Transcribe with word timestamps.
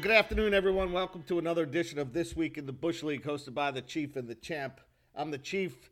Well, 0.00 0.08
good 0.08 0.16
afternoon, 0.16 0.54
everyone. 0.54 0.92
Welcome 0.92 1.24
to 1.24 1.38
another 1.38 1.62
edition 1.62 1.98
of 1.98 2.14
This 2.14 2.34
Week 2.34 2.56
in 2.56 2.64
the 2.64 2.72
Bush 2.72 3.02
League, 3.02 3.22
hosted 3.22 3.52
by 3.52 3.70
the 3.70 3.82
Chief 3.82 4.16
and 4.16 4.26
the 4.26 4.34
Champ. 4.34 4.80
I'm 5.14 5.30
the 5.30 5.36
Chief, 5.36 5.90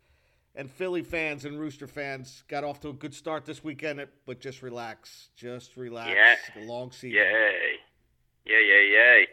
and 0.54 0.70
Philly 0.70 1.02
fans 1.02 1.44
and 1.44 1.60
Rooster 1.60 1.86
fans 1.86 2.42
got 2.48 2.64
off 2.64 2.80
to 2.80 2.88
a 2.88 2.94
good 2.94 3.12
start 3.12 3.44
this 3.44 3.62
weekend, 3.62 4.02
but 4.24 4.40
just 4.40 4.62
relax. 4.62 5.28
Just 5.36 5.76
relax. 5.76 6.10
Yeah. 6.56 6.64
Long 6.64 6.90
season. 6.90 7.18
Yay. 7.18 7.74
Yay, 8.46 8.66
yay, 8.66 8.88
yay. 8.92 9.26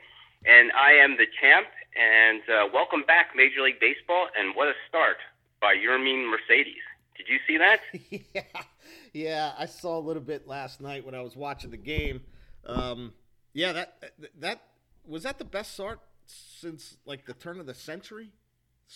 And 0.46 0.74
I 0.74 0.92
am 1.02 1.12
the 1.12 1.28
champ, 1.40 1.68
and 1.96 2.42
uh, 2.42 2.68
welcome 2.74 3.04
back, 3.08 3.28
Major 3.34 3.62
League 3.62 3.80
Baseball. 3.80 4.28
And 4.38 4.58
what 4.58 4.68
a 4.68 4.74
start 4.90 5.16
by 5.62 5.76
Yermin 5.76 6.30
Mercedes. 6.30 6.84
Did 7.16 7.28
you 7.30 7.40
see 7.48 7.58
that? 7.60 7.80
yeah. 8.34 8.64
Yeah, 9.14 9.54
I 9.58 9.68
saw 9.68 9.98
a 9.98 10.04
little 10.04 10.22
bit 10.22 10.50
last 10.50 10.82
night 10.82 11.06
when 11.06 11.16
I 11.16 11.22
was 11.22 11.38
watching 11.38 11.72
the 11.72 11.78
game. 11.78 12.20
Um, 12.66 13.14
yeah, 13.56 13.72
that 13.72 13.98
that 14.40 14.62
was 15.08 15.24
that 15.24 15.40
the 15.40 15.46
best 15.46 15.74
start 15.74 16.00
since 16.28 16.98
like 17.06 17.26
the 17.26 17.34
turn 17.34 17.60
of 17.60 17.66
the 17.66 17.74
century. 17.74 18.30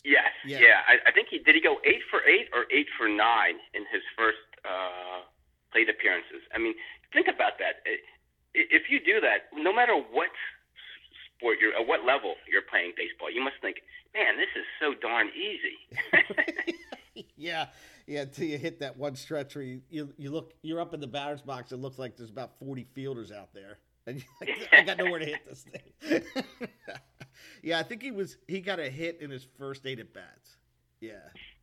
Yes. 0.03 0.29
Yeah. 0.45 0.59
Yeah. 0.59 0.79
I, 0.85 1.09
I 1.09 1.11
think 1.11 1.29
he 1.31 1.39
did. 1.39 1.55
He 1.55 1.61
go 1.61 1.77
eight 1.85 2.03
for 2.11 2.19
eight 2.27 2.47
or 2.53 2.65
eight 2.69 2.87
for 2.97 3.07
nine 3.07 3.55
in 3.73 3.83
his 3.91 4.03
first 4.17 4.37
uh, 4.65 5.23
plate 5.71 5.89
appearances. 5.89 6.43
I 6.53 6.59
mean, 6.59 6.75
think 7.13 7.27
about 7.27 7.57
that. 7.57 7.81
If 8.53 8.91
you 8.91 8.99
do 8.99 9.21
that, 9.21 9.49
no 9.55 9.73
matter 9.73 9.95
what 9.95 10.29
sport 11.37 11.57
you're, 11.61 11.73
at 11.73 11.87
what 11.87 12.05
level 12.05 12.35
you're 12.51 12.67
playing 12.69 12.93
baseball, 12.97 13.31
you 13.31 13.41
must 13.41 13.55
think, 13.61 13.77
man, 14.13 14.37
this 14.37 14.51
is 14.55 14.65
so 14.79 14.93
darn 14.99 15.29
easy. 15.33 16.75
yeah, 17.37 17.67
yeah. 18.07 18.21
Until 18.21 18.45
you 18.45 18.57
hit 18.57 18.79
that 18.81 18.97
one 18.97 19.15
stretch 19.15 19.55
where 19.55 19.63
you, 19.63 19.81
you 19.89 20.13
you 20.17 20.31
look, 20.31 20.53
you're 20.61 20.81
up 20.81 20.93
in 20.93 20.99
the 20.99 21.07
batter's 21.07 21.41
box. 21.41 21.71
It 21.71 21.77
looks 21.77 21.97
like 21.97 22.17
there's 22.17 22.29
about 22.29 22.59
40 22.59 22.85
fielders 22.93 23.31
out 23.31 23.53
there, 23.53 23.79
and 24.09 24.23
like, 24.41 24.69
I 24.73 24.81
got 24.83 24.97
nowhere 24.97 25.19
to 25.19 25.25
hit 25.25 25.47
this 25.47 25.63
thing. 25.63 26.21
yeah, 27.63 27.79
I 27.79 27.83
think 27.83 28.01
he 28.01 28.11
was 28.11 28.37
he 28.47 28.59
got 28.61 28.79
a 28.79 28.89
hit 28.89 29.19
in 29.21 29.29
his 29.29 29.45
first 29.57 29.85
eight 29.85 29.99
at 29.99 30.13
bats. 30.13 30.57
Yeah. 31.01 31.13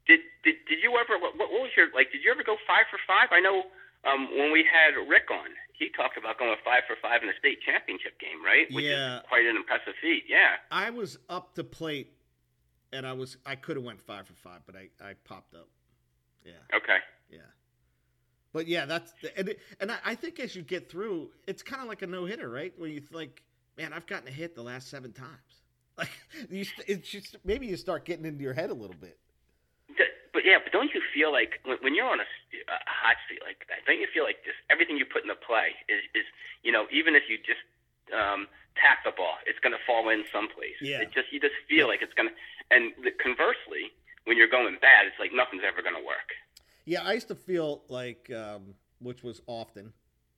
Did 0.06 0.20
did 0.44 0.54
did 0.68 0.78
you 0.82 0.96
ever? 0.98 1.18
What, 1.20 1.36
what 1.38 1.50
was 1.50 1.70
your 1.76 1.86
like? 1.94 2.12
Did 2.12 2.22
you 2.24 2.30
ever 2.30 2.42
go 2.44 2.56
five 2.66 2.84
for 2.90 2.98
five? 3.06 3.28
I 3.32 3.40
know 3.40 3.64
um, 4.08 4.28
when 4.38 4.52
we 4.52 4.64
had 4.64 4.94
Rick 5.08 5.30
on, 5.30 5.50
he 5.72 5.88
talked 5.96 6.16
about 6.16 6.38
going 6.38 6.54
five 6.64 6.82
for 6.86 6.96
five 7.02 7.22
in 7.22 7.28
the 7.28 7.34
state 7.38 7.58
championship 7.66 8.18
game, 8.20 8.44
right? 8.44 8.66
Which 8.70 8.84
Yeah. 8.84 9.16
is 9.18 9.22
quite 9.28 9.44
an 9.46 9.56
impressive 9.56 9.94
feat. 10.00 10.24
Yeah. 10.28 10.56
I 10.70 10.90
was 10.90 11.18
up 11.28 11.54
to 11.56 11.64
plate, 11.64 12.12
and 12.92 13.06
I 13.06 13.12
was 13.14 13.36
I 13.44 13.56
could 13.56 13.76
have 13.76 13.84
went 13.84 14.00
five 14.00 14.26
for 14.26 14.34
five, 14.34 14.60
but 14.64 14.76
I 14.76 14.88
I 15.04 15.14
popped 15.24 15.54
up. 15.54 15.68
Yeah. 16.44 16.52
Okay. 16.76 16.98
Yeah. 18.56 18.62
But 18.62 18.68
yeah, 18.68 18.86
that's 18.86 19.12
the, 19.22 19.38
and 19.38 19.48
it, 19.50 19.60
and 19.80 19.92
I, 19.92 19.96
I 20.04 20.14
think 20.14 20.40
as 20.40 20.56
you 20.56 20.62
get 20.62 20.90
through, 20.90 21.30
it's 21.46 21.62
kind 21.62 21.82
of 21.82 21.88
like 21.88 22.02
a 22.02 22.06
no 22.06 22.24
hitter, 22.24 22.48
right? 22.48 22.72
Where 22.76 22.88
you 22.88 23.02
like, 23.12 23.42
man, 23.76 23.92
I've 23.92 24.06
gotten 24.06 24.28
a 24.28 24.32
hit 24.32 24.54
the 24.54 24.62
last 24.62 24.88
seven 24.90 25.12
times. 25.12 25.30
Like 25.96 26.12
you, 26.52 26.68
it's 26.84 27.08
just 27.08 27.40
maybe 27.40 27.72
you 27.72 27.76
start 27.80 28.04
getting 28.04 28.26
into 28.28 28.44
your 28.44 28.52
head 28.52 28.68
a 28.68 28.76
little 28.76 29.00
bit. 29.00 29.16
But 30.36 30.44
yeah, 30.44 30.60
but 30.60 30.68
don't 30.68 30.92
you 30.92 31.00
feel 31.16 31.32
like 31.32 31.64
when, 31.64 31.80
when 31.80 31.96
you're 31.96 32.04
on 32.04 32.20
a 32.20 32.28
hot 32.84 33.16
streak 33.24 33.40
like 33.40 33.64
that, 33.72 33.80
don't 33.88 33.96
you 33.96 34.04
feel 34.12 34.28
like 34.28 34.44
just 34.44 34.60
everything 34.68 35.00
you 35.00 35.08
put 35.08 35.24
into 35.24 35.40
play 35.40 35.72
is 35.88 36.04
is 36.12 36.28
you 36.60 36.68
know 36.68 36.84
even 36.92 37.16
if 37.16 37.32
you 37.32 37.40
just 37.40 37.64
um, 38.12 38.44
tap 38.76 39.00
the 39.08 39.12
ball, 39.16 39.40
it's 39.48 39.58
going 39.64 39.72
to 39.72 39.80
fall 39.88 40.12
in 40.12 40.28
someplace. 40.28 40.76
Yeah. 40.84 41.00
It 41.00 41.16
just 41.16 41.32
you 41.32 41.40
just 41.40 41.56
feel 41.64 41.88
like 41.88 42.04
it's 42.04 42.12
going 42.12 42.28
to. 42.28 42.36
And 42.68 42.92
the, 43.00 43.10
conversely, 43.16 43.96
when 44.28 44.36
you're 44.36 44.52
going 44.52 44.76
bad, 44.76 45.08
it's 45.08 45.16
like 45.16 45.32
nothing's 45.32 45.64
ever 45.64 45.80
going 45.80 45.96
to 45.96 46.04
work. 46.04 46.28
Yeah, 46.86 47.02
I 47.02 47.12
used 47.12 47.28
to 47.28 47.34
feel 47.34 47.82
like, 47.88 48.30
um, 48.34 48.74
which 49.00 49.22
was 49.22 49.42
often 49.46 49.92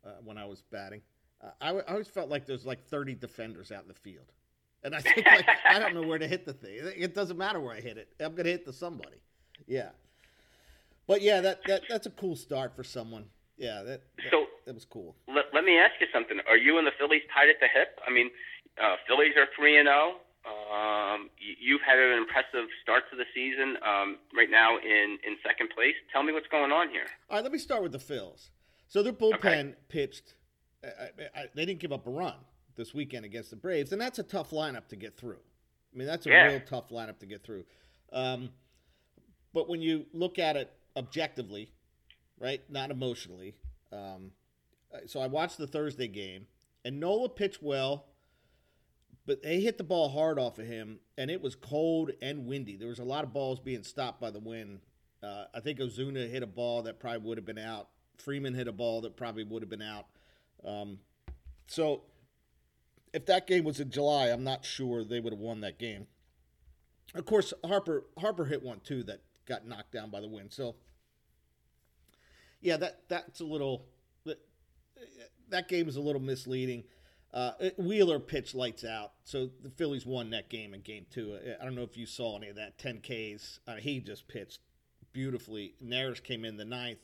uh, 0.04 0.10
when 0.24 0.36
I 0.38 0.44
was 0.46 0.62
batting, 0.72 1.02
uh, 1.42 1.50
I, 1.60 1.66
w- 1.66 1.84
I 1.86 1.92
always 1.92 2.08
felt 2.08 2.28
like 2.28 2.46
there's 2.46 2.66
like 2.66 2.82
30 2.88 3.14
defenders 3.14 3.70
out 3.70 3.82
in 3.82 3.88
the 3.88 3.94
field. 3.94 4.32
And 4.82 4.94
I 4.94 5.00
think 5.00 5.24
like 5.26 5.46
I 5.68 5.78
don't 5.78 5.94
know 5.94 6.02
where 6.02 6.18
to 6.18 6.26
hit 6.26 6.44
the 6.46 6.52
thing. 6.52 6.78
It 6.96 7.14
doesn't 7.14 7.36
matter 7.36 7.60
where 7.60 7.74
I 7.74 7.80
hit 7.80 7.98
it. 7.98 8.08
I'm 8.20 8.34
gonna 8.34 8.48
hit 8.48 8.64
to 8.66 8.72
somebody. 8.72 9.18
Yeah. 9.66 9.90
But 11.06 11.20
yeah, 11.22 11.40
that, 11.40 11.60
that 11.66 11.82
that's 11.88 12.06
a 12.06 12.10
cool 12.10 12.36
start 12.36 12.74
for 12.76 12.84
someone. 12.84 13.24
Yeah, 13.56 13.82
that 13.82 14.02
that, 14.16 14.30
So- 14.30 14.46
that 14.66 14.74
was 14.74 14.84
cool. 14.84 15.16
Let, 15.26 15.46
let 15.52 15.64
me 15.64 15.76
ask 15.78 15.92
you 16.00 16.06
something. 16.12 16.38
Are 16.48 16.56
you 16.56 16.78
and 16.78 16.86
the 16.86 16.92
Phillies 16.98 17.22
tied 17.34 17.48
at 17.50 17.56
the 17.60 17.66
hip? 17.72 17.98
I 18.06 18.12
mean, 18.12 18.30
uh, 18.82 18.96
Phillies 19.06 19.32
are 19.36 19.46
three 19.56 19.78
and 19.78 19.86
zero. 19.86 20.16
Um, 20.48 21.30
you, 21.38 21.54
you've 21.60 21.80
had 21.82 21.98
an 21.98 22.16
impressive 22.18 22.68
start 22.82 23.04
to 23.10 23.16
the 23.16 23.24
season. 23.34 23.76
Um, 23.86 24.18
right 24.36 24.50
now 24.50 24.76
in 24.78 25.18
in 25.26 25.36
second 25.46 25.70
place. 25.74 25.94
Tell 26.12 26.22
me 26.22 26.32
what's 26.32 26.48
going 26.48 26.72
on 26.72 26.88
here. 26.90 27.06
All 27.30 27.36
right, 27.36 27.42
let 27.42 27.52
me 27.52 27.58
start 27.58 27.82
with 27.82 27.92
the 27.92 27.98
Phils. 27.98 28.50
So 28.88 29.02
their 29.02 29.12
bullpen 29.12 29.34
Okay. 29.36 29.74
pitched. 29.88 30.34
I, 30.82 30.86
I, 30.86 31.40
I, 31.40 31.46
they 31.54 31.64
didn't 31.66 31.80
give 31.80 31.92
up 31.92 32.06
a 32.06 32.10
run 32.10 32.34
this 32.76 32.94
weekend 32.94 33.24
against 33.24 33.50
the 33.50 33.56
Braves, 33.56 33.92
and 33.92 34.00
that's 34.00 34.18
a 34.18 34.22
tough 34.22 34.50
lineup 34.50 34.88
to 34.88 34.96
get 34.96 35.16
through. 35.16 35.40
I 35.92 35.98
mean, 35.98 36.06
that's 36.06 36.26
a 36.26 36.30
Yeah. 36.30 36.46
real 36.46 36.60
tough 36.60 36.90
lineup 36.90 37.18
to 37.18 37.26
get 37.26 37.42
through. 37.42 37.64
Um, 38.12 38.50
but 39.52 39.68
when 39.68 39.80
you 39.82 40.06
look 40.12 40.38
at 40.38 40.56
it 40.56 40.70
objectively, 40.96 41.72
right, 42.38 42.60
not 42.70 42.90
emotionally. 42.90 43.54
Um, 43.92 44.32
uh, 44.94 44.98
so 45.06 45.20
I 45.20 45.26
watched 45.26 45.58
the 45.58 45.66
Thursday 45.66 46.06
game, 46.08 46.46
and 46.84 47.00
Nola 47.00 47.28
pitched 47.28 47.62
well, 47.62 48.06
but 49.28 49.42
they 49.42 49.60
hit 49.60 49.76
the 49.76 49.84
ball 49.84 50.08
hard 50.08 50.38
off 50.38 50.58
of 50.58 50.66
him, 50.66 51.00
and 51.18 51.30
it 51.30 51.42
was 51.42 51.54
cold 51.54 52.12
and 52.22 52.46
windy. 52.46 52.76
There 52.76 52.88
was 52.88 52.98
a 52.98 53.04
lot 53.04 53.24
of 53.24 53.32
balls 53.34 53.60
being 53.60 53.82
stopped 53.82 54.22
by 54.22 54.30
the 54.30 54.38
wind. 54.40 54.80
Uh, 55.22 55.44
I 55.54 55.60
think 55.60 55.80
Ozuna 55.80 56.30
hit 56.30 56.42
a 56.42 56.46
ball 56.46 56.80
that 56.84 56.98
probably 56.98 57.28
would 57.28 57.36
have 57.36 57.44
been 57.44 57.58
out. 57.58 57.88
Freeman 58.16 58.54
hit 58.54 58.68
a 58.68 58.72
ball 58.72 59.02
that 59.02 59.18
probably 59.18 59.44
would 59.44 59.60
have 59.60 59.68
been 59.68 59.82
out. 59.82 60.06
Um, 60.64 61.00
so 61.66 62.04
if 63.12 63.26
that 63.26 63.46
game 63.46 63.64
was 63.64 63.80
in 63.80 63.90
July, 63.90 64.28
I'm 64.28 64.44
not 64.44 64.64
sure 64.64 65.04
they 65.04 65.20
would 65.20 65.34
have 65.34 65.40
won 65.40 65.60
that 65.60 65.78
game. 65.78 66.06
Of 67.14 67.26
course, 67.26 67.52
Harper 67.66 68.04
Harper 68.18 68.46
hit 68.46 68.62
one 68.62 68.80
too 68.80 69.02
that 69.04 69.20
got 69.44 69.66
knocked 69.66 69.92
down 69.92 70.08
by 70.08 70.22
the 70.22 70.28
wind. 70.28 70.54
So 70.54 70.76
yeah, 72.62 72.78
that 72.78 73.02
that's 73.08 73.40
a 73.40 73.44
little 73.44 73.84
that, 74.24 74.40
that 75.50 75.68
game 75.68 75.86
is 75.86 75.96
a 75.96 76.00
little 76.00 76.22
misleading. 76.22 76.84
Uh, 77.32 77.52
Wheeler 77.76 78.18
pitched 78.18 78.54
lights 78.54 78.84
out, 78.84 79.12
so 79.24 79.50
the 79.62 79.68
Phillies 79.68 80.06
won 80.06 80.30
that 80.30 80.48
game 80.48 80.72
in 80.72 80.80
Game 80.80 81.04
Two. 81.10 81.38
I 81.60 81.64
don't 81.64 81.74
know 81.74 81.82
if 81.82 81.96
you 81.96 82.06
saw 82.06 82.38
any 82.38 82.48
of 82.48 82.56
that 82.56 82.78
10 82.78 83.00
Ks. 83.00 83.60
Uh, 83.66 83.76
he 83.76 84.00
just 84.00 84.28
pitched 84.28 84.60
beautifully. 85.12 85.74
Neris 85.84 86.22
came 86.22 86.44
in 86.44 86.56
the 86.56 86.64
ninth, 86.64 87.00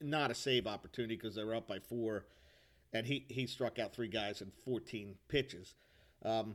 not 0.00 0.30
a 0.30 0.34
save 0.34 0.66
opportunity 0.66 1.16
because 1.16 1.34
they 1.34 1.42
were 1.42 1.56
up 1.56 1.66
by 1.66 1.80
four, 1.80 2.26
and 2.92 3.06
he 3.06 3.26
he 3.28 3.46
struck 3.48 3.80
out 3.80 3.92
three 3.92 4.08
guys 4.08 4.40
in 4.40 4.52
14 4.64 5.16
pitches. 5.28 5.74
Um, 6.24 6.54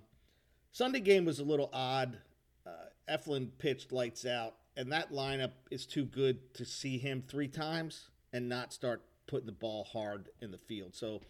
Sunday 0.72 1.02
game 1.02 1.25
was 1.25 1.40
a 1.40 1.44
little 1.44 1.70
odd. 1.74 2.18
Uh, 2.66 2.70
Eflin 3.09 3.50
pitched 3.58 3.91
lights 3.91 4.25
out, 4.25 4.56
and 4.78 4.91
that 4.91 5.12
lineup 5.12 5.52
is 5.70 5.85
too 5.85 6.06
good 6.06 6.53
to 6.56 6.66
see 6.66 6.97
him 6.97 7.24
three 7.28 7.50
times 7.50 8.09
and 8.31 8.50
not 8.50 8.74
start 8.74 9.03
putting 9.28 9.46
the 9.46 9.52
ball 9.52 9.84
hard 9.84 10.30
in 10.41 10.52
the 10.52 10.58
field. 10.58 10.96
So, 10.96 11.22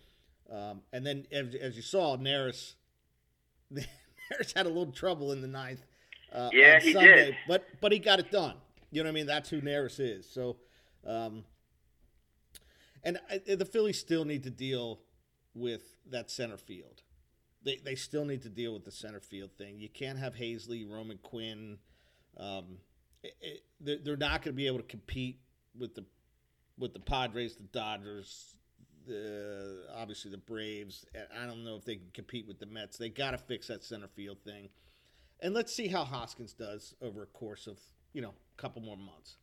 um, 0.52 0.82
and 0.92 1.06
then 1.06 1.26
as, 1.32 1.54
as 1.56 1.76
you 1.76 1.82
saw, 1.82 2.18
Neris, 2.18 2.74
Neris 3.74 4.54
had 4.56 4.66
a 4.66 4.70
little 4.70 4.92
trouble 4.92 5.32
in 5.32 5.42
the 5.42 5.48
ninth. 5.48 5.82
Uh, 6.32 6.50
Yeah, 6.52 6.80
he 6.80 6.94
Sunday, 6.94 7.26
did. 7.26 7.36
but 7.48 7.64
but 7.82 7.92
he 7.92 8.00
got 8.00 8.20
it 8.20 8.32
done. 8.32 8.56
You 8.92 9.04
know 9.04 9.08
what 9.10 9.14
I 9.14 9.16
mean? 9.16 9.26
That's 9.28 9.50
who 9.50 9.62
Neris 9.62 10.00
is. 10.00 10.30
So, 10.30 10.58
um, 11.06 11.44
and 13.04 13.20
I, 13.30 13.40
the 13.56 13.66
Phillies 13.66 14.00
still 14.00 14.26
need 14.26 14.44
to 14.44 14.50
deal 14.52 15.00
with 15.54 15.82
that 16.10 16.30
center 16.32 16.58
field. 16.58 17.02
They, 17.64 17.78
they 17.84 17.96
still 17.96 18.26
need 18.26 18.42
to 18.44 18.50
deal 18.50 18.74
with 18.74 18.84
the 18.86 18.92
center 18.92 19.20
field 19.20 19.52
thing. 19.58 19.80
You 19.80 19.90
can't 19.90 20.20
have 20.20 20.36
Haseley, 20.36 20.90
Roman 20.90 21.18
Quinn. 21.18 21.78
Um, 22.38 22.78
it, 23.24 23.34
it, 23.42 23.64
they're, 23.80 23.98
they're 24.04 24.18
not 24.18 24.42
going 24.42 24.54
to 24.54 24.58
be 24.58 24.68
able 24.68 24.80
to 24.80 24.84
compete 24.84 25.40
with 25.78 25.96
the 25.96 26.06
with 26.78 26.94
the 26.94 27.00
Padres, 27.00 27.56
the 27.56 27.64
Dodgers, 27.64 28.56
the 29.06 29.86
obviously 29.96 30.32
the 30.32 30.38
Braves. 30.38 31.06
I 31.40 31.46
don't 31.46 31.64
know 31.64 31.76
if 31.76 31.86
they 31.86 31.96
can 31.96 32.10
compete 32.14 32.48
with 32.48 32.60
the 32.60 32.66
Mets. 32.66 32.98
They 32.98 33.10
got 33.10 33.32
to 33.32 33.38
fix 33.38 33.68
that 33.68 33.84
center 33.84 34.08
field 34.08 34.38
thing, 34.44 34.70
and 35.40 35.54
let's 35.54 35.74
see 35.74 35.88
how 35.88 36.04
Hoskins 36.04 36.54
does 36.54 36.96
over 37.02 37.24
a 37.24 37.28
course 37.28 37.68
of 37.68 37.80
you 38.14 38.22
know 38.22 38.34
a 38.58 38.62
couple 38.62 38.82
more 38.82 38.98
months. 38.98 39.38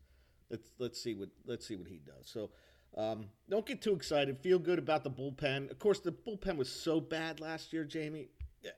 Let's 0.50 0.70
let's 0.78 1.02
see 1.02 1.14
what 1.14 1.28
let's 1.46 1.66
see 1.66 1.76
what 1.76 1.88
he 1.88 2.00
does. 2.04 2.28
So. 2.28 2.50
Um, 2.96 3.26
don't 3.48 3.64
get 3.64 3.80
too 3.80 3.94
excited. 3.94 4.36
Feel 4.40 4.58
good 4.58 4.80
about 4.80 5.04
the 5.04 5.12
bullpen. 5.12 5.70
Of 5.70 5.78
course, 5.78 6.00
the 6.00 6.10
bullpen 6.10 6.56
was 6.56 6.68
so 6.68 6.98
bad 6.98 7.38
last 7.38 7.72
year, 7.72 7.84
Jamie. 7.84 8.30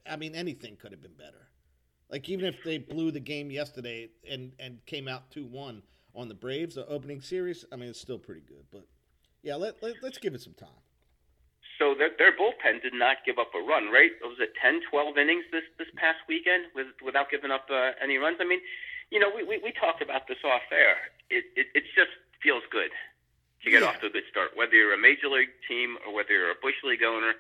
I 0.06 0.16
mean, 0.16 0.34
anything 0.34 0.76
could 0.76 0.92
have 0.92 1.00
been 1.00 1.14
better. 1.14 1.48
Like 2.10 2.28
even 2.28 2.44
if 2.44 2.62
they 2.62 2.76
blew 2.76 3.10
the 3.10 3.20
game 3.20 3.50
yesterday 3.50 4.10
and 4.30 4.52
and 4.58 4.84
came 4.84 5.08
out 5.08 5.30
two 5.30 5.46
one 5.46 5.82
on 6.14 6.28
the 6.28 6.34
Braves, 6.34 6.74
the 6.74 6.86
opening 6.86 7.22
series, 7.22 7.64
I 7.72 7.76
mean, 7.76 7.88
it's 7.88 8.00
still 8.00 8.18
pretty 8.18 8.42
good. 8.42 8.66
But 8.70 8.86
yeah, 9.42 9.56
let, 9.56 9.82
let 9.82 10.02
let's 10.02 10.18
give 10.18 10.34
it 10.34 10.40
some 10.40 10.54
time. 10.54 10.80
So 11.78 11.94
their, 11.98 12.10
their 12.16 12.30
bullpen 12.30 12.82
did 12.82 12.94
not 12.94 13.24
give 13.26 13.38
up 13.38 13.50
a 13.54 13.62
run, 13.62 13.90
right? 13.90 14.12
Was 14.22 14.38
it 14.38 14.54
10, 14.62 14.82
12 14.90 15.18
innings 15.18 15.44
this 15.50 15.66
this 15.78 15.88
past 15.96 16.18
weekend 16.28 16.70
with, 16.74 16.88
without 17.02 17.30
giving 17.30 17.50
up 17.50 17.66
uh, 17.70 17.92
any 18.02 18.16
runs? 18.18 18.38
I 18.40 18.44
mean, 18.46 18.60
you 19.10 19.18
know, 19.18 19.30
we, 19.34 19.42
we, 19.42 19.58
we 19.58 19.72
talked 19.74 20.00
about 20.02 20.28
this 20.28 20.38
off 20.44 20.62
air. 20.70 21.10
It, 21.30 21.44
it 21.56 21.66
it 21.74 21.84
just 21.96 22.14
feels 22.42 22.62
good 22.70 22.90
to 23.64 23.70
get 23.70 23.82
Yeah. 23.82 23.88
off 23.94 24.00
to 24.00 24.06
a 24.06 24.14
good 24.14 24.26
start, 24.30 24.54
whether 24.54 24.74
you're 24.74 24.94
a 24.94 24.98
major 25.00 25.28
league 25.28 25.54
team 25.66 25.98
or 26.06 26.12
whether 26.14 26.30
you're 26.34 26.50
a 26.50 26.58
bush 26.62 26.78
league 26.84 27.02
owner. 27.02 27.34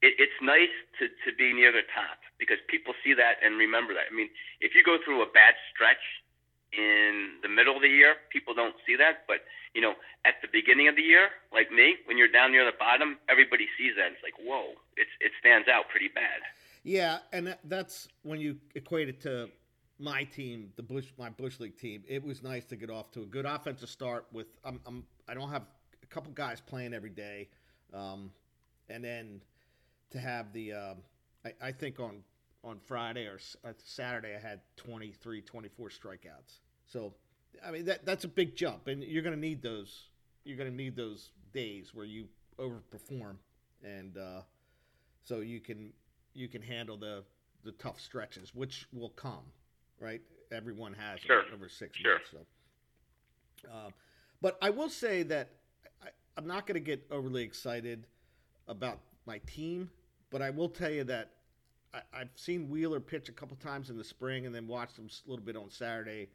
it, 0.00 0.14
it's 0.18 0.38
nice 0.40 0.72
to, 0.98 1.08
to 1.24 1.34
be 1.36 1.52
near 1.52 1.72
the 1.72 1.84
top 1.92 2.18
because 2.38 2.58
people 2.68 2.92
see 3.04 3.14
that 3.14 3.38
and 3.44 3.56
remember 3.56 3.92
that. 3.94 4.08
I 4.10 4.14
mean, 4.14 4.28
if 4.60 4.74
you 4.74 4.82
go 4.84 4.96
through 5.04 5.22
a 5.22 5.30
bad 5.30 5.54
stretch 5.72 6.02
in 6.72 7.38
the 7.42 7.48
middle 7.48 7.76
of 7.76 7.82
the 7.82 7.88
year, 7.88 8.16
people 8.32 8.54
don't 8.54 8.74
see 8.86 8.96
that. 8.96 9.24
But, 9.28 9.44
you 9.74 9.80
know, 9.80 9.94
at 10.24 10.34
the 10.42 10.48
beginning 10.52 10.88
of 10.88 10.96
the 10.96 11.02
year, 11.02 11.28
like 11.52 11.70
me, 11.70 11.96
when 12.06 12.16
you're 12.16 12.32
down 12.32 12.52
near 12.52 12.64
the 12.64 12.76
bottom, 12.78 13.18
everybody 13.28 13.68
sees 13.78 13.92
that. 13.96 14.12
It's 14.12 14.22
like, 14.22 14.36
whoa, 14.40 14.72
it's, 14.96 15.10
it 15.20 15.32
stands 15.40 15.68
out 15.68 15.88
pretty 15.90 16.08
bad. 16.08 16.40
Yeah, 16.84 17.18
and 17.32 17.56
that's 17.64 18.08
when 18.22 18.40
you 18.40 18.56
equate 18.74 19.08
it 19.08 19.20
to 19.22 19.48
my 19.98 20.24
team, 20.24 20.72
the 20.76 20.82
Bush, 20.82 21.06
my 21.18 21.30
Bush 21.30 21.60
League 21.60 21.76
team. 21.76 22.02
It 22.08 22.24
was 22.24 22.42
nice 22.42 22.64
to 22.66 22.76
get 22.76 22.90
off 22.90 23.10
to 23.12 23.22
a 23.22 23.26
good 23.26 23.46
offensive 23.46 23.88
start 23.88 24.26
with. 24.32 24.48
I'm, 24.64 24.80
I'm 24.84 25.04
I 25.28 25.34
don't 25.34 25.50
have 25.50 25.62
a 26.02 26.06
couple 26.06 26.32
guys 26.32 26.60
playing 26.60 26.92
every 26.92 27.10
day, 27.10 27.48
um, 27.94 28.32
and 28.88 29.04
then 29.04 29.40
to 30.10 30.18
have 30.18 30.52
the 30.52 30.72
um, 30.72 30.96
I, 31.44 31.68
I, 31.68 31.72
think 31.72 32.00
on 32.00 32.22
on 32.64 32.78
Friday 32.78 33.26
or 33.26 33.38
uh, 33.64 33.72
Saturday 33.84 34.34
I 34.36 34.40
had 34.40 34.60
23 34.76 35.42
24 35.42 35.88
strikeouts. 35.88 36.60
So 36.86 37.14
I 37.64 37.70
mean 37.70 37.84
that 37.86 38.04
that's 38.04 38.24
a 38.24 38.28
big 38.28 38.56
jump 38.56 38.88
and 38.88 39.02
you're 39.02 39.22
going 39.22 39.34
to 39.34 39.40
need 39.40 39.62
those 39.62 40.08
you're 40.44 40.56
going 40.56 40.70
to 40.70 40.76
need 40.76 40.96
those 40.96 41.30
days 41.52 41.92
where 41.94 42.06
you 42.06 42.26
overperform 42.58 43.36
and 43.82 44.16
uh, 44.16 44.40
so 45.22 45.40
you 45.40 45.60
can 45.60 45.92
you 46.34 46.48
can 46.48 46.62
handle 46.62 46.96
the 46.96 47.24
the 47.64 47.72
tough 47.72 48.00
stretches 48.00 48.54
which 48.54 48.86
will 48.92 49.10
come, 49.10 49.44
right? 50.00 50.20
Everyone 50.50 50.92
has 50.94 51.20
sure. 51.20 51.44
over 51.54 51.68
6 51.68 51.96
sure. 51.96 52.12
months 52.12 52.30
so 52.30 52.38
uh, 53.70 53.90
but 54.40 54.58
I 54.60 54.70
will 54.70 54.88
say 54.88 55.22
that 55.24 55.50
I, 56.02 56.08
I'm 56.36 56.46
not 56.46 56.66
going 56.66 56.74
to 56.74 56.80
get 56.80 57.06
overly 57.10 57.42
excited 57.42 58.06
about 58.68 59.00
my 59.26 59.38
team 59.46 59.90
but 60.30 60.42
I 60.42 60.50
will 60.50 60.68
tell 60.68 60.90
you 60.90 61.04
that 61.04 61.30
I, 61.94 62.18
have 62.18 62.28
seen 62.36 62.68
Wheeler 62.68 63.00
pitch 63.00 63.28
a 63.28 63.32
couple 63.32 63.56
times 63.56 63.90
in 63.90 63.98
the 63.98 64.04
spring 64.04 64.46
and 64.46 64.54
then 64.54 64.66
watched 64.66 64.98
him 64.98 65.08
a 65.08 65.30
little 65.30 65.44
bit 65.44 65.56
on 65.56 65.70
Saturday. 65.70 66.28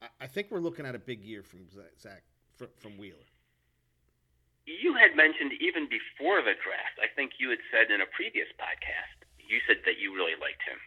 I, 0.00 0.06
I 0.22 0.26
think 0.26 0.48
we're 0.50 0.60
looking 0.60 0.86
at 0.86 0.94
a 0.94 0.98
big 0.98 1.24
year 1.24 1.42
from 1.42 1.66
Zach 2.00 2.22
from, 2.56 2.68
from 2.76 2.96
Wheeler. 2.98 3.26
You 4.64 4.94
had 4.94 5.16
mentioned 5.16 5.52
even 5.60 5.88
before 5.88 6.40
the 6.40 6.54
draft. 6.62 6.98
I 7.02 7.12
think 7.16 7.32
you 7.38 7.50
had 7.50 7.58
said 7.72 7.92
in 7.92 8.00
a 8.00 8.06
previous 8.14 8.46
podcast. 8.60 9.26
You 9.38 9.58
said 9.66 9.78
that 9.86 9.98
you 9.98 10.14
really 10.14 10.38
liked 10.40 10.62
him. 10.66 10.78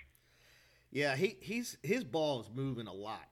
Yeah, 0.91 1.15
he 1.17 1.35
he's 1.41 1.77
his 1.83 2.05
ball 2.05 2.39
is 2.39 2.49
moving 2.53 2.87
a 2.87 2.93
lot, 2.93 3.27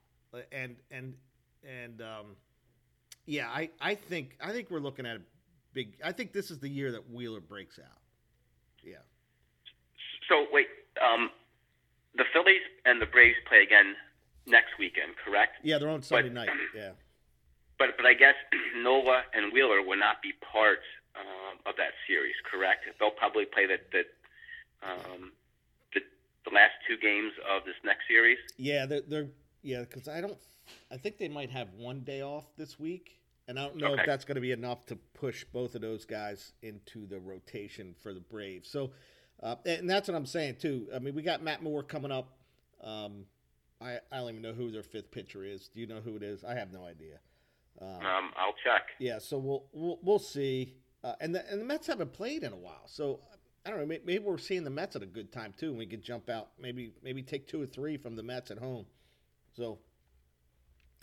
and 0.52 0.76
and 0.92 1.16
and 1.64 2.02
um, 2.02 2.36
yeah, 3.26 3.48
I 3.48 3.70
I 3.80 3.96
think 3.96 4.38
I 4.42 4.52
think 4.52 4.70
we're 4.70 4.80
looking 4.80 5.06
at 5.06 5.16
a 5.16 5.22
big. 5.72 5.96
I 6.04 6.12
think 6.12 6.34
this 6.34 6.52
is 6.52 6.60
the 6.60 6.68
year 6.68 6.92
that 6.92 7.10
Wheeler 7.10 7.40
breaks 7.40 7.80
out. 7.80 8.03
So 10.30 10.46
wait, 10.52 10.68
um, 11.02 11.30
the 12.16 12.26
Phillies 12.34 12.62
and 12.86 13.02
the 13.02 13.06
Braves 13.06 13.38
play 13.48 13.64
again 13.64 13.96
next 14.46 14.78
weekend, 14.80 15.14
correct? 15.24 15.58
Yeah, 15.64 15.78
they're 15.78 15.90
on 15.90 16.02
Sunday 16.02 16.30
but, 16.30 16.34
night. 16.34 16.50
Yeah. 16.76 16.92
But 17.80 17.98
but 17.98 18.06
I 18.06 18.14
guess 18.14 18.36
Nola 18.78 19.24
and 19.34 19.52
Wheeler 19.52 19.82
will 19.82 20.00
not 20.00 20.22
be 20.22 20.34
part 20.52 20.80
um, 21.16 21.60
of 21.66 21.76
that 21.78 21.94
series, 22.08 22.36
correct? 22.50 22.86
They'll 23.00 23.12
probably 23.12 23.46
play 23.46 23.66
the 23.66 23.78
the, 23.92 24.04
um, 24.86 25.32
the 25.94 26.02
the 26.46 26.54
last 26.54 26.74
two 26.88 26.98
games 26.98 27.34
of 27.50 27.66
this 27.66 27.76
next 27.84 28.08
series. 28.08 28.38
Yeah, 28.58 28.86
they're, 28.86 29.02
they're 29.02 29.30
yeah 29.62 29.82
because 29.82 30.08
I 30.08 30.22
don't. 30.22 30.38
I 30.92 30.98
think 30.98 31.18
they 31.18 31.28
might 31.28 31.50
have 31.50 31.68
one 31.76 32.02
day 32.02 32.22
off 32.22 32.46
this 32.58 32.80
week. 32.80 33.20
And 33.46 33.60
I 33.60 33.64
don't 33.64 33.76
know 33.76 33.92
okay. 33.92 34.02
if 34.04 34.08
that's 34.08 34.24
going 34.24 34.36
to 34.36 34.42
be 34.42 34.54
enough 34.54 34.86
to 34.86 34.96
push 35.14 35.44
both 35.44 35.76
of 35.76 35.82
those 35.82 36.06
guys 36.06 36.54
into 36.62 37.06
the 37.06 37.20
rotation 37.20 37.94
for 38.02 38.14
the 38.14 38.22
Braves. 38.22 38.70
So 38.70 38.92
uh, 39.44 39.56
and 39.66 39.90
that's 39.90 40.08
what 40.08 40.16
I'm 40.16 40.26
saying 40.26 40.56
too. 40.60 40.88
I 40.96 41.00
mean, 41.00 41.14
we 41.14 41.22
got 41.22 41.44
Matt 41.44 41.62
Moore 41.62 41.84
coming 41.84 42.12
up. 42.12 42.30
Um, 42.82 43.26
I 43.82 44.00
I 44.12 44.18
don't 44.18 44.30
even 44.30 44.42
know 44.42 44.54
who 44.54 44.72
their 44.72 44.84
fifth 44.84 45.12
pitcher 45.12 45.44
is. 45.44 45.68
Do 45.68 45.82
you 45.82 45.88
know 45.88 46.00
who 46.00 46.16
it 46.16 46.24
is? 46.24 46.44
I 46.44 46.56
have 46.56 46.72
no 46.72 46.86
idea. 46.86 47.20
Um, 47.82 47.90
um 47.90 48.32
I'll 48.38 48.56
check. 48.64 48.88
Yeah, 49.00 49.20
so 49.20 49.38
we'll 49.38 49.66
we'll, 49.74 50.00
we'll 50.02 50.20
see. 50.20 50.76
Uh, 51.04 51.16
and 51.20 51.36
the 51.36 51.50
and 51.52 51.60
the 51.60 51.66
Mets 51.66 51.88
haven't 51.88 52.14
played 52.14 52.44
in 52.44 52.54
a 52.54 52.58
while, 52.58 52.88
so 52.88 53.20
I 53.66 53.70
don't 53.70 53.80
know. 53.80 53.86
Maybe, 53.86 54.04
maybe 54.06 54.24
we're 54.24 54.38
seeing 54.38 54.64
the 54.64 54.70
Mets 54.70 54.96
at 54.96 55.04
a 55.04 55.08
good 55.08 55.34
time 55.34 55.54
too, 55.58 55.70
and 55.70 55.78
we 55.78 55.86
could 55.86 56.02
jump 56.02 56.30
out. 56.30 56.52
Maybe 56.58 56.94
maybe 57.04 57.22
take 57.22 57.46
two 57.46 57.62
or 57.62 57.66
three 57.66 57.98
from 57.98 58.16
the 58.16 58.24
Mets 58.24 58.50
at 58.50 58.60
home. 58.60 58.86
So, 59.58 59.80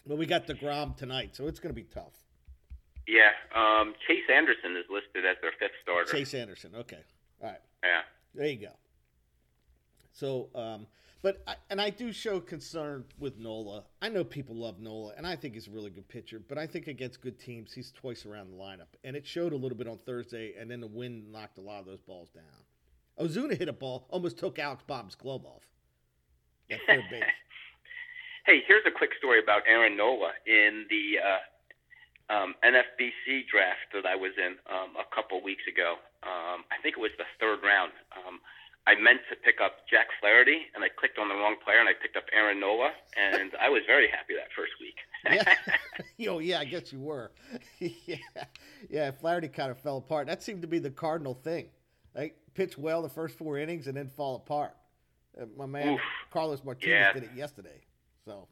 but 0.06 0.16
we 0.16 0.25
got 0.25 0.46
Degrom 0.46 0.96
tonight, 0.96 1.37
so 1.37 1.46
it's 1.46 1.60
going 1.60 1.75
to 1.75 1.81
be 1.81 1.87
tough. 1.87 2.14
Yeah, 3.06 3.32
um, 3.54 3.94
Chase 4.06 4.25
Anderson 4.32 4.76
is 4.76 4.84
listed 4.88 5.26
as 5.26 5.37
their 5.42 5.52
fifth 5.58 5.76
starter. 5.82 6.10
Chase 6.10 6.32
Anderson, 6.32 6.72
okay, 6.76 7.04
all 7.42 7.50
right. 7.50 7.60
Yeah. 7.82 8.02
There 8.35 8.47
you 8.47 8.56
go. 8.56 8.73
So, 10.12 10.49
um, 10.55 10.87
but 11.23 11.43
I, 11.47 11.55
and 11.69 11.81
I 11.81 11.91
do 11.91 12.12
show 12.12 12.41
concern 12.41 13.05
with 13.19 13.38
Nola. 13.38 13.85
I 14.00 14.09
know 14.09 14.25
people 14.25 14.55
love 14.55 14.81
Nola, 14.81 15.12
and 15.17 15.27
I 15.27 15.37
think 15.37 15.55
he's 15.55 15.69
a 15.69 15.71
really 15.71 15.91
good 15.91 16.09
pitcher. 16.09 16.41
But 16.47 16.56
I 16.59 16.67
think 16.67 16.87
against 16.87 17.21
good 17.21 17.38
teams, 17.38 17.73
he's 17.73 17.93
twice 17.93 18.25
around 18.25 18.50
the 18.50 18.56
lineup, 18.56 18.88
and 19.05 19.15
it 19.15 19.27
showed 19.27 19.53
a 19.53 19.56
little 19.56 19.77
bit 19.77 19.87
on 19.87 19.99
Thursday. 20.06 20.55
And 20.59 20.71
then 20.71 20.81
the 20.81 20.87
wind 20.87 21.31
knocked 21.31 21.59
a 21.59 21.61
lot 21.61 21.81
of 21.81 21.87
those 21.87 22.00
balls 22.00 22.31
down. 22.31 22.44
Ozuna 23.19 23.56
hit 23.56 23.69
a 23.69 23.73
ball, 23.73 24.06
almost 24.09 24.38
took 24.38 24.59
Alec 24.59 24.87
Bohm's 24.87 25.15
glove 25.15 25.44
off 25.44 25.62
at 26.71 26.79
third 26.87 27.05
base. 27.11 27.23
hey, 28.47 28.61
here's 28.67 28.85
a 28.87 28.91
quick 28.91 29.11
story 29.19 29.41
about 29.43 29.62
Aaron 29.69 29.97
Nola 29.97 30.33
in 30.47 30.87
the 30.88 31.19
uh, 31.21 32.35
um, 32.35 32.55
NFBC 32.65 33.47
draft 33.50 33.93
that 33.93 34.06
I 34.06 34.17
was 34.17 34.33
in 34.38 34.56
um, 34.73 34.97
a 34.97 35.15
couple 35.15 35.43
weeks 35.43 35.65
ago 35.71 35.97
um, 36.22 36.64
I 36.70 36.76
think 36.82 36.96
it 36.96 37.00
was 37.00 37.12
the 37.19 37.28
third 37.38 37.61
round. 37.62 37.93
Um, 38.12 38.40
I 38.87 38.94
meant 39.00 39.20
to 39.31 39.37
pick 39.37 39.61
up 39.62 39.88
Jack 39.88 40.08
Flaherty, 40.20 40.66
and 40.75 40.83
I 40.83 40.88
clicked 40.88 41.18
on 41.18 41.28
the 41.28 41.35
wrong 41.35 41.56
player, 41.62 41.78
and 41.78 41.88
I 41.88 41.92
picked 41.92 42.16
up 42.16 42.25
Aaron 42.33 42.61
Nola, 42.61 42.90
and 43.16 43.52
I 43.61 43.68
was 43.68 43.83
very 43.87 44.09
happy 44.09 44.35
that 44.35 44.49
first 44.56 44.73
week. 44.80 44.97
yeah, 45.25 46.28
oh 46.30 46.38
yeah, 46.38 46.61
I 46.61 46.64
guess 46.64 46.92
you 46.92 47.00
were. 47.00 47.30
yeah, 47.78 48.16
yeah. 48.88 49.11
Flaherty 49.11 49.49
kind 49.49 49.71
of 49.71 49.78
fell 49.78 49.99
apart. 49.99 50.26
That 50.26 50.42
seemed 50.42 50.62
to 50.62 50.68
be 50.68 50.78
the 50.78 50.90
cardinal 50.90 51.35
thing. 51.35 51.68
Like 52.14 52.37
pitch 52.54 52.76
well 52.76 53.02
the 53.02 53.09
first 53.09 53.37
four 53.37 53.59
innings 53.59 53.87
and 53.87 53.97
then 53.97 54.09
fall 54.09 54.37
apart. 54.37 54.75
Uh, 55.40 55.45
my 55.56 55.66
man 55.66 55.95
Oof. 55.95 56.00
Carlos 56.30 56.64
Martinez 56.64 56.88
yeah. 56.88 57.12
did 57.12 57.25
it 57.25 57.30
yesterday. 57.37 57.80
So 58.25 58.49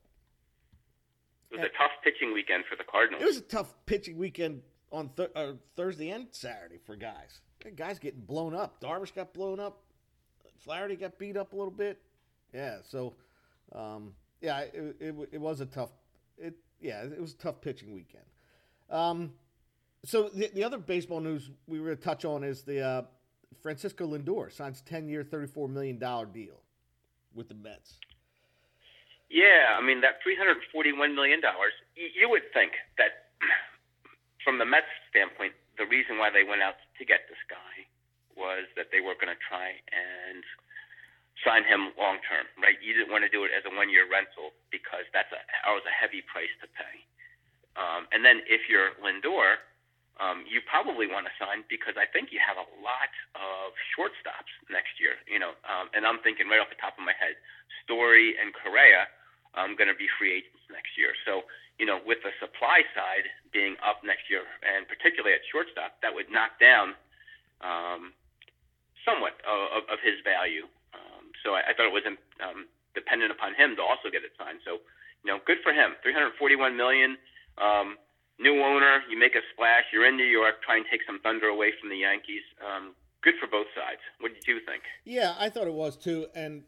it 1.51 1.57
was 1.57 1.61
and, 1.61 1.65
a 1.65 1.79
tough 1.79 1.91
pitching 2.05 2.33
weekend 2.33 2.65
for 2.69 2.77
the 2.77 2.85
Cardinals. 2.85 3.23
It 3.23 3.27
was 3.27 3.39
a 3.39 3.43
tough 3.43 3.75
pitching 3.87 4.17
weekend 4.19 4.63
on 4.93 5.11
th- 5.17 5.31
uh, 5.35 5.53
Thursday 5.77 6.11
and 6.11 6.27
Saturday 6.31 6.79
for 6.85 6.97
guys. 6.97 7.41
Guys 7.77 7.99
getting 7.99 8.21
blown 8.21 8.55
up. 8.55 8.81
Darvish 8.81 9.15
got 9.15 9.33
blown 9.33 9.61
up. 9.61 9.83
Flaherty 10.59 10.97
got 10.97 11.19
beat 11.19 11.37
up 11.37 11.53
a 11.53 11.57
little 11.57 11.71
bit. 11.71 12.01
Yeah, 12.53 12.79
so 12.89 13.15
um, 13.73 14.15
yeah, 14.41 14.61
it, 14.61 14.97
it, 15.01 15.15
it, 15.33 15.41
was 15.41 15.61
a 15.61 15.67
tough. 15.67 15.91
It 16.37 16.55
yeah, 16.81 17.03
it 17.03 17.21
was 17.21 17.33
a 17.33 17.37
tough 17.37 17.61
pitching 17.61 17.93
weekend. 17.95 18.25
Um, 18.91 19.33
so 20.05 20.29
the, 20.29 20.51
the 20.55 20.65
other 20.65 20.79
baseball 20.79 21.21
news 21.21 21.51
we 21.67 21.81
were 21.81 21.87
going 21.87 21.99
to 21.99 22.03
touch 22.03 22.25
on 22.25 22.45
is 22.45 22.63
the 22.63 22.81
uh, 22.81 23.03
Francisco 23.63 24.07
Lindor 24.07 24.53
signs 24.53 24.81
ten 24.83 25.09
year, 25.09 25.25
thirty 25.25 25.47
four 25.47 25.69
million 25.69 25.99
dollar 25.99 26.27
deal 26.27 26.61
with 27.35 27.49
the 27.49 27.55
Mets. 27.55 27.99
Yeah, 29.31 29.77
I 29.79 29.85
mean 29.85 30.01
that 30.01 30.23
three 30.23 30.37
hundred 30.37 30.57
forty 30.73 30.93
one 30.93 31.15
million 31.15 31.41
dollars. 31.41 31.73
You 31.97 32.31
would 32.31 32.43
think 32.55 32.73
that 32.97 33.28
from 34.49 34.57
the 34.57 34.65
Mets 34.65 34.89
standpoint, 35.13 35.53
the 35.77 35.85
reason 35.85 36.17
why 36.17 36.33
they 36.33 36.41
went 36.41 36.65
out 36.65 36.81
to 36.97 37.05
get 37.05 37.29
this 37.29 37.37
guy 37.53 37.85
was 38.33 38.65
that 38.81 38.89
they 38.89 39.05
were 39.05 39.13
going 39.21 39.29
to 39.29 39.37
try 39.37 39.77
and 39.93 40.41
sign 41.45 41.69
him 41.69 41.93
long 42.01 42.17
term, 42.25 42.49
right? 42.57 42.81
You 42.81 42.97
didn't 42.97 43.13
want 43.13 43.29
to 43.29 43.33
do 43.33 43.45
it 43.45 43.53
as 43.53 43.69
a 43.69 43.73
one 43.77 43.93
year 43.93 44.09
rental 44.09 44.57
because 44.73 45.05
that's 45.13 45.29
a 45.37 45.37
that 45.37 45.69
was 45.69 45.85
a 45.85 45.93
heavy 45.93 46.25
price 46.25 46.49
to 46.65 46.67
pay. 46.73 46.97
Um, 47.77 48.09
and 48.09 48.25
then 48.25 48.41
if 48.49 48.73
you're 48.73 48.97
Lindor, 49.05 49.61
um, 50.17 50.49
you 50.49 50.65
probably 50.65 51.05
want 51.05 51.29
to 51.29 51.35
sign 51.37 51.69
because 51.69 52.01
I 52.01 52.09
think 52.09 52.33
you 52.33 52.41
have 52.41 52.57
a 52.57 52.65
lot 52.81 53.13
of 53.37 53.77
shortstops 53.93 54.49
next 54.73 54.97
year. 54.97 55.21
You 55.29 55.45
know, 55.45 55.53
um, 55.69 55.93
and 55.93 56.09
I'm 56.09 56.25
thinking 56.25 56.49
right 56.49 56.57
off 56.57 56.73
the 56.73 56.81
top 56.81 56.97
of 56.97 57.05
my 57.05 57.15
head, 57.21 57.37
Story 57.85 58.33
and 58.41 58.57
Correa 58.57 59.13
um, 59.61 59.77
going 59.77 59.93
to 59.93 59.99
be 59.99 60.09
free 60.17 60.41
agents 60.41 60.65
next 60.73 60.97
year. 60.97 61.13
So 61.29 61.45
you 61.79 61.87
know, 61.87 62.03
with 62.03 62.19
the 62.27 62.35
supply 62.43 62.83
side 62.93 63.31
being 63.55 63.79
up 63.81 64.03
next 64.03 64.27
year, 64.29 64.43
and 64.67 64.85
particularly 64.91 65.33
at 65.35 65.43
shortstop, 65.47 66.03
that 66.03 66.13
would 66.13 66.27
knock 66.29 66.59
down 66.59 66.99
um, 67.63 68.13
somewhat 69.07 69.39
of, 69.47 69.87
of 69.87 69.99
his 70.03 70.19
value. 70.27 70.67
Um, 70.93 71.31
so 71.47 71.55
I, 71.55 71.71
I 71.71 71.73
thought 71.73 71.87
it 71.87 71.95
was 71.95 72.05
um, 72.07 72.67
dependent 72.99 73.31
upon 73.31 73.55
him 73.55 73.79
to 73.79 73.83
also 73.83 74.11
get 74.11 74.27
it 74.27 74.35
signed. 74.35 74.59
So, 74.67 74.83
you 75.23 75.31
know, 75.31 75.39
good 75.47 75.63
for 75.63 75.71
him. 75.71 75.95
341 76.03 76.75
million. 76.75 77.17
Um, 77.57 77.97
new 78.43 78.59
owner, 78.63 79.03
you 79.07 79.19
make 79.19 79.39
a 79.39 79.45
splash. 79.55 79.87
You're 79.95 80.07
in 80.07 80.19
New 80.19 80.29
York, 80.29 80.63
try 80.67 80.77
and 80.77 80.87
take 80.91 81.07
some 81.07 81.23
thunder 81.23 81.47
away 81.47 81.73
from 81.79 81.91
the 81.91 82.03
Yankees. 82.03 82.43
Um, 82.59 82.95
good 83.23 83.35
for 83.39 83.47
both 83.47 83.67
sides. 83.75 84.03
What 84.19 84.35
did 84.35 84.47
you 84.47 84.59
think? 84.67 84.83
Yeah, 85.07 85.35
I 85.39 85.49
thought 85.51 85.67
it 85.67 85.75
was 85.75 85.97
too, 85.97 86.27
and 86.35 86.63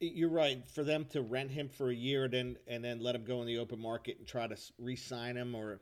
you're 0.00 0.30
right. 0.30 0.62
For 0.68 0.84
them 0.84 1.06
to 1.10 1.22
rent 1.22 1.50
him 1.50 1.68
for 1.68 1.90
a 1.90 1.94
year 1.94 2.24
and 2.24 2.32
then 2.32 2.56
and 2.66 2.84
then 2.84 3.00
let 3.00 3.14
him 3.14 3.24
go 3.24 3.40
in 3.40 3.46
the 3.46 3.58
open 3.58 3.80
market 3.80 4.18
and 4.18 4.26
try 4.26 4.46
to 4.46 4.56
re-sign 4.78 5.36
him, 5.36 5.54
or 5.54 5.80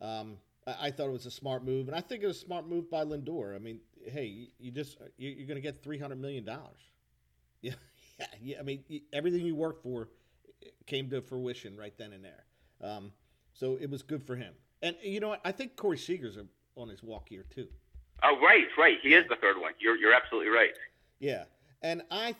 um, 0.00 0.36
I, 0.66 0.86
I, 0.86 0.90
thought 0.90 1.08
it 1.08 1.12
was 1.12 1.26
a 1.26 1.30
smart 1.30 1.64
move, 1.64 1.88
and 1.88 1.96
I 1.96 2.00
think 2.00 2.22
it 2.22 2.26
was 2.26 2.36
a 2.36 2.40
smart 2.40 2.68
move 2.68 2.90
by 2.90 3.04
Lindor. 3.04 3.54
I 3.54 3.58
mean, 3.58 3.80
hey, 4.06 4.48
you 4.58 4.70
just 4.70 4.98
you're 5.16 5.46
going 5.46 5.56
to 5.56 5.60
get 5.60 5.82
three 5.82 5.98
hundred 5.98 6.20
million 6.20 6.44
dollars. 6.44 6.80
Yeah, 7.60 7.72
yeah, 8.20 8.26
yeah. 8.40 8.56
I 8.60 8.62
mean, 8.62 8.84
everything 9.12 9.44
you 9.44 9.54
worked 9.54 9.82
for 9.82 10.08
came 10.86 11.10
to 11.10 11.20
fruition 11.20 11.76
right 11.76 11.96
then 11.98 12.12
and 12.12 12.24
there. 12.24 12.44
Um, 12.80 13.12
so 13.52 13.76
it 13.80 13.90
was 13.90 14.02
good 14.02 14.22
for 14.24 14.36
him. 14.36 14.54
And 14.82 14.96
you 15.02 15.20
know 15.20 15.28
what? 15.28 15.40
I 15.44 15.52
think 15.52 15.76
Corey 15.76 15.98
Seager's 15.98 16.38
on 16.76 16.88
his 16.88 17.02
walk 17.02 17.28
here 17.28 17.44
too. 17.50 17.66
Oh, 18.22 18.38
right, 18.40 18.66
right. 18.76 18.96
He 19.02 19.14
is 19.14 19.24
the 19.28 19.36
third 19.36 19.60
one. 19.60 19.72
You're 19.80 19.96
you're 19.96 20.14
absolutely 20.14 20.50
right. 20.50 20.70
Yeah, 21.18 21.44
and 21.82 22.02
I, 22.10 22.36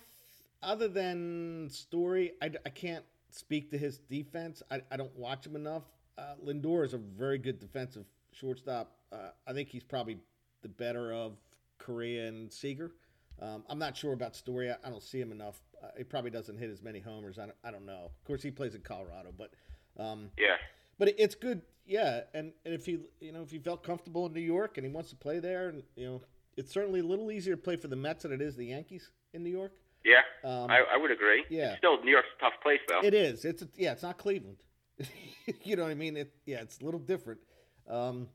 other 0.63 0.89
than 0.89 1.69
Story, 1.71 2.33
I, 2.43 2.51
I 2.65 2.71
can't 2.71 3.05
speak 3.31 3.71
to 3.71 3.79
his 3.79 3.99
defense. 3.99 4.63
I, 4.71 4.81
I 4.91 4.97
don't 4.97 5.17
watch 5.17 5.47
him 5.47 5.57
enough. 5.57 5.85
Uh, 6.17 6.35
Lindor 6.45 6.85
is 6.85 6.95
a 6.95 6.99
very 6.99 7.39
good 7.39 7.59
defensive 7.59 8.05
shortstop. 8.33 8.93
Uh, 9.13 9.31
I 9.47 9.53
think 9.53 9.69
he's 9.69 9.85
probably 9.85 10.19
the 10.63 10.69
better 10.69 11.13
of 11.13 11.37
Correa 11.79 12.29
and 12.29 12.53
Seager. 12.53 12.93
Um, 13.41 13.63
I'm 13.69 13.79
not 13.79 13.97
sure 13.97 14.13
about 14.13 14.35
Story. 14.35 14.71
I, 14.71 14.77
I 14.85 14.91
don't 14.91 15.03
see 15.03 15.21
him 15.21 15.33
enough. 15.33 15.61
Uh, 15.83 15.89
he 15.97 16.05
probably 16.05 16.31
doesn't 16.31 16.59
hit 16.59 16.71
as 16.71 16.83
many 16.83 16.99
homers. 16.99 17.39
I 17.39 17.47
don't, 17.47 17.57
I 17.63 17.71
don't 17.71 17.87
know. 17.87 18.07
Of 18.07 18.25
course, 18.25 18.43
he 18.43 18.51
plays 18.51 18.75
in 18.75 18.81
Colorado, 18.81 19.33
but 19.37 19.53
um, 19.97 20.31
yeah. 20.37 20.57
But 20.99 21.15
it's 21.17 21.37
good, 21.37 21.63
yeah. 21.87 22.23
And, 22.35 22.53
and 22.65 22.75
if 22.75 22.85
he, 22.85 22.99
you 23.21 23.31
know, 23.31 23.43
if 23.43 23.51
he 23.53 23.59
felt 23.59 23.85
comfortable 23.85 24.27
in 24.27 24.33
New 24.33 24.41
York 24.41 24.77
and 24.77 24.85
he 24.85 24.93
wants 24.93 25.11
to 25.11 25.17
play 25.17 25.39
there, 25.39 25.69
and 25.69 25.85
you 25.95 26.07
know, 26.07 26.23
it's 26.57 26.73
certainly 26.73 27.01
a 27.01 27.05
little 27.05 27.31
easier 27.31 27.55
to 27.55 27.63
play 27.63 27.77
for 27.77 27.87
the 27.87 27.97
Mets 27.97 28.25
than 28.25 28.33
it 28.33 28.41
is 28.41 28.57
the 28.57 28.67
Yankees 28.67 29.11
in 29.33 29.45
New 29.45 29.51
York. 29.51 29.73
Yeah, 30.05 30.23
um, 30.45 30.71
I, 30.71 30.83
I, 30.95 30.97
would 30.97 31.11
agree. 31.11 31.45
Yeah, 31.51 31.71
it's 31.71 31.79
still 31.79 32.03
New 32.03 32.13
York's 32.13 32.29
a 32.39 32.43
tough 32.43 32.55
place 32.63 32.81
though. 32.89 33.01
It 33.03 33.15
is. 33.15 33.45
It's 33.45 33.63
a, 33.63 33.69
yeah. 33.77 33.93
It's 33.93 34.03
not 34.03 34.17
Cleveland. 34.17 34.59
you 35.65 35.77
know 35.77 35.83
what 35.83 35.91
I 35.91 35.95
mean? 35.95 36.17
It 36.17 36.33
yeah. 36.47 36.61
It's 36.61 36.81
a 36.81 36.85
little 36.85 37.01
different. 37.01 37.41
Um, 37.89 38.29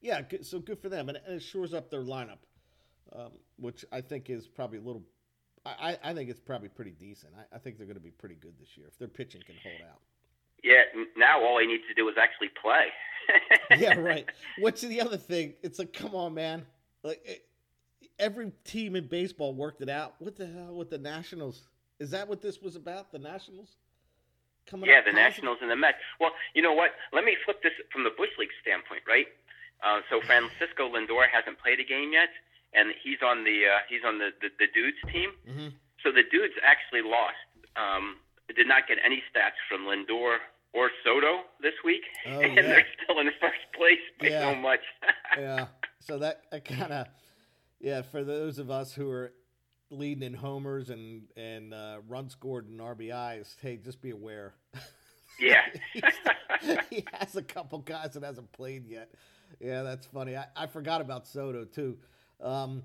yeah. 0.00 0.22
So 0.42 0.60
good 0.60 0.80
for 0.80 0.88
them, 0.88 1.08
and, 1.08 1.18
and 1.26 1.36
it 1.36 1.42
shores 1.42 1.74
up 1.74 1.90
their 1.90 2.02
lineup, 2.02 2.38
um, 3.14 3.32
which 3.58 3.84
I 3.92 4.00
think 4.00 4.30
is 4.30 4.46
probably 4.46 4.78
a 4.78 4.82
little. 4.82 5.02
I, 5.64 5.98
I 6.02 6.14
think 6.14 6.30
it's 6.30 6.38
probably 6.38 6.68
pretty 6.68 6.92
decent. 6.92 7.32
I, 7.36 7.56
I 7.56 7.58
think 7.58 7.76
they're 7.76 7.88
going 7.88 7.96
to 7.96 8.02
be 8.02 8.12
pretty 8.12 8.36
good 8.36 8.54
this 8.60 8.76
year 8.76 8.86
if 8.86 8.96
their 8.98 9.08
pitching 9.08 9.42
can 9.44 9.56
hold 9.62 9.90
out. 9.90 10.00
Yeah. 10.62 10.82
Now 11.16 11.44
all 11.44 11.58
he 11.58 11.66
needs 11.66 11.82
to 11.88 11.94
do 11.94 12.08
is 12.08 12.14
actually 12.20 12.50
play. 12.62 12.86
yeah. 13.78 13.94
Right. 14.00 14.26
What's 14.60 14.82
the 14.82 15.00
other 15.00 15.16
thing? 15.16 15.54
It's 15.62 15.80
like, 15.80 15.92
come 15.92 16.14
on, 16.14 16.34
man. 16.34 16.64
Like. 17.02 17.45
Every 18.18 18.52
team 18.64 18.96
in 18.96 19.08
baseball 19.08 19.54
worked 19.54 19.82
it 19.82 19.88
out. 19.88 20.14
What 20.18 20.36
the 20.36 20.46
hell 20.46 20.74
with 20.74 20.90
the 20.90 20.98
Nationals? 20.98 21.68
Is 21.98 22.10
that 22.10 22.28
what 22.28 22.40
this 22.40 22.60
was 22.60 22.76
about? 22.76 23.12
The 23.12 23.18
Nationals? 23.18 23.76
Coming 24.66 24.90
up. 24.90 24.94
yeah, 24.94 25.12
the? 25.12 25.14
Nationals 25.14 25.58
and 25.62 25.70
the 25.70 25.76
Mets. 25.76 25.98
Well, 26.20 26.32
you 26.54 26.62
know 26.62 26.72
what? 26.72 26.90
Let 27.12 27.24
me 27.24 27.36
flip 27.44 27.62
this 27.62 27.72
from 27.92 28.04
the 28.04 28.10
Bush 28.10 28.30
League 28.38 28.50
standpoint, 28.62 29.02
right? 29.06 29.26
Uh, 29.84 30.00
so 30.10 30.20
Francisco 30.20 30.88
Lindor 30.88 31.28
hasn't 31.30 31.58
played 31.60 31.78
a 31.78 31.84
game 31.84 32.12
yet, 32.12 32.30
and 32.72 32.92
he's 33.04 33.20
on 33.22 33.44
the 33.44 33.68
uh, 33.68 33.78
he's 33.88 34.02
on 34.04 34.18
the, 34.18 34.30
the 34.40 34.48
the 34.58 34.66
dudes 34.72 34.98
team. 35.12 35.30
Mm-hmm. 35.48 35.68
So 36.02 36.10
the 36.10 36.24
dudes 36.30 36.54
actually 36.64 37.02
lost. 37.02 37.36
Um, 37.76 38.16
did 38.54 38.66
not 38.66 38.88
get 38.88 38.98
any 39.04 39.22
stats 39.28 39.58
from 39.68 39.84
Lindor 39.84 40.38
or 40.72 40.90
Soto 41.04 41.44
this 41.60 41.74
week, 41.84 42.02
oh, 42.26 42.40
and 42.40 42.54
yeah. 42.54 42.62
they're 42.62 42.86
still 43.02 43.18
in 43.20 43.30
first 43.40 43.64
place 43.76 44.02
by 44.20 44.28
yeah. 44.28 44.50
so 44.50 44.54
much. 44.56 44.80
yeah. 45.38 45.66
So 46.00 46.18
that 46.18 46.42
kind 46.64 46.92
of 46.92 47.06
yeah, 47.86 48.02
for 48.02 48.24
those 48.24 48.58
of 48.58 48.68
us 48.68 48.92
who 48.92 49.08
are 49.08 49.32
leading 49.90 50.24
in 50.24 50.34
homers 50.34 50.90
and 50.90 51.22
and 51.36 51.72
uh, 51.72 51.98
runs 52.08 52.32
scored 52.32 52.68
and 52.68 52.80
RBIs, 52.80 53.54
hey, 53.62 53.76
just 53.76 54.02
be 54.02 54.10
aware. 54.10 54.54
Yeah, 55.38 55.60
he 56.88 57.04
has 57.12 57.36
a 57.36 57.42
couple 57.42 57.80
guys 57.80 58.14
that 58.14 58.22
hasn't 58.22 58.50
played 58.52 58.86
yet. 58.86 59.10
Yeah, 59.60 59.82
that's 59.82 60.06
funny. 60.06 60.34
I, 60.34 60.46
I 60.56 60.66
forgot 60.66 61.02
about 61.02 61.26
Soto 61.26 61.66
too. 61.66 61.98
Um, 62.40 62.82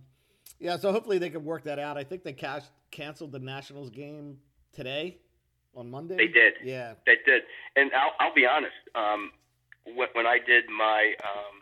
yeah, 0.60 0.76
so 0.76 0.92
hopefully 0.92 1.18
they 1.18 1.30
can 1.30 1.46
work 1.46 1.64
that 1.64 1.80
out. 1.80 1.98
I 1.98 2.04
think 2.04 2.24
they 2.24 2.34
cash, 2.34 2.64
canceled 2.90 3.32
the 3.32 3.40
Nationals 3.40 3.90
game 3.90 4.40
today 4.74 5.20
on 5.74 5.90
Monday. 5.90 6.18
They 6.18 6.28
did. 6.28 6.56
Yeah, 6.62 6.96
they 7.06 7.16
did. 7.26 7.44
And 7.78 7.90
I'll, 7.94 8.12
I'll 8.20 8.36
be 8.36 8.46
honest. 8.46 8.74
Um, 8.96 9.32
when, 9.86 10.10
when 10.12 10.26
I 10.26 10.40
did 10.46 10.66
my 10.68 11.14
um, 11.24 11.61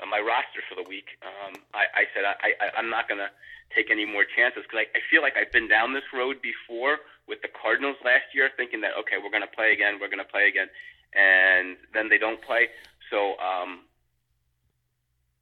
uh, 0.00 0.06
my 0.06 0.18
roster 0.18 0.62
for 0.66 0.74
the 0.74 0.86
week. 0.88 1.18
Um, 1.22 1.54
I, 1.72 1.84
I 1.92 2.02
said 2.14 2.26
I, 2.26 2.34
I, 2.58 2.66
I'm 2.78 2.90
not 2.90 3.08
going 3.08 3.22
to 3.22 3.30
take 3.74 3.90
any 3.90 4.04
more 4.04 4.26
chances 4.26 4.62
because 4.66 4.86
I, 4.86 4.98
I 4.98 5.00
feel 5.10 5.22
like 5.22 5.34
I've 5.38 5.52
been 5.52 5.68
down 5.68 5.94
this 5.94 6.06
road 6.12 6.42
before 6.42 7.02
with 7.26 7.42
the 7.42 7.50
Cardinals 7.50 7.96
last 8.04 8.30
year, 8.34 8.50
thinking 8.56 8.80
that 8.82 8.98
okay, 9.06 9.22
we're 9.22 9.32
going 9.32 9.46
to 9.46 9.54
play 9.54 9.72
again, 9.72 9.98
we're 10.00 10.12
going 10.12 10.22
to 10.22 10.28
play 10.28 10.50
again, 10.50 10.68
and 11.14 11.78
then 11.94 12.08
they 12.10 12.18
don't 12.18 12.42
play. 12.42 12.68
So 13.10 13.38
um, 13.38 13.86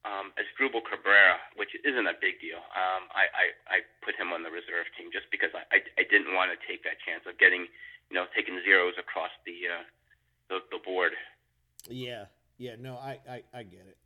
um, 0.04 0.32
Cabrera, 0.37 1.38
which 1.56 1.73
isn't 1.85 2.06
a 2.06 2.16
big 2.21 2.40
deal, 2.40 2.61
um, 2.75 3.09
I, 3.14 3.25
I, 3.32 3.44
I 3.68 3.76
put 4.04 4.14
him 4.18 4.32
on 4.32 4.42
the 4.42 4.50
reserve 4.50 4.87
team 4.99 5.09
just 5.12 5.30
because 5.30 5.50
I, 5.54 5.64
I, 5.73 5.78
I 5.97 6.04
didn't 6.09 6.35
want 6.35 6.52
to 6.52 6.59
take 6.66 6.85
that 6.85 7.00
chance 7.00 7.25
of 7.25 7.38
getting, 7.38 7.66
you 8.11 8.14
know, 8.14 8.26
taking 8.35 8.59
zeros 8.66 8.94
across 8.99 9.32
the 9.47 9.56
uh, 9.71 9.85
the, 10.50 10.59
the 10.71 10.80
board. 10.85 11.12
Yeah, 11.88 12.28
yeah, 12.59 12.76
no, 12.78 12.97
I, 12.97 13.18
I, 13.28 13.38
I 13.54 13.62
get 13.62 13.87
it. 13.88 13.97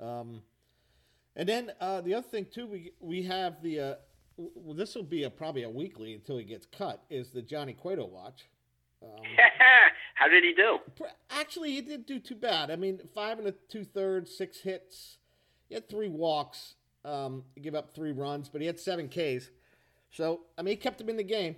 Um, 0.00 0.42
and 1.36 1.48
then 1.48 1.72
uh, 1.80 2.00
the 2.00 2.14
other 2.14 2.26
thing 2.26 2.46
too, 2.52 2.66
we 2.66 2.92
we 3.00 3.22
have 3.22 3.62
the 3.62 3.80
uh, 3.80 3.94
well, 4.36 4.74
this 4.74 4.94
will 4.94 5.02
be 5.02 5.24
a, 5.24 5.30
probably 5.30 5.62
a 5.62 5.70
weekly 5.70 6.14
until 6.14 6.38
he 6.38 6.44
gets 6.44 6.66
cut. 6.66 7.02
Is 7.10 7.30
the 7.30 7.42
Johnny 7.42 7.72
Cueto 7.72 8.06
watch? 8.06 8.48
Um, 9.02 9.22
How 10.14 10.28
did 10.28 10.44
he 10.44 10.52
do? 10.52 10.78
Actually, 11.30 11.72
he 11.72 11.80
didn't 11.80 12.06
do 12.06 12.18
too 12.18 12.34
bad. 12.34 12.70
I 12.70 12.76
mean, 12.76 13.00
five 13.14 13.38
and 13.38 13.48
a 13.48 13.52
two 13.52 13.84
thirds, 13.84 14.36
six 14.36 14.60
hits. 14.60 15.18
He 15.68 15.74
had 15.74 15.88
three 15.88 16.08
walks. 16.08 16.74
Um, 17.02 17.44
give 17.62 17.74
up 17.74 17.94
three 17.94 18.12
runs, 18.12 18.50
but 18.50 18.60
he 18.60 18.66
had 18.66 18.78
seven 18.78 19.08
Ks. 19.08 19.48
So 20.10 20.40
I 20.58 20.62
mean, 20.62 20.72
he 20.72 20.76
kept 20.76 21.00
him 21.00 21.08
in 21.08 21.16
the 21.16 21.24
game, 21.24 21.56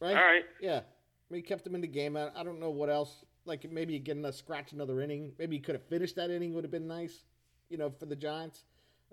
right? 0.00 0.16
All 0.16 0.22
right. 0.24 0.44
Yeah, 0.60 0.78
I 0.78 1.32
mean, 1.32 1.42
he 1.42 1.42
kept 1.42 1.64
him 1.64 1.76
in 1.76 1.80
the 1.80 1.86
game. 1.86 2.16
I, 2.16 2.30
I 2.34 2.42
don't 2.42 2.58
know 2.58 2.70
what 2.70 2.90
else. 2.90 3.24
Like 3.44 3.70
maybe 3.70 3.98
getting 4.00 4.24
a 4.24 4.32
scratch 4.32 4.72
another 4.72 5.00
inning. 5.00 5.32
Maybe 5.38 5.56
he 5.56 5.62
could 5.62 5.76
have 5.76 5.84
finished 5.84 6.16
that 6.16 6.30
inning. 6.30 6.52
Would 6.54 6.64
have 6.64 6.72
been 6.72 6.88
nice 6.88 7.24
you 7.70 7.78
know, 7.78 7.90
for 7.98 8.06
the 8.06 8.16
Giants. 8.16 8.64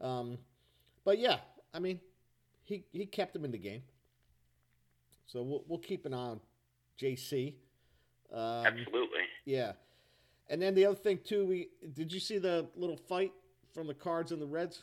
Um, 0.01 0.37
but 1.05 1.19
yeah, 1.19 1.37
I 1.73 1.79
mean, 1.79 1.99
he 2.65 2.83
he 2.91 3.05
kept 3.05 3.35
him 3.35 3.45
in 3.45 3.51
the 3.51 3.57
game. 3.57 3.83
So 5.27 5.41
we'll 5.41 5.63
we'll 5.67 5.79
keep 5.79 6.05
an 6.05 6.13
eye 6.13 6.17
on 6.17 6.39
JC. 6.99 7.53
Um, 8.33 8.65
Absolutely. 8.65 9.23
Yeah, 9.45 9.73
and 10.49 10.61
then 10.61 10.75
the 10.75 10.85
other 10.85 10.95
thing 10.95 11.19
too, 11.23 11.45
we 11.45 11.69
did 11.93 12.11
you 12.11 12.19
see 12.19 12.37
the 12.37 12.67
little 12.75 12.97
fight 12.97 13.31
from 13.73 13.87
the 13.87 13.93
Cards 13.93 14.31
and 14.31 14.41
the 14.41 14.45
Reds? 14.45 14.81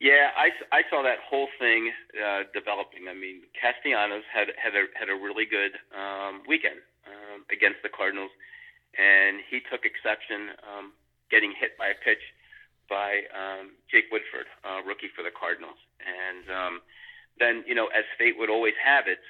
Yeah, 0.00 0.32
I, 0.32 0.48
I 0.72 0.80
saw 0.88 1.02
that 1.04 1.20
whole 1.28 1.48
thing 1.60 1.92
uh, 2.16 2.48
developing. 2.54 3.04
I 3.10 3.12
mean, 3.12 3.44
Castellanos 3.52 4.24
had 4.32 4.48
had 4.56 4.72
a 4.72 4.88
had 4.96 5.08
a 5.12 5.14
really 5.14 5.44
good 5.44 5.76
um, 5.92 6.40
weekend 6.48 6.80
um, 7.04 7.44
against 7.52 7.84
the 7.84 7.92
Cardinals, 7.92 8.32
and 8.96 9.44
he 9.52 9.60
took 9.60 9.84
exception 9.84 10.56
um, 10.64 10.92
getting 11.30 11.52
hit 11.52 11.76
by 11.76 11.92
a 11.92 11.98
pitch 12.00 12.24
by 12.90 13.24
um, 13.30 13.78
Jake 13.86 14.10
Woodford, 14.10 14.50
uh, 14.66 14.82
rookie 14.82 15.08
for 15.14 15.22
the 15.22 15.30
Cardinals. 15.30 15.78
And 16.02 16.44
um, 16.50 16.74
then, 17.38 17.62
you 17.64 17.78
know, 17.78 17.86
as 17.94 18.04
fate 18.18 18.34
would 18.36 18.50
always 18.50 18.74
have 18.82 19.06
it, 19.06 19.22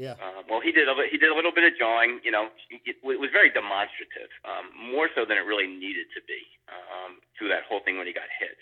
yeah. 0.00 0.16
Uh, 0.16 0.40
well, 0.48 0.64
he 0.64 0.72
did 0.72 0.88
a 0.88 0.94
he 1.10 1.20
did 1.20 1.28
a 1.28 1.36
little 1.36 1.52
bit 1.52 1.68
of 1.68 1.76
jawing. 1.76 2.24
You 2.24 2.32
know, 2.32 2.48
it, 2.72 2.96
it 2.96 3.18
was 3.20 3.28
very 3.28 3.52
demonstrative, 3.52 4.32
um, 4.40 4.72
more 4.72 5.12
so 5.12 5.28
than 5.28 5.36
it 5.36 5.44
really 5.44 5.68
needed 5.68 6.08
to 6.16 6.20
be 6.24 6.40
um, 6.72 7.20
through 7.36 7.52
that 7.52 7.68
whole 7.68 7.84
thing 7.84 8.00
when 8.00 8.08
he 8.08 8.16
got 8.16 8.32
hit, 8.32 8.56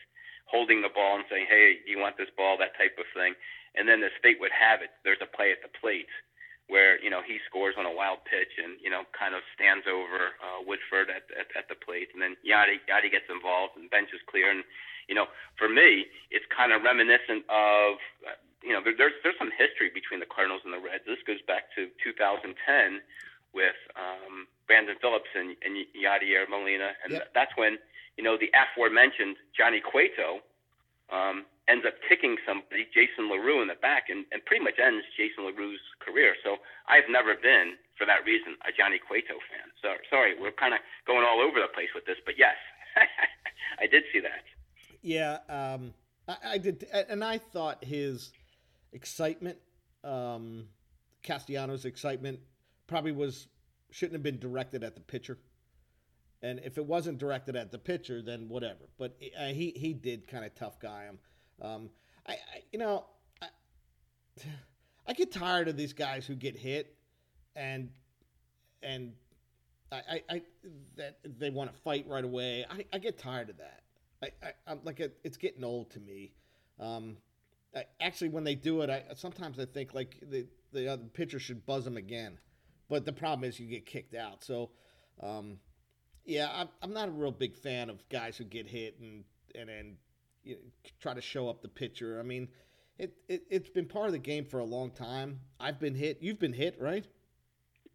holding 0.50 0.82
the 0.82 0.90
ball 0.90 1.22
and 1.22 1.24
saying, 1.30 1.46
"Hey, 1.46 1.78
do 1.86 1.88
you 1.88 2.02
want 2.02 2.18
this 2.18 2.34
ball?" 2.34 2.58
That 2.58 2.74
type 2.74 2.98
of 2.98 3.06
thing. 3.14 3.38
And 3.78 3.86
then, 3.86 4.02
as 4.02 4.10
fate 4.18 4.42
would 4.42 4.50
have 4.50 4.82
it, 4.82 4.90
there's 5.06 5.22
a 5.22 5.30
play 5.30 5.54
at 5.54 5.62
the 5.62 5.70
plate 5.70 6.10
where 6.70 7.02
you 7.02 7.10
know 7.10 7.20
he 7.20 7.42
scores 7.50 7.74
on 7.74 7.84
a 7.84 7.90
wild 7.90 8.22
pitch 8.22 8.54
and 8.62 8.78
you 8.78 8.88
know 8.88 9.02
kind 9.10 9.34
of 9.34 9.42
stands 9.52 9.90
over 9.90 10.38
uh, 10.38 10.62
Woodford 10.62 11.10
at, 11.10 11.26
at 11.34 11.50
at 11.58 11.66
the 11.66 11.74
plate, 11.74 12.14
and 12.14 12.22
then 12.22 12.38
Yadi 12.46 12.78
Yadi 12.86 13.10
gets 13.10 13.26
involved 13.26 13.74
and 13.74 13.90
bench 13.90 14.14
is 14.14 14.22
clear. 14.30 14.48
And 14.48 14.62
you 15.10 15.18
know, 15.18 15.26
for 15.58 15.68
me, 15.68 16.06
it's 16.30 16.46
kind 16.48 16.70
of 16.70 16.86
reminiscent 16.86 17.42
of 17.50 17.98
uh, 18.22 18.38
you 18.62 18.70
know 18.70 18.80
there, 18.80 18.94
there's 18.94 19.18
there's 19.26 19.36
some 19.36 19.50
history 19.50 19.90
between 19.90 20.22
the 20.22 20.30
Cardinals 20.30 20.62
and 20.62 20.70
the 20.70 20.78
Reds. 20.78 21.02
This 21.04 21.20
goes 21.26 21.42
back 21.50 21.74
to 21.74 21.90
2010 22.06 22.54
with 23.50 23.74
um, 23.98 24.46
Brandon 24.70 24.94
Phillips 25.02 25.34
and, 25.34 25.58
and 25.66 25.74
Yadier 25.90 26.46
Molina, 26.46 26.94
and 27.02 27.18
yep. 27.18 27.34
that's 27.34 27.50
when 27.58 27.82
you 28.14 28.22
know 28.22 28.38
the 28.38 28.54
aforementioned 28.54 29.34
Johnny 29.50 29.82
Cueto 29.82 30.38
um, 31.10 31.44
ends 31.70 31.86
up 31.86 31.94
kicking 32.08 32.34
somebody, 32.42 32.90
Jason 32.90 33.30
LaRue, 33.30 33.62
in 33.62 33.68
the 33.70 33.78
back, 33.78 34.10
and, 34.10 34.26
and 34.34 34.42
pretty 34.44 34.64
much 34.64 34.82
ends 34.82 35.06
Jason 35.14 35.46
LaRue's 35.46 35.80
career. 36.02 36.34
So 36.42 36.58
I've 36.90 37.06
never 37.06 37.38
been, 37.38 37.78
for 37.94 38.06
that 38.10 38.26
reason, 38.26 38.58
a 38.66 38.74
Johnny 38.74 38.98
Cueto 38.98 39.38
fan. 39.46 39.70
So 39.78 39.94
sorry, 40.10 40.34
we're 40.34 40.56
kind 40.58 40.74
of 40.74 40.80
going 41.06 41.22
all 41.22 41.38
over 41.38 41.62
the 41.62 41.70
place 41.70 41.94
with 41.94 42.04
this, 42.10 42.18
but 42.26 42.34
yes, 42.34 42.58
I 43.78 43.86
did 43.86 44.02
see 44.12 44.20
that. 44.20 44.42
Yeah, 45.02 45.38
um, 45.48 45.94
I, 46.26 46.54
I, 46.54 46.58
did, 46.58 46.84
and 46.90 47.22
I 47.22 47.38
thought 47.38 47.84
his 47.84 48.32
excitement, 48.92 49.58
um, 50.02 50.66
Castellanos' 51.22 51.84
excitement, 51.84 52.40
probably 52.86 53.12
was 53.12 53.46
shouldn't 53.92 54.14
have 54.14 54.22
been 54.22 54.38
directed 54.38 54.84
at 54.84 54.94
the 54.94 55.00
pitcher. 55.00 55.38
And 56.42 56.60
if 56.64 56.78
it 56.78 56.86
wasn't 56.86 57.18
directed 57.18 57.54
at 57.54 57.70
the 57.70 57.78
pitcher, 57.78 58.22
then 58.22 58.48
whatever. 58.48 58.88
But 58.98 59.16
uh, 59.38 59.46
he 59.46 59.72
he 59.76 59.92
did 59.92 60.26
kind 60.26 60.44
of 60.44 60.54
tough 60.54 60.80
guy 60.80 61.04
him. 61.04 61.18
Um, 61.60 61.90
I, 62.26 62.32
I 62.32 62.36
you 62.72 62.78
know 62.78 63.06
I, 63.42 63.46
I 65.06 65.12
get 65.12 65.32
tired 65.32 65.68
of 65.68 65.76
these 65.76 65.92
guys 65.92 66.26
who 66.26 66.34
get 66.34 66.56
hit 66.56 66.96
and 67.56 67.90
and 68.82 69.12
I, 69.92 69.96
I, 69.96 70.22
I 70.30 70.42
that 70.96 71.18
they 71.24 71.50
want 71.50 71.72
to 71.72 71.80
fight 71.80 72.06
right 72.08 72.24
away. 72.24 72.64
I, 72.70 72.84
I 72.92 72.98
get 72.98 73.18
tired 73.18 73.50
of 73.50 73.58
that. 73.58 73.82
I, 74.22 74.30
I 74.42 74.72
am 74.72 74.80
like 74.84 75.00
it's 75.00 75.36
getting 75.36 75.64
old 75.64 75.90
to 75.90 76.00
me. 76.00 76.32
Um, 76.78 77.16
I, 77.74 77.84
actually, 78.00 78.30
when 78.30 78.44
they 78.44 78.54
do 78.54 78.82
it, 78.82 78.90
I 78.90 79.04
sometimes 79.14 79.58
I 79.58 79.64
think 79.64 79.94
like 79.94 80.16
the 80.22 80.46
the 80.72 80.88
other 80.88 81.04
pitcher 81.04 81.38
should 81.38 81.66
buzz 81.66 81.84
them 81.84 81.96
again, 81.96 82.38
but 82.88 83.04
the 83.04 83.12
problem 83.12 83.48
is 83.48 83.58
you 83.58 83.66
get 83.66 83.86
kicked 83.86 84.14
out. 84.14 84.44
So, 84.44 84.70
um, 85.20 85.58
yeah, 86.24 86.48
I'm, 86.52 86.68
I'm 86.82 86.92
not 86.92 87.08
a 87.08 87.12
real 87.12 87.32
big 87.32 87.56
fan 87.56 87.90
of 87.90 88.08
guys 88.08 88.36
who 88.36 88.44
get 88.44 88.66
hit 88.66 88.98
and 89.00 89.24
and 89.54 89.68
then 89.68 89.96
you 90.44 90.54
know, 90.54 90.60
try 91.00 91.14
to 91.14 91.20
show 91.20 91.48
up 91.48 91.62
the 91.62 91.68
pitcher. 91.68 92.18
I 92.18 92.22
mean, 92.22 92.48
it, 92.98 93.14
it 93.28 93.42
it's 93.50 93.70
been 93.70 93.86
part 93.86 94.06
of 94.06 94.12
the 94.12 94.18
game 94.18 94.44
for 94.44 94.60
a 94.60 94.64
long 94.64 94.90
time. 94.90 95.40
I've 95.58 95.78
been 95.78 95.94
hit. 95.94 96.18
You've 96.20 96.38
been 96.38 96.52
hit, 96.52 96.76
right? 96.80 97.06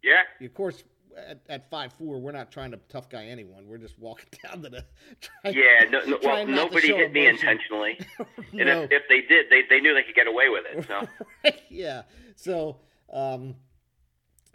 Yeah. 0.02 0.22
Of 0.44 0.54
course, 0.54 0.84
at, 1.16 1.40
at 1.48 1.70
five 1.70 1.92
four, 1.92 2.18
we're 2.18 2.32
not 2.32 2.50
trying 2.50 2.70
to 2.72 2.80
tough 2.88 3.08
guy 3.08 3.26
anyone. 3.26 3.66
We're 3.66 3.78
just 3.78 3.98
walking 3.98 4.26
down 4.44 4.62
to 4.62 4.68
the. 4.68 4.84
Trying, 5.20 5.54
yeah, 5.54 5.88
no, 5.90 6.04
no, 6.04 6.18
well, 6.22 6.46
nobody 6.46 6.88
hit 6.88 7.12
me 7.12 7.26
intentionally, 7.26 7.98
no. 8.18 8.26
and 8.52 8.68
if, 8.68 8.90
if, 8.90 9.02
they 9.08 9.22
did, 9.22 9.46
they 9.50 9.62
they 9.68 9.80
knew 9.80 9.94
they 9.94 10.02
could 10.02 10.14
get 10.14 10.26
away 10.26 10.48
with 10.48 10.64
it. 10.72 10.86
So. 10.86 11.50
yeah, 11.68 12.02
so 12.34 12.78
um, 13.12 13.56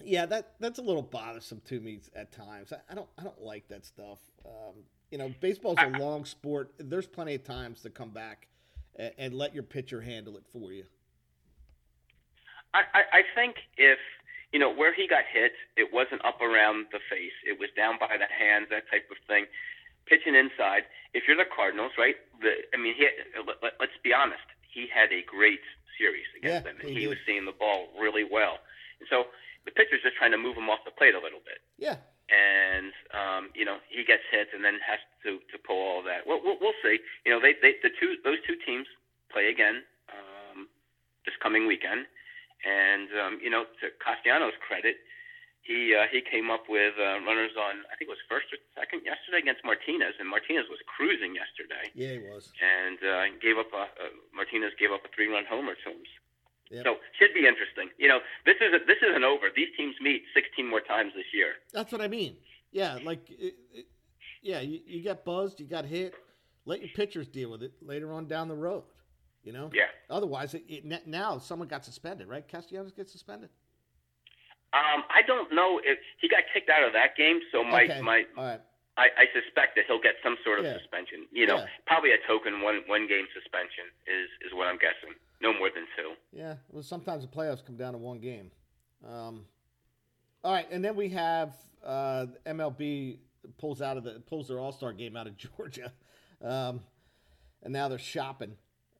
yeah, 0.03 0.25
that 0.25 0.53
that's 0.59 0.79
a 0.79 0.83
little 0.83 1.01
bothersome 1.01 1.61
to 1.65 1.79
me 1.79 1.99
at 2.15 2.31
times. 2.31 2.73
I, 2.73 2.91
I 2.91 2.95
don't 2.95 3.09
I 3.17 3.23
don't 3.23 3.41
like 3.41 3.67
that 3.69 3.85
stuff. 3.85 4.19
Um, 4.45 4.83
you 5.11 5.17
know, 5.17 5.33
baseball's 5.39 5.77
a 5.79 5.89
long 5.99 6.25
sport. 6.25 6.71
There's 6.77 7.07
plenty 7.07 7.35
of 7.35 7.43
times 7.43 7.81
to 7.81 7.89
come 7.89 8.09
back 8.09 8.47
and, 8.95 9.11
and 9.17 9.33
let 9.33 9.53
your 9.53 9.63
pitcher 9.63 10.01
handle 10.01 10.37
it 10.37 10.43
for 10.51 10.71
you. 10.71 10.85
I, 12.73 12.83
I 12.93 13.21
think 13.35 13.57
if 13.75 13.99
you 14.51 14.59
know, 14.59 14.71
where 14.71 14.93
he 14.93 15.07
got 15.07 15.23
hit, 15.23 15.53
it 15.77 15.93
wasn't 15.93 16.23
up 16.25 16.41
around 16.41 16.91
the 16.91 16.99
face. 17.09 17.35
It 17.47 17.59
was 17.59 17.69
down 17.75 17.95
by 17.99 18.19
the 18.19 18.27
hands, 18.27 18.67
that 18.69 18.83
type 18.91 19.07
of 19.07 19.17
thing. 19.27 19.47
Pitching 20.07 20.35
inside. 20.35 20.83
If 21.13 21.23
you're 21.27 21.39
the 21.39 21.47
Cardinals, 21.47 21.95
right? 21.97 22.15
The, 22.43 22.67
I 22.75 22.77
mean, 22.77 22.95
he, 22.95 23.07
let, 23.47 23.79
let's 23.79 23.95
be 24.03 24.11
honest. 24.11 24.43
He 24.67 24.87
had 24.91 25.11
a 25.11 25.23
great 25.23 25.63
series 25.95 26.27
against 26.35 26.67
yeah, 26.67 26.67
them, 26.67 26.83
and 26.83 26.91
he, 26.91 27.07
he 27.07 27.07
was 27.07 27.19
seeing 27.25 27.45
the 27.45 27.55
ball 27.55 27.87
really 27.99 28.27
well. 28.27 28.59
And 28.99 29.07
so 29.07 29.31
the 29.63 29.71
pitcher's 29.71 30.03
just 30.03 30.15
trying 30.19 30.31
to 30.31 30.39
move 30.39 30.57
him 30.57 30.67
off 30.67 30.83
the 30.83 30.91
plate 30.91 31.15
a 31.15 31.21
little 31.23 31.43
bit. 31.43 31.63
Yeah. 31.79 31.95
And 32.31 32.95
um, 33.11 33.43
you 33.53 33.65
know 33.67 33.83
he 33.91 34.07
gets 34.07 34.23
hit 34.31 34.55
and 34.55 34.63
then 34.63 34.79
has 34.79 35.03
to 35.27 35.43
to 35.51 35.57
pull 35.59 35.75
all 35.75 36.01
that. 36.03 36.23
Well, 36.25 36.39
we'll, 36.39 36.55
we'll 36.63 36.79
see. 36.79 36.99
You 37.25 37.31
know 37.35 37.39
they, 37.43 37.59
they 37.61 37.75
the 37.83 37.91
two 37.91 38.15
those 38.23 38.39
two 38.47 38.55
teams 38.65 38.87
play 39.31 39.51
again 39.51 39.83
um, 40.07 40.67
this 41.25 41.35
coming 41.43 41.67
weekend. 41.67 42.07
And 42.61 43.09
um, 43.17 43.33
you 43.41 43.49
know, 43.49 43.65
to 43.81 43.89
Castellanos' 43.97 44.53
credit, 44.61 45.01
he 45.65 45.93
uh, 45.97 46.05
he 46.09 46.21
came 46.21 46.49
up 46.53 46.69
with 46.69 46.93
uh, 46.97 47.21
runners 47.25 47.57
on 47.57 47.81
I 47.89 47.97
think 47.97 48.09
it 48.09 48.13
was 48.13 48.21
first 48.29 48.53
or 48.53 48.57
second 48.77 49.01
yesterday 49.01 49.41
against 49.41 49.65
Martinez, 49.65 50.13
and 50.21 50.29
Martinez 50.29 50.69
was 50.69 50.81
cruising 50.85 51.33
yesterday. 51.33 51.89
Yeah, 51.97 52.17
he 52.17 52.21
was. 52.21 52.53
And 52.61 52.99
uh, 53.01 53.25
gave 53.41 53.57
up 53.57 53.73
a 53.73 53.89
uh, 53.89 54.13
Martinez 54.33 54.73
gave 54.77 54.93
up 54.93 55.01
a 55.05 55.09
three-run 55.13 55.45
homer 55.49 55.73
to 55.73 55.89
him. 55.89 56.01
Yep. 56.71 56.83
So 56.85 56.95
should 57.19 57.33
be 57.33 57.45
interesting. 57.45 57.89
You 57.97 58.07
know, 58.07 58.19
this 58.45 58.55
is 58.61 58.71
this 58.87 58.97
isn't 59.07 59.23
over. 59.23 59.47
These 59.55 59.69
teams 59.77 59.95
meet 60.01 60.23
16 60.33 60.67
more 60.67 60.79
times 60.79 61.11
this 61.15 61.25
year. 61.33 61.53
That's 61.73 61.91
what 61.91 62.01
I 62.01 62.07
mean. 62.07 62.37
Yeah, 62.71 62.97
like 63.03 63.29
it, 63.29 63.55
it, 63.73 63.85
yeah, 64.41 64.61
you, 64.61 64.79
you 64.85 65.03
got 65.03 65.25
buzzed, 65.25 65.59
you 65.59 65.67
got 65.67 65.85
hit. 65.85 66.13
Let 66.65 66.79
your 66.79 66.89
pitchers 66.95 67.27
deal 67.27 67.51
with 67.51 67.61
it 67.63 67.73
later 67.81 68.13
on 68.13 68.27
down 68.27 68.47
the 68.47 68.55
road. 68.55 68.83
You 69.43 69.51
know. 69.51 69.69
Yeah. 69.73 69.89
Otherwise, 70.09 70.53
it, 70.53 70.63
it, 70.69 71.07
now 71.07 71.37
someone 71.39 71.67
got 71.67 71.83
suspended, 71.83 72.27
right? 72.27 72.47
Castellanos 72.47 72.93
gets 72.93 73.11
suspended. 73.11 73.49
Um, 74.71 75.03
I 75.11 75.19
don't 75.27 75.51
know 75.53 75.81
if 75.83 75.99
he 76.21 76.29
got 76.29 76.43
kicked 76.53 76.69
out 76.69 76.87
of 76.87 76.93
that 76.93 77.17
game, 77.17 77.41
so 77.51 77.63
my 77.63 77.83
okay. 77.83 77.99
my 78.01 78.23
right. 78.37 78.61
I, 78.95 79.07
I 79.23 79.25
suspect 79.35 79.75
that 79.75 79.87
he'll 79.87 80.03
get 80.03 80.15
some 80.23 80.37
sort 80.43 80.59
of 80.59 80.65
Yeah. 80.65 80.77
suspension. 80.79 81.27
You 81.31 81.47
know, 81.47 81.57
Yeah. 81.57 81.67
probably 81.87 82.11
a 82.11 82.19
token 82.27 82.61
one 82.61 82.83
one 82.87 83.07
game 83.07 83.27
suspension 83.35 83.91
is 84.07 84.29
is 84.47 84.53
what 84.53 84.67
I'm 84.67 84.77
guessing. 84.79 85.15
No 85.41 85.53
more 85.53 85.69
than 85.73 85.85
two. 85.97 86.13
Yeah. 86.31 86.55
Well, 86.69 86.83
sometimes 86.83 87.23
the 87.23 87.29
playoffs 87.29 87.65
come 87.65 87.75
down 87.75 87.93
to 87.93 87.97
one 87.97 88.19
game. 88.19 88.51
Um, 89.07 89.45
all 90.43 90.53
right, 90.53 90.67
and 90.71 90.83
then 90.83 90.95
we 90.95 91.09
have 91.09 91.55
uh, 91.85 92.27
MLB 92.45 93.17
pulls 93.57 93.81
out 93.81 93.97
of 93.97 94.03
the 94.03 94.21
pulls 94.27 94.47
their 94.47 94.59
All 94.59 94.71
Star 94.71 94.93
game 94.93 95.15
out 95.15 95.27
of 95.27 95.37
Georgia, 95.57 95.91
um, 96.43 96.81
and 97.63 97.73
now 97.73 97.87
they're 97.87 97.97
shopping. 97.97 98.55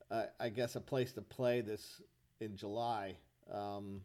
Uh, 0.10 0.26
I 0.40 0.50
guess 0.50 0.76
a 0.76 0.82
place 0.82 1.14
to 1.14 1.22
play 1.22 1.62
this 1.62 2.02
in 2.42 2.58
July. 2.58 3.16
Um, 3.52 4.02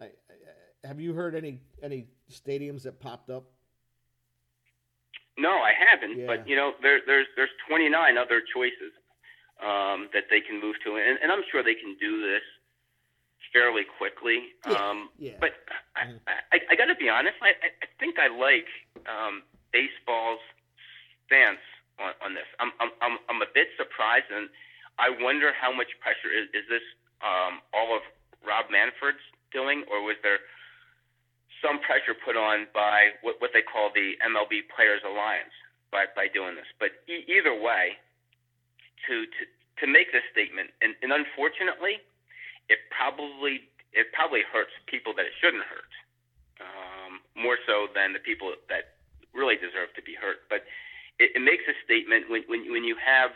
I, 0.00 0.06
I, 0.06 0.86
have 0.86 1.00
you 1.00 1.12
heard 1.12 1.34
any 1.34 1.60
any 1.82 2.06
stadiums 2.30 2.82
that 2.82 3.00
popped 3.00 3.30
up? 3.30 3.44
No, 5.38 5.50
I 5.50 5.72
haven't. 5.78 6.18
Yeah. 6.18 6.26
But 6.26 6.48
you 6.48 6.56
know, 6.56 6.72
there, 6.82 7.00
there's 7.06 7.26
there's 7.36 7.50
29 7.68 8.18
other 8.18 8.42
choices 8.54 8.92
um, 9.62 10.08
that 10.12 10.26
they 10.30 10.40
can 10.40 10.60
move 10.60 10.76
to, 10.84 10.96
and, 10.96 11.18
and 11.22 11.30
I'm 11.30 11.42
sure 11.50 11.62
they 11.62 11.74
can 11.78 11.96
do 12.00 12.20
this 12.20 12.42
fairly 13.52 13.84
quickly. 13.84 14.50
Yeah, 14.66 14.90
Um, 14.90 15.10
yeah. 15.18 15.36
But 15.40 15.52
I, 15.96 16.04
Mhm. 16.06 16.20
I, 16.26 16.58
I 16.70 16.74
got 16.74 16.86
to 16.86 16.94
be 16.96 17.08
honest. 17.08 17.36
I, 17.42 17.50
I 17.62 17.68
I 17.82 17.86
think 18.00 18.18
I 18.18 18.26
like 18.28 18.66
um, 19.06 19.42
baseball's 19.72 20.40
stance 21.26 21.60
on, 21.98 22.12
on 22.24 22.34
this. 22.34 22.46
I'm, 22.58 22.72
I'm 22.80 22.90
I'm 23.00 23.18
I'm 23.28 23.40
a 23.42 23.50
bit 23.54 23.68
surprised, 23.76 24.30
and 24.30 24.48
I 24.98 25.10
wonder 25.10 25.52
how 25.52 25.70
much 25.72 25.88
pressure 26.00 26.32
is 26.32 26.48
is 26.54 26.66
this 26.68 26.82
um, 27.22 27.60
all 27.72 27.94
of 27.94 28.02
Rob 28.44 28.66
Manfred's 28.70 29.22
doing, 29.52 29.84
or 29.90 30.02
was 30.02 30.16
there 30.22 30.40
some 31.62 31.78
pressure 31.78 32.14
put 32.14 32.34
on 32.36 32.66
by 32.74 33.14
what, 33.22 33.40
what 33.40 33.50
they 33.54 33.62
call 33.62 33.90
the 33.94 34.18
MLB 34.18 34.66
Players 34.74 35.02
Alliance 35.06 35.54
by, 35.92 36.06
by 36.16 36.26
doing 36.26 36.56
this. 36.56 36.66
But 36.80 36.90
e- 37.06 37.22
either 37.30 37.54
way, 37.54 37.94
to, 39.06 39.26
to 39.26 39.42
to 39.80 39.86
make 39.86 40.12
this 40.12 40.24
statement, 40.32 40.70
and, 40.80 40.94
and 41.00 41.12
unfortunately, 41.12 42.02
it 42.68 42.78
probably 42.92 43.68
it 43.92 44.08
probably 44.12 44.40
hurts 44.40 44.72
people 44.88 45.12
that 45.16 45.28
it 45.28 45.36
shouldn't 45.40 45.64
hurt, 45.68 45.92
um, 46.64 47.20
more 47.36 47.60
so 47.68 47.92
than 47.92 48.16
the 48.16 48.22
people 48.22 48.52
that 48.72 48.96
really 49.36 49.56
deserve 49.56 49.92
to 49.96 50.02
be 50.02 50.16
hurt. 50.16 50.48
But 50.48 50.64
it, 51.20 51.36
it 51.36 51.42
makes 51.44 51.64
a 51.68 51.76
statement 51.84 52.28
when, 52.28 52.44
when 52.48 52.68
when 52.72 52.84
you 52.84 52.96
have 53.00 53.32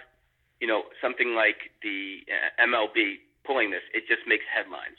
you 0.61 0.69
know 0.69 0.89
something 1.01 1.35
like 1.37 1.73
the 1.83 2.25
uh, 2.29 2.65
MLB 2.65 3.21
pulling 3.45 3.71
this, 3.71 3.85
it 3.93 4.09
just 4.09 4.25
makes 4.27 4.45
headlines. 4.49 4.99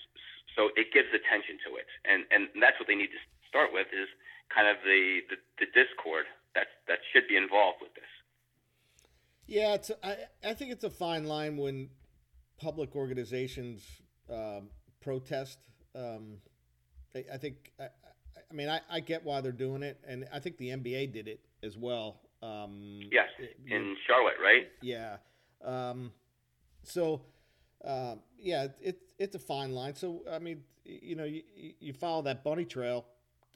So 0.55 0.73
it 0.73 0.89
gives 0.89 1.13
attention 1.13 1.61
to 1.69 1.77
it, 1.77 1.89
and 2.05 2.25
and 2.33 2.49
that's 2.61 2.77
what 2.81 2.89
they 2.89 2.97
need 2.97 3.13
to 3.13 3.21
start 3.49 3.73
with 3.73 3.87
is 3.93 4.09
kind 4.49 4.67
of 4.67 4.77
the 4.83 5.21
the, 5.29 5.37
the 5.61 5.67
discord 5.73 6.25
that 6.57 6.81
that 6.89 7.05
should 7.13 7.29
be 7.29 7.37
involved 7.37 7.81
with 7.81 7.93
this. 7.93 8.09
Yeah, 9.47 9.73
it's. 9.75 9.91
I, 10.03 10.17
I 10.45 10.53
think 10.53 10.71
it's 10.71 10.83
a 10.83 10.89
fine 10.89 11.25
line 11.25 11.57
when 11.57 11.89
public 12.59 12.95
organizations 12.95 13.81
um, 14.29 14.69
protest. 15.01 15.57
Um, 15.95 16.37
I, 17.15 17.23
I 17.33 17.37
think. 17.37 17.71
I, 17.79 17.85
I 18.49 18.53
mean, 18.53 18.69
I, 18.69 18.79
I 18.89 18.99
get 19.01 19.25
why 19.25 19.41
they're 19.41 19.51
doing 19.51 19.83
it, 19.83 19.99
and 20.07 20.25
I 20.31 20.39
think 20.39 20.57
the 20.57 20.69
NBA 20.69 21.11
did 21.11 21.27
it 21.27 21.41
as 21.63 21.77
well. 21.77 22.21
Um, 22.41 23.01
Yes, 23.11 23.27
it- 23.39 23.57
in 23.69 23.95
Charlotte, 24.07 24.35
right? 24.41 24.67
yeah. 24.81 25.17
Um, 25.63 26.11
so, 26.83 27.23
um, 27.83 28.19
yeah, 28.39 28.67
it, 28.79 28.99
it's 29.17 29.35
a 29.35 29.39
fine 29.39 29.73
line. 29.73 29.95
So, 29.95 30.23
I 30.31 30.39
mean, 30.39 30.61
you 30.85 31.15
know, 31.15 31.23
you, 31.25 31.41
you 31.79 31.91
follow 31.93 32.21
that 32.21 32.43
bunny 32.43 32.63
trail. 32.63 33.05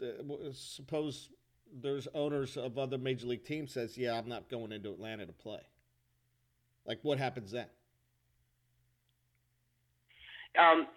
Uh, 0.02 0.08
suppose 0.52 1.30
there's 1.74 2.08
owners 2.14 2.58
of 2.58 2.78
other 2.78 2.98
major 2.98 3.28
league 3.28 3.46
teams 3.46 3.72
says, 3.72 3.98
"Yeah, 3.98 4.18
I'm 4.18 4.28
not 4.28 4.50
going 4.50 4.72
into 4.74 4.90
Atlanta 4.92 5.26
to 5.26 5.32
play." 5.34 5.62
Like, 6.86 7.00
what 7.04 7.18
happens 7.20 7.52
then? 7.52 7.68
Um, 10.58 10.88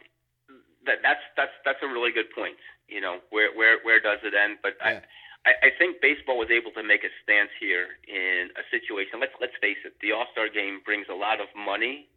that 0.86 0.98
that's 1.02 1.22
that's 1.36 1.54
that's 1.64 1.82
a 1.82 1.88
really 1.88 2.10
good 2.12 2.30
point. 2.34 2.56
You 2.88 3.00
know, 3.00 3.18
where 3.30 3.54
where 3.54 3.78
where 3.84 4.00
does 4.00 4.18
it 4.24 4.34
end? 4.34 4.58
But 4.62 4.74
Yeah. 4.82 5.00
I, 5.46 5.50
I 5.50 5.52
I 5.68 5.70
think 5.78 6.00
baseball 6.02 6.36
was 6.38 6.50
able 6.50 6.72
to 6.72 6.82
make 6.82 7.04
a 7.04 7.12
stance 7.22 7.50
here 7.60 8.00
in 8.08 8.50
a 8.58 8.64
situation. 8.74 9.20
Let's 9.20 9.36
let's 9.40 9.56
face 9.60 9.78
it, 9.84 9.94
the 10.02 10.12
All 10.12 10.26
Star 10.32 10.48
Game 10.48 10.80
brings 10.84 11.06
a 11.08 11.14
lot 11.14 11.40
of 11.40 11.46
money, 11.54 12.08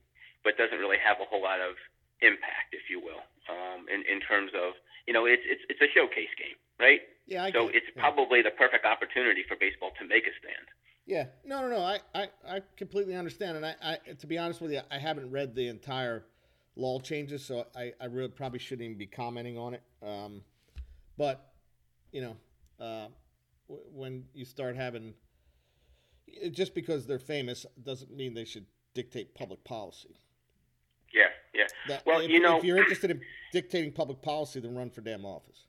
but 0.43 0.58
doesn't 0.58 0.80
really 0.80 0.97
have 0.97 1.17
a 1.21 1.27
whole 1.30 1.43
lot 1.43 1.62
of 1.62 1.75
impact, 2.25 2.73
if 2.73 2.89
you 2.89 2.99
will, 2.99 3.21
um, 3.51 3.86
in 3.88 4.01
in 4.10 4.19
terms 4.25 4.51
of 4.58 4.73
you 5.06 5.13
know 5.13 5.25
it's 5.30 5.43
it's 5.45 5.62
it's 5.69 5.82
a 5.82 5.89
showcase 5.93 6.34
game, 6.41 6.58
right? 6.82 7.01
Yeah, 7.27 7.45
I 7.45 7.51
so 7.53 7.69
it. 7.69 7.84
it's 7.84 7.89
Yeah. 7.93 8.01
probably 8.01 8.41
the 8.41 8.51
perfect 8.58 8.84
opportunity 8.86 9.43
for 9.47 9.56
baseball 9.56 9.91
to 10.01 10.03
make 10.08 10.25
a 10.25 10.34
stand. 10.41 10.67
Yeah, 11.07 11.27
no, 11.45 11.61
no, 11.61 11.69
no. 11.69 11.79
I, 11.79 11.99
I, 12.13 12.27
I 12.47 12.61
completely 12.75 13.15
understand, 13.15 13.55
and 13.55 13.65
I, 13.65 13.75
I, 13.81 13.97
to 14.19 14.27
be 14.27 14.37
honest 14.37 14.59
with 14.59 14.73
you, 14.73 14.81
I 14.91 14.99
haven't 14.99 15.31
read 15.31 15.55
the 15.55 15.69
entire 15.69 16.25
law 16.75 16.99
changes, 16.99 17.45
so 17.45 17.65
I, 17.73 17.93
I 17.99 18.05
really 18.05 18.27
probably 18.27 18.59
shouldn't 18.59 18.83
even 18.85 18.97
be 18.97 19.07
commenting 19.07 19.57
on 19.57 19.73
it. 19.73 19.81
Um, 20.05 20.41
but 21.17 21.53
you 22.11 22.21
know, 22.21 22.85
uh, 22.85 23.07
when 23.67 24.25
you 24.33 24.43
start 24.43 24.75
having 24.75 25.13
just 26.51 26.75
because 26.75 27.07
they're 27.07 27.19
famous 27.19 27.65
doesn't 27.83 28.13
mean 28.13 28.33
they 28.33 28.45
should 28.45 28.65
dictate 28.93 29.33
public 29.33 29.63
policy. 29.63 30.19
Yeah, 31.13 31.27
yeah. 31.55 31.67
That, 31.87 32.05
well, 32.05 32.19
if, 32.19 32.29
you 32.29 32.41
know, 32.41 32.57
if 32.57 32.65
you're 32.65 32.77
interested 32.77 33.11
in 33.11 33.21
dictating 33.53 33.93
public 33.93 34.21
policy, 34.21 34.59
then 34.59 34.75
run 34.75 34.89
for 34.89 34.99
damn 34.99 35.25
office. 35.25 35.67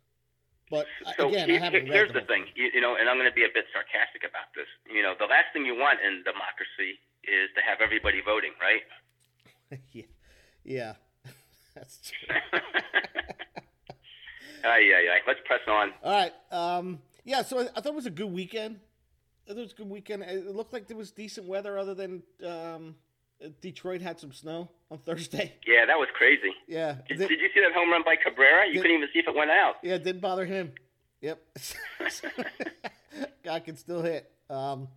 But 0.71 0.87
so 1.17 1.29
again, 1.29 1.49
he, 1.49 1.57
I 1.57 1.61
haven't 1.61 1.87
here's 1.87 2.13
the 2.13 2.21
thing, 2.23 2.45
you, 2.55 2.69
you 2.75 2.81
know, 2.81 2.97
and 2.97 3.09
I'm 3.09 3.17
going 3.17 3.29
to 3.29 3.35
be 3.35 3.45
a 3.45 3.53
bit 3.53 3.65
sarcastic 3.73 4.23
about 4.29 4.53
this. 4.55 4.69
You 4.93 5.03
know, 5.03 5.15
the 5.19 5.25
last 5.25 5.53
thing 5.53 5.65
you 5.65 5.75
want 5.75 6.01
in 6.05 6.23
democracy 6.25 7.01
is 7.25 7.49
to 7.57 7.63
have 7.65 7.81
everybody 7.81 8.21
voting, 8.21 8.53
right? 8.61 8.85
yeah, 9.93 10.05
yeah, 10.65 10.93
that's 11.75 12.01
true. 12.05 12.29
uh, 14.65 14.77
yeah, 14.77 15.01
yeah. 15.01 15.19
Let's 15.27 15.41
press 15.47 15.65
on. 15.67 15.93
All 16.05 16.13
right. 16.13 16.33
Um, 16.53 17.01
yeah. 17.25 17.43
So 17.43 17.61
I, 17.61 17.69
I, 17.75 17.81
thought 17.81 17.93
it 17.93 17.95
was 17.95 18.07
a 18.07 18.11
good 18.11 18.33
weekend. 18.33 18.81
I 19.47 19.53
thought 19.53 19.59
it 19.59 19.63
was 19.63 19.73
a 19.73 19.77
good 19.77 19.91
weekend. 19.91 20.23
It 20.25 20.55
looked 20.55 20.73
like 20.73 20.87
there 20.87 20.97
was 20.97 21.11
decent 21.11 21.47
weather, 21.47 21.79
other 21.79 21.95
than 21.95 22.23
um, 22.45 22.97
Detroit 23.61 24.01
had 24.01 24.18
some 24.18 24.33
snow 24.33 24.70
on 24.90 24.98
Thursday. 24.98 25.55
Yeah, 25.66 25.87
that 25.87 25.98
was 25.98 26.09
crazy. 26.14 26.53
Yeah. 26.66 26.96
Did, 27.09 27.18
did 27.18 27.31
you 27.31 27.48
see 27.55 27.61
that 27.61 27.72
home 27.72 27.90
run 27.90 28.03
by 28.05 28.16
Cabrera? 28.16 28.66
You 28.66 28.74
did, 28.74 28.83
couldn't 28.83 28.96
even 28.96 29.09
see 29.12 29.20
if 29.20 29.29
it 29.29 29.35
went 29.35 29.51
out. 29.51 29.74
Yeah, 29.83 29.94
it 29.94 30.05
didn't 30.05 30.22
bother 30.22 30.44
him. 30.44 30.72
Yep. 31.20 31.40
Guy 33.44 33.61
can 33.61 33.77
still 33.77 34.03
hit. 34.03 34.31
Um, 34.48 34.88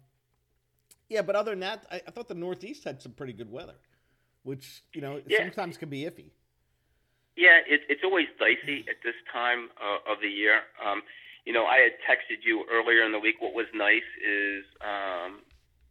yeah, 1.09 1.21
but 1.21 1.35
other 1.35 1.51
than 1.51 1.59
that, 1.59 1.85
I, 1.91 2.01
I, 2.07 2.11
thought 2.11 2.29
the 2.29 2.35
Northeast 2.35 2.85
had 2.85 3.01
some 3.01 3.11
pretty 3.11 3.33
good 3.33 3.51
weather, 3.51 3.75
which 4.43 4.81
you 4.93 5.01
know 5.01 5.19
yeah. 5.27 5.39
sometimes 5.39 5.77
can 5.77 5.89
be 5.89 6.03
iffy. 6.03 6.31
Yeah, 7.35 7.59
it, 7.67 7.81
it's 7.89 8.01
always 8.03 8.27
dicey 8.39 8.85
at 8.87 9.03
this 9.03 9.15
time 9.31 9.69
uh, 9.75 10.11
of 10.11 10.21
the 10.21 10.29
year. 10.29 10.61
Um, 10.79 11.01
you 11.45 11.51
know, 11.51 11.65
I 11.65 11.77
had 11.79 11.99
texted 12.07 12.45
you 12.45 12.65
earlier 12.71 13.03
in 13.03 13.11
the 13.11 13.19
week. 13.19 13.35
What 13.39 13.53
was 13.53 13.65
nice 13.73 14.07
is 14.23 14.63
um, 14.79 15.41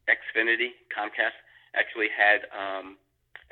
Xfinity 0.08 0.72
Comcast 0.88 1.36
actually 1.74 2.09
had 2.11 2.46
um, 2.52 2.96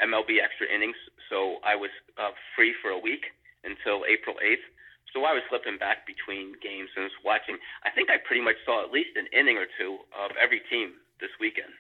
MLB 0.03 0.43
extra 0.43 0.67
innings, 0.67 0.97
so 1.31 1.59
I 1.65 1.77
was 1.77 1.91
uh, 2.17 2.31
free 2.57 2.75
for 2.83 2.91
a 2.91 2.99
week 2.99 3.27
until 3.65 4.05
April 4.09 4.37
8th. 4.43 4.65
So 5.13 5.25
I 5.25 5.33
was 5.33 5.43
slipping 5.49 5.79
back 5.79 6.07
between 6.07 6.53
games 6.61 6.91
and 6.95 7.05
was 7.05 7.17
watching. 7.25 7.57
I 7.83 7.91
think 7.91 8.11
I 8.11 8.17
pretty 8.21 8.43
much 8.43 8.57
saw 8.65 8.85
at 8.85 8.93
least 8.93 9.17
an 9.17 9.27
inning 9.33 9.57
or 9.57 9.67
two 9.79 9.99
of 10.13 10.37
every 10.37 10.61
team 10.71 11.01
this 11.21 11.31
weekend. 11.41 11.73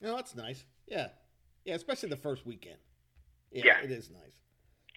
No, 0.00 0.14
that's 0.14 0.36
nice. 0.36 0.64
Yeah, 0.86 1.08
yeah, 1.64 1.74
especially 1.74 2.08
the 2.10 2.16
first 2.16 2.46
weekend. 2.46 2.78
Yeah, 3.50 3.62
yeah. 3.66 3.84
it 3.84 3.90
is 3.90 4.10
nice. 4.10 4.38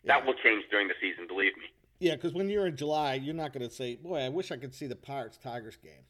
Yeah. 0.03 0.19
That 0.19 0.25
will 0.25 0.35
change 0.43 0.65
during 0.69 0.87
the 0.87 0.93
season, 1.01 1.27
believe 1.27 1.57
me. 1.57 1.65
Yeah, 1.99 2.15
because 2.15 2.33
when 2.33 2.49
you're 2.49 2.67
in 2.67 2.75
July, 2.75 3.15
you're 3.15 3.33
not 3.33 3.53
going 3.53 3.67
to 3.67 3.73
say, 3.73 3.95
"Boy, 3.95 4.19
I 4.19 4.29
wish 4.29 4.51
I 4.51 4.57
could 4.57 4.73
see 4.73 4.87
the 4.87 4.95
Pirates 4.95 5.37
Tigers 5.37 5.77
game." 5.77 6.05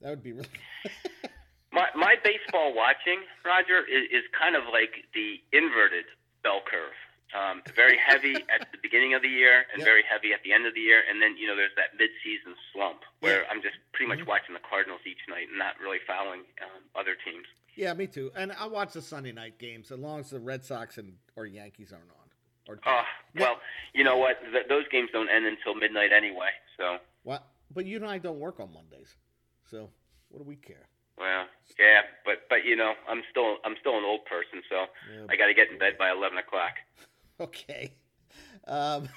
That 0.00 0.10
would 0.10 0.22
be 0.22 0.32
really. 0.32 0.48
my 1.72 1.88
my 1.94 2.14
baseball 2.22 2.74
watching, 2.74 3.22
Roger, 3.44 3.86
is, 3.86 4.10
is 4.10 4.24
kind 4.34 4.56
of 4.56 4.64
like 4.72 5.06
the 5.14 5.38
inverted 5.52 6.06
bell 6.42 6.60
curve. 6.66 6.96
Um, 7.30 7.62
very 7.78 7.94
heavy 7.94 8.34
at 8.54 8.66
the 8.74 8.78
beginning 8.82 9.14
of 9.14 9.22
the 9.22 9.30
year 9.30 9.62
and 9.70 9.78
yep. 9.78 9.86
very 9.86 10.02
heavy 10.02 10.34
at 10.34 10.42
the 10.42 10.52
end 10.52 10.66
of 10.66 10.74
the 10.74 10.82
year, 10.82 11.02
and 11.06 11.22
then 11.22 11.36
you 11.38 11.46
know 11.46 11.54
there's 11.54 11.74
that 11.76 11.94
mid-season 11.98 12.58
slump 12.72 13.06
where. 13.20 13.46
I'm 13.50 13.62
just 13.62 13.78
pretty 13.94 14.08
much 14.08 14.18
mm-hmm. 14.18 14.34
watching 14.34 14.54
the 14.54 14.64
Cardinals 14.66 15.00
each 15.06 15.22
night 15.28 15.46
and 15.50 15.58
not 15.58 15.78
really 15.82 16.02
following 16.06 16.42
um, 16.62 16.82
other 16.98 17.14
teams. 17.14 17.46
Yeah, 17.76 17.94
me 17.94 18.06
too. 18.06 18.30
And 18.34 18.52
I 18.52 18.66
watch 18.66 18.92
the 18.92 19.02
Sunday 19.02 19.32
night 19.32 19.58
games 19.58 19.90
as 19.90 19.98
long 19.98 20.20
as 20.20 20.30
the 20.30 20.40
Red 20.40 20.64
Sox 20.64 20.98
and 20.98 21.14
or 21.36 21.46
Yankees 21.46 21.92
aren't 21.92 22.10
on. 22.10 22.26
Or 22.68 22.78
uh, 22.84 23.02
well, 23.38 23.56
you 23.94 24.04
know 24.04 24.16
what? 24.16 24.36
Th- 24.52 24.66
those 24.68 24.84
games 24.90 25.10
don't 25.12 25.28
end 25.28 25.46
until 25.46 25.74
midnight 25.74 26.10
anyway. 26.12 26.50
So. 26.76 26.98
Well, 27.24 27.44
but 27.72 27.86
you 27.86 27.96
and 27.96 28.06
I 28.06 28.18
don't 28.18 28.38
work 28.38 28.60
on 28.60 28.72
Mondays, 28.72 29.16
so 29.70 29.88
what 30.28 30.38
do 30.42 30.44
we 30.44 30.56
care? 30.56 30.88
Well, 31.20 31.44
yeah, 31.78 32.00
but 32.24 32.48
but 32.48 32.64
you 32.64 32.76
know, 32.76 32.94
I'm 33.08 33.22
still 33.30 33.58
I'm 33.64 33.74
still 33.78 33.98
an 33.98 34.04
old 34.04 34.24
person, 34.24 34.62
so 34.68 34.86
yeah, 35.14 35.26
I 35.28 35.36
got 35.36 35.46
to 35.46 35.54
get 35.54 35.70
in 35.70 35.78
bed 35.78 35.98
by 35.98 36.10
eleven 36.10 36.38
o'clock. 36.38 36.72
Okay. 37.40 37.94
Um, 38.68 39.08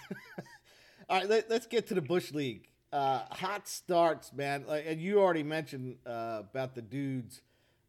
all 1.09 1.17
right, 1.19 1.29
let, 1.29 1.51
us 1.51 1.65
get 1.65 1.87
to 1.87 1.93
the 1.93 2.01
Bush 2.01 2.31
League. 2.31 2.69
Uh, 2.89 3.23
hot 3.31 3.67
starts, 3.67 4.31
man. 4.31 4.63
Like, 4.65 4.85
and 4.87 5.01
you 5.01 5.19
already 5.19 5.43
mentioned 5.43 5.97
uh, 6.05 6.43
about 6.49 6.73
the 6.73 6.81
dudes, 6.81 7.41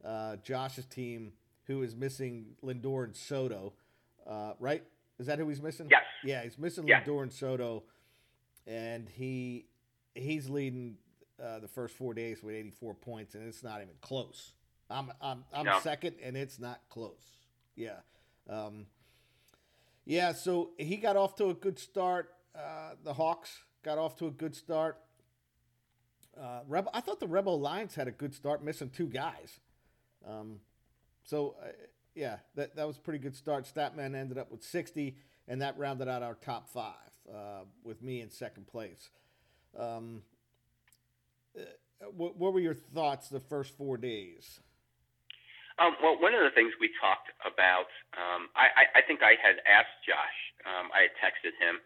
uh, 0.05 0.35
Josh's 0.43 0.87
team, 0.87 1.35
who 1.69 1.85
is 1.85 1.95
missing 1.95 2.57
Lindor 2.65 3.05
and 3.05 3.15
Soto, 3.15 3.75
uh, 4.27 4.55
right? 4.59 4.83
Is 5.21 5.27
that 5.27 5.39
who 5.39 5.49
he's 5.49 5.63
missing? 5.63 5.87
Yes. 5.89 6.03
Yeah, 6.25 6.43
he's 6.43 6.59
missing. 6.59 6.85
Lindor 6.85 7.23
and 7.23 7.33
Soto, 7.33 7.85
and 8.67 9.09
he 9.09 9.67
he's 10.17 10.49
leading 10.49 10.97
uh, 11.43 11.59
the 11.59 11.69
first 11.69 11.97
four 11.97 12.15
days 12.15 12.43
with 12.43 12.55
84 12.55 12.95
points, 12.95 13.35
and 13.35 13.47
it's 13.47 13.63
not 13.63 13.83
even 13.83 13.95
close. 14.01 14.53
I'm 14.91 15.11
I'm 15.21 15.45
I'm 15.53 15.65
no. 15.65 15.81
second, 15.81 16.17
and 16.23 16.37
it's 16.37 16.59
not 16.59 16.81
close. 16.91 17.31
Yeah. 17.75 18.01
Um, 18.49 18.87
yeah, 20.05 20.33
so 20.33 20.71
he 20.79 20.97
got 20.97 21.17
off 21.17 21.35
to 21.37 21.49
a 21.49 21.55
good 21.55 21.79
start. 21.79 22.31
Uh, 22.55 22.91
the 23.03 23.15
Hawks 23.15 23.63
got 23.83 23.99
off 23.99 24.17
to 24.17 24.27
a 24.27 24.31
good 24.31 24.55
start. 24.55 24.99
Uh, 26.39 26.61
Rebel, 26.69 26.91
I 26.93 27.01
thought 27.01 27.21
the 27.21 27.27
Rebel 27.27 27.59
Lions 27.59 27.95
had 27.95 28.09
a 28.09 28.11
good 28.11 28.35
start, 28.35 28.63
missing 28.63 28.91
two 28.91 29.07
guys. 29.07 29.61
Um, 30.27 30.61
so, 31.23 31.57
uh, 31.63 31.69
yeah, 32.15 32.39
that, 32.55 32.77
that 32.77 32.87
was 32.87 32.97
a 32.97 33.01
pretty 33.01 33.19
good 33.19 33.37
start. 33.37 33.69
Statman 33.73 34.15
ended 34.15 34.37
up 34.37 34.51
with 34.51 34.63
60, 34.63 35.17
and 35.49 35.63
that 35.63 35.79
rounded 35.79 36.09
out 36.09 36.23
our 36.23 36.35
top 36.35 36.69
five 36.69 36.95
uh, 37.33 37.63
with 37.83 38.03
me 38.03 38.21
in 38.21 38.31
second 38.31 38.67
place. 38.67 39.11
Um, 39.79 40.23
what, 42.13 42.37
what 42.37 42.53
were 42.53 42.61
your 42.61 42.75
thoughts 42.75 43.29
the 43.29 43.41
first 43.41 43.77
four 43.77 43.97
days? 43.97 44.61
Um, 45.79 45.99
well, 45.99 46.15
one 46.23 46.35
of 46.35 46.43
the 46.47 46.55
things 46.55 46.71
we 46.79 46.91
talked 47.03 47.35
about, 47.43 47.91
um, 48.15 48.47
I, 48.55 48.71
I, 48.71 48.85
I 48.99 49.01
think 49.03 49.27
I 49.27 49.35
had 49.35 49.59
asked 49.67 50.07
Josh, 50.07 50.39
um, 50.63 50.95
I 50.95 51.11
had 51.11 51.15
texted 51.19 51.55
him 51.59 51.83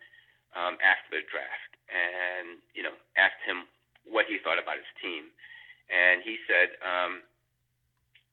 um, 0.53 0.77
after 0.85 1.17
the 1.17 1.25
draft 1.25 1.73
and, 1.89 2.61
you 2.77 2.85
know, 2.85 2.93
asked 3.17 3.41
him 3.49 3.65
what 4.05 4.29
he 4.29 4.37
thought 4.45 4.61
about 4.61 4.77
his 4.77 4.93
team. 5.01 5.33
And 5.89 6.21
he 6.21 6.37
said, 6.45 6.77
um, 6.85 7.25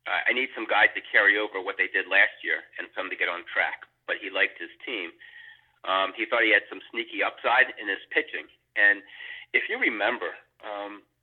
I 0.06 0.36
need 0.36 0.52
some 0.54 0.68
guys 0.68 0.92
to 0.94 1.02
carry 1.08 1.40
over 1.40 1.64
what 1.64 1.80
they 1.80 1.88
did 1.88 2.06
last 2.12 2.36
year 2.44 2.62
and 2.78 2.92
some 2.92 3.08
to 3.10 3.16
get 3.16 3.32
on 3.32 3.48
track. 3.48 3.88
But 4.06 4.20
he 4.20 4.28
liked 4.30 4.60
his 4.60 4.70
team. 4.84 5.16
Um, 5.88 6.12
he 6.20 6.28
thought 6.28 6.44
he 6.44 6.52
had 6.52 6.68
some 6.68 6.84
sneaky 6.92 7.24
upside 7.24 7.74
in 7.80 7.88
his 7.88 8.04
pitching. 8.12 8.46
And 8.76 9.02
if 9.56 9.66
you 9.72 9.80
remember, 9.80 10.36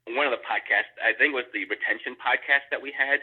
one 0.08 0.26
of 0.26 0.32
the 0.34 0.42
podcasts, 0.42 0.92
I 0.98 1.14
think 1.14 1.32
it 1.32 1.38
was 1.38 1.48
the 1.54 1.64
retention 1.66 2.18
podcast 2.18 2.66
that 2.70 2.82
we 2.82 2.92
had, 2.92 3.22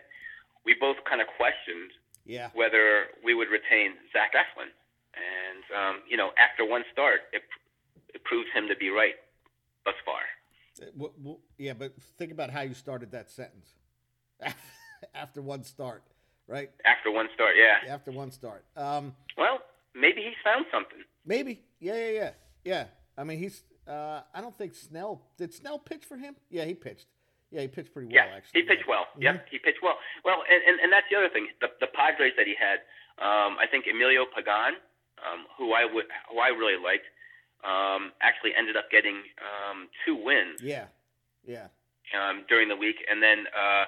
we 0.65 0.75
both 0.79 0.97
kind 1.07 1.21
of 1.21 1.27
questioned 1.35 1.91
yeah. 2.25 2.49
whether 2.53 3.11
we 3.23 3.33
would 3.33 3.49
retain 3.49 3.99
Zach 4.13 4.33
Eflin. 4.33 4.71
And, 5.15 5.63
um, 5.75 5.95
you 6.07 6.15
know, 6.15 6.31
after 6.39 6.63
one 6.63 6.83
start, 6.93 7.27
it, 7.33 7.43
it 8.13 8.23
proves 8.23 8.47
him 8.53 8.67
to 8.69 8.75
be 8.75 8.89
right 8.89 9.15
thus 9.83 9.95
far. 10.05 10.21
Well, 10.95 11.11
well, 11.21 11.39
yeah, 11.57 11.73
but 11.73 11.93
think 12.17 12.31
about 12.31 12.49
how 12.51 12.61
you 12.61 12.73
started 12.73 13.11
that 13.11 13.29
sentence. 13.29 13.75
after 15.13 15.41
one 15.41 15.63
start, 15.63 16.03
right? 16.47 16.69
After 16.85 17.11
one 17.11 17.27
start, 17.33 17.55
yeah. 17.57 17.93
After 17.93 18.11
one 18.11 18.31
start. 18.31 18.63
Um, 18.77 19.15
well, 19.37 19.59
maybe 19.93 20.21
he's 20.21 20.39
found 20.43 20.65
something. 20.71 20.99
Maybe. 21.25 21.63
Yeah, 21.79 21.97
yeah, 21.97 22.11
yeah. 22.11 22.31
Yeah. 22.63 22.85
I 23.17 23.23
mean, 23.23 23.39
he's. 23.39 23.63
Uh, 23.89 24.21
I 24.33 24.41
don't 24.41 24.55
think 24.55 24.75
Snell 24.75 25.21
did. 25.37 25.53
Snell 25.53 25.79
pitch 25.79 26.05
for 26.05 26.15
him? 26.15 26.35
Yeah, 26.49 26.65
he 26.65 26.75
pitched. 26.75 27.07
Yeah, 27.49 27.61
he 27.61 27.67
pitched 27.67 27.91
pretty 27.91 28.13
well. 28.13 28.21
Yeah, 28.21 28.37
actually, 28.37 28.61
he 28.61 28.67
pitched 28.67 28.85
yeah. 28.85 28.93
well. 28.93 29.05
Mm-hmm. 29.17 29.21
Yeah, 29.23 29.37
he 29.49 29.57
pitched 29.57 29.81
well. 29.81 29.97
Well, 30.23 30.45
and, 30.45 30.61
and 30.61 30.79
and 30.79 30.93
that's 30.93 31.09
the 31.09 31.17
other 31.17 31.29
thing. 31.33 31.49
The 31.59 31.73
the 31.81 31.89
Padres 31.89 32.33
that 32.37 32.45
he 32.45 32.53
had, 32.53 32.85
um, 33.17 33.57
I 33.57 33.65
think 33.65 33.85
Emilio 33.89 34.29
Pagan, 34.29 34.77
um, 35.17 35.49
who 35.57 35.73
I 35.73 35.89
would 35.89 36.05
who 36.29 36.37
I 36.37 36.53
really 36.53 36.77
liked, 36.77 37.09
um, 37.65 38.13
actually 38.21 38.53
ended 38.53 38.77
up 38.77 38.93
getting 38.93 39.25
um, 39.41 39.89
two 40.05 40.13
wins. 40.13 40.61
Yeah, 40.61 40.93
yeah. 41.41 41.73
Um, 42.13 42.45
during 42.47 42.69
the 42.69 42.77
week, 42.77 43.01
and 43.09 43.21
then 43.21 43.49
uh, 43.49 43.85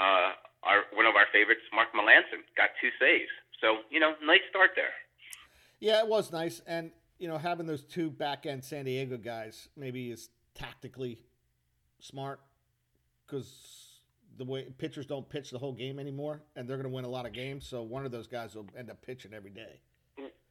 uh, 0.00 0.32
our 0.64 0.88
one 0.96 1.04
of 1.04 1.12
our 1.12 1.28
favorites, 1.32 1.68
Mark 1.76 1.92
Melancon, 1.92 2.40
got 2.56 2.72
two 2.80 2.88
saves. 2.96 3.32
So 3.60 3.84
you 3.92 4.00
know, 4.00 4.16
nice 4.24 4.44
start 4.48 4.72
there. 4.74 4.96
Yeah, 5.80 6.00
it 6.00 6.08
was 6.08 6.32
nice, 6.32 6.62
and 6.66 6.90
you 7.18 7.28
know, 7.28 7.38
having 7.38 7.66
those 7.66 7.82
two 7.82 8.10
back 8.10 8.46
end 8.46 8.64
San 8.64 8.84
Diego 8.84 9.16
guys 9.16 9.68
maybe 9.76 10.10
is 10.10 10.28
tactically 10.54 11.18
smart 11.98 12.40
because 13.26 14.00
the 14.38 14.44
way 14.44 14.64
pitchers 14.78 15.06
don't 15.06 15.28
pitch 15.28 15.50
the 15.50 15.58
whole 15.58 15.72
game 15.72 15.98
anymore, 15.98 16.42
and 16.54 16.68
they're 16.68 16.76
going 16.76 16.88
to 16.88 16.94
win 16.94 17.04
a 17.04 17.08
lot 17.08 17.26
of 17.26 17.32
games. 17.32 17.66
So 17.66 17.82
one 17.82 18.04
of 18.04 18.12
those 18.12 18.26
guys 18.26 18.54
will 18.54 18.66
end 18.76 18.90
up 18.90 19.00
pitching 19.02 19.32
every 19.32 19.50
day. 19.50 19.80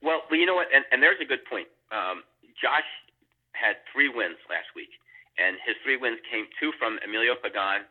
Well, 0.01 0.21
you 0.32 0.45
know 0.45 0.56
what? 0.56 0.67
And, 0.73 0.86
and 0.91 1.01
there's 1.01 1.21
a 1.21 1.25
good 1.25 1.45
point. 1.45 1.67
Um, 1.91 2.23
Josh 2.62 2.88
had 3.54 3.78
three 3.93 4.10
wins 4.10 4.38
last 4.49 4.73
week, 4.75 4.89
and 5.38 5.58
his 5.65 5.75
three 5.84 5.97
wins 5.97 6.19
came 6.30 6.45
two 6.60 6.71
from 6.78 6.97
Emilio 7.06 7.36
Pagan 7.41 7.86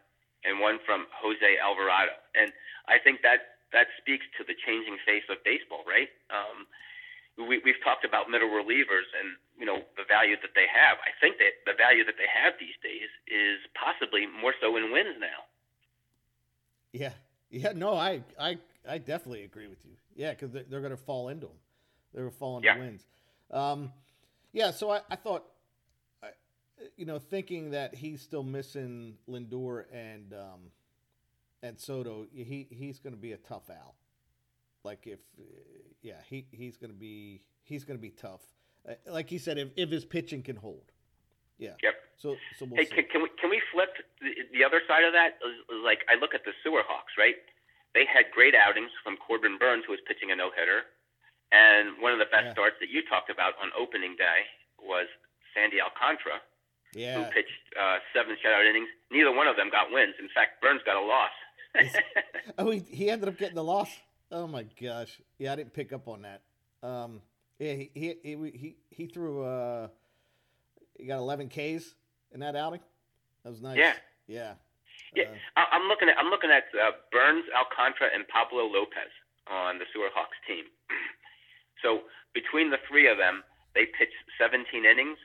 and 0.45 0.61
one 0.61 0.79
from 0.85 1.07
Jose 1.23 1.59
Alvarado. 1.63 2.13
And 2.35 2.53
I 2.87 2.99
think 2.99 3.23
that 3.23 3.59
that 3.73 3.91
speaks 3.99 4.23
to 4.39 4.45
the 4.47 4.55
changing 4.55 4.99
face 5.03 5.27
of 5.27 5.43
baseball, 5.43 5.83
right? 5.89 6.11
Um, 6.31 6.71
we, 7.39 7.61
we've 7.65 7.83
talked 7.83 8.05
about 8.05 8.31
middle 8.31 8.49
relievers 8.49 9.09
and 9.19 9.37
you 9.59 9.67
know 9.67 9.83
the 9.97 10.05
value 10.09 10.37
that 10.43 10.55
they 10.55 10.67
have. 10.71 10.99
I 11.03 11.11
think 11.21 11.39
that 11.39 11.63
the 11.67 11.77
value 11.77 12.05
that 12.05 12.15
they 12.19 12.29
have 12.31 12.55
these 12.59 12.77
days 12.83 13.11
is 13.27 13.59
possibly 13.75 14.27
more 14.27 14.55
so 14.61 14.77
in 14.77 14.93
wins 14.93 15.17
now. 15.21 15.47
Yeah, 16.93 17.13
yeah, 17.51 17.73
no, 17.75 17.95
I, 17.95 18.23
I, 18.39 18.59
I 18.89 18.99
definitely 18.99 19.43
agree 19.45 19.67
with 19.67 19.85
you. 19.85 19.93
Yeah, 20.15 20.31
because 20.31 20.53
they're, 20.53 20.65
they're 20.69 20.81
going 20.81 20.93
to 20.93 20.97
fall 20.97 21.29
into 21.29 21.47
them. 21.47 21.57
They're 22.13 22.23
going 22.23 22.33
to 22.33 22.39
fall 22.39 22.57
into 22.59 22.67
Yeah. 22.69 22.79
wins. 22.79 23.05
Um, 23.51 23.93
yeah, 24.53 24.71
so 24.71 24.91
I, 24.91 25.01
I 25.11 25.17
thought, 25.17 25.45
I, 26.23 26.29
you 26.97 27.05
know, 27.05 27.19
thinking 27.19 27.71
that 27.71 27.95
he's 27.95 28.23
still 28.23 28.45
missing 28.45 29.15
Lindor 29.29 29.85
and 29.93 30.33
um, 30.33 30.61
and 31.63 31.79
Soto, 31.79 32.27
he 32.33 32.69
he's 32.71 33.01
going 33.01 33.15
to 33.15 33.21
be 33.21 33.33
a 33.33 33.39
tough 33.39 33.71
out. 33.71 33.95
Like 34.85 35.07
if, 35.07 35.19
uh, 35.39 35.43
yeah, 36.03 36.21
he 36.29 36.47
he's 36.53 36.77
going 36.77 36.91
to 36.93 36.97
be 36.99 37.43
he's 37.65 37.85
to 37.85 37.95
be 37.97 38.11
tough. 38.11 38.43
Uh, 38.87 38.93
like 39.11 39.31
he 39.31 39.39
said, 39.39 39.57
if, 39.59 39.69
if 39.77 39.89
his 39.91 40.05
pitching 40.05 40.43
can 40.43 40.57
hold, 40.57 40.93
yeah. 41.59 41.73
Yep. 41.83 41.95
So 42.17 42.37
so 42.59 42.67
we'll 42.67 42.77
Hey, 42.77 42.85
see. 42.85 42.95
can, 42.97 43.05
can 43.11 43.23
we 43.23 43.31
can 43.41 43.49
we 43.51 43.61
flip 43.73 43.89
the, 44.21 44.31
the 44.53 44.63
other 44.63 44.81
side 44.87 45.05
of 45.05 45.13
that? 45.15 45.41
Like 45.83 46.05
I 46.09 46.21
look 46.21 46.35
at 46.35 46.45
the 46.45 46.53
Sewer 46.63 46.83
Hawks, 46.87 47.15
right? 47.19 47.35
They 47.95 48.05
had 48.05 48.27
great 48.35 48.55
outings 48.55 48.91
from 49.03 49.17
Corbin 49.17 49.57
Burnes, 49.59 49.85
who 49.87 49.93
was 49.93 50.01
pitching 50.07 50.31
a 50.31 50.37
no 50.37 50.51
hitter, 50.53 50.83
and 51.51 51.97
one 52.03 52.13
of 52.13 52.19
the 52.19 52.27
best 52.29 52.53
Yeah. 52.53 52.53
starts 52.53 52.77
that 52.81 52.91
you 52.91 53.01
talked 53.09 53.31
about 53.31 53.55
on 53.63 53.71
opening 53.79 54.17
day 54.21 54.45
was 54.83 55.07
Sandy 55.55 55.81
Alcantara, 55.81 56.43
yeah, 56.93 57.17
who 57.17 57.25
pitched 57.33 57.57
uh, 57.81 57.99
seven 58.13 58.37
shutout 58.37 58.69
innings. 58.69 58.89
Neither 59.11 59.33
one 59.33 59.47
of 59.49 59.57
them 59.57 59.71
got 59.71 59.89
wins. 59.95 60.15
In 60.21 60.29
fact, 60.35 60.61
Burnes 60.61 60.83
got 60.85 61.01
a 61.01 61.07
loss. 61.07 61.33
Oh, 62.59 62.71
he, 62.71 62.81
he 62.81 63.11
ended 63.11 63.29
up 63.29 63.39
getting 63.39 63.55
the 63.57 63.65
loss. 63.65 63.89
Oh 64.35 64.49
my 64.49 64.65
gosh! 64.83 65.21
Yeah, 65.39 65.53
I 65.53 65.57
didn't 65.57 65.73
pick 65.73 65.93
up 65.93 66.09
on 66.09 66.23
that. 66.23 66.43
Um, 66.83 67.23
yeah, 67.61 67.75
he 67.75 67.91
he 67.95 68.15
he 68.25 68.35
he, 68.51 68.77
he 68.91 69.07
threw. 69.07 69.45
Uh, 69.45 69.87
he 70.99 71.07
got 71.07 71.19
11 71.19 71.49
Ks 71.49 71.95
in 72.33 72.41
that 72.41 72.57
outing. 72.57 72.81
That 73.45 73.51
was 73.51 73.61
nice. 73.63 73.79
Yeah. 73.79 73.95
yeah, 74.27 74.55
Yeah, 75.15 75.25
Uh, 75.57 75.61
I- 75.61 75.69
I'm 75.77 75.87
looking 75.89 76.09
at 76.09 76.19
I'm 76.19 76.31
looking 76.31 76.51
at 76.51 76.65
uh, 76.75 76.91
Burnes, 77.13 77.45
Alcantara, 77.57 78.11
and 78.13 78.27
Pablo 78.27 78.65
Lopez 78.67 79.11
on 79.49 79.79
the 79.79 79.85
Sewer 79.93 80.09
Hawks 80.13 80.37
team. 80.49 80.65
so 81.83 82.03
between 82.33 82.71
the 82.71 82.79
three 82.89 83.07
of 83.09 83.19
them, 83.19 83.45
they 83.75 83.87
pitched 83.87 84.19
17 84.41 84.85
innings 84.85 85.19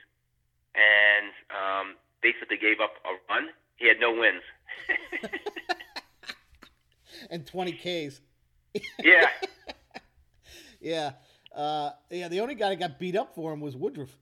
and 0.74 1.32
um, 1.50 1.94
basically 2.22 2.56
gave 2.58 2.78
up 2.80 2.94
a 3.04 3.18
run. 3.32 3.48
He 3.76 3.88
had 3.88 3.98
no 3.98 4.12
wins. 4.12 4.42
and 7.30 7.44
20 7.46 7.72
Ks. 7.72 8.20
Yeah, 9.04 9.26
Yeah, 10.80 11.12
uh, 11.54 11.90
yeah. 12.10 12.28
The 12.28 12.40
only 12.40 12.54
guy 12.54 12.70
that 12.70 12.78
got 12.78 12.98
beat 12.98 13.16
up 13.16 13.34
for 13.34 13.52
him 13.52 13.60
was 13.60 13.76
Woodruff. 13.76 14.16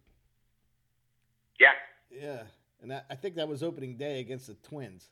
yeah, 1.60 1.68
Yeah, 2.10 2.42
and 2.82 2.90
that, 2.90 3.06
I 3.10 3.14
think 3.14 3.36
that 3.36 3.46
was 3.48 3.62
opening 3.62 3.96
day 3.96 4.20
against 4.20 4.46
the 4.48 4.54
Twins. 4.54 5.08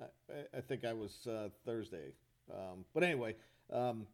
I, 0.00 0.04
I- 0.58 0.60
think 0.60 0.84
I 0.84 0.92
was 0.92 1.26
uh, 1.26 1.48
Thursday, 1.64 2.12
um, 2.52 2.84
but 2.92 3.02
anyway, 3.04 3.36
um, 3.72 4.06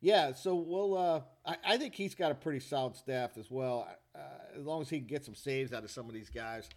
yeah. 0.00 0.32
So 0.32 0.54
we'll. 0.54 0.96
Uh, 0.96 1.20
I, 1.44 1.56
I 1.74 1.76
think 1.78 1.94
he's 1.94 2.14
got 2.14 2.30
a 2.30 2.34
pretty 2.34 2.60
solid 2.60 2.96
staff 2.96 3.36
as 3.38 3.50
well. 3.50 3.88
Uh, 4.14 4.18
as 4.58 4.64
long 4.64 4.80
as 4.82 4.88
he 4.88 4.98
can 4.98 5.06
get 5.08 5.24
some 5.24 5.34
saves 5.34 5.72
out 5.72 5.84
of 5.84 5.90
some 5.90 6.06
of 6.06 6.14
these 6.14 6.30
guys, 6.30 6.68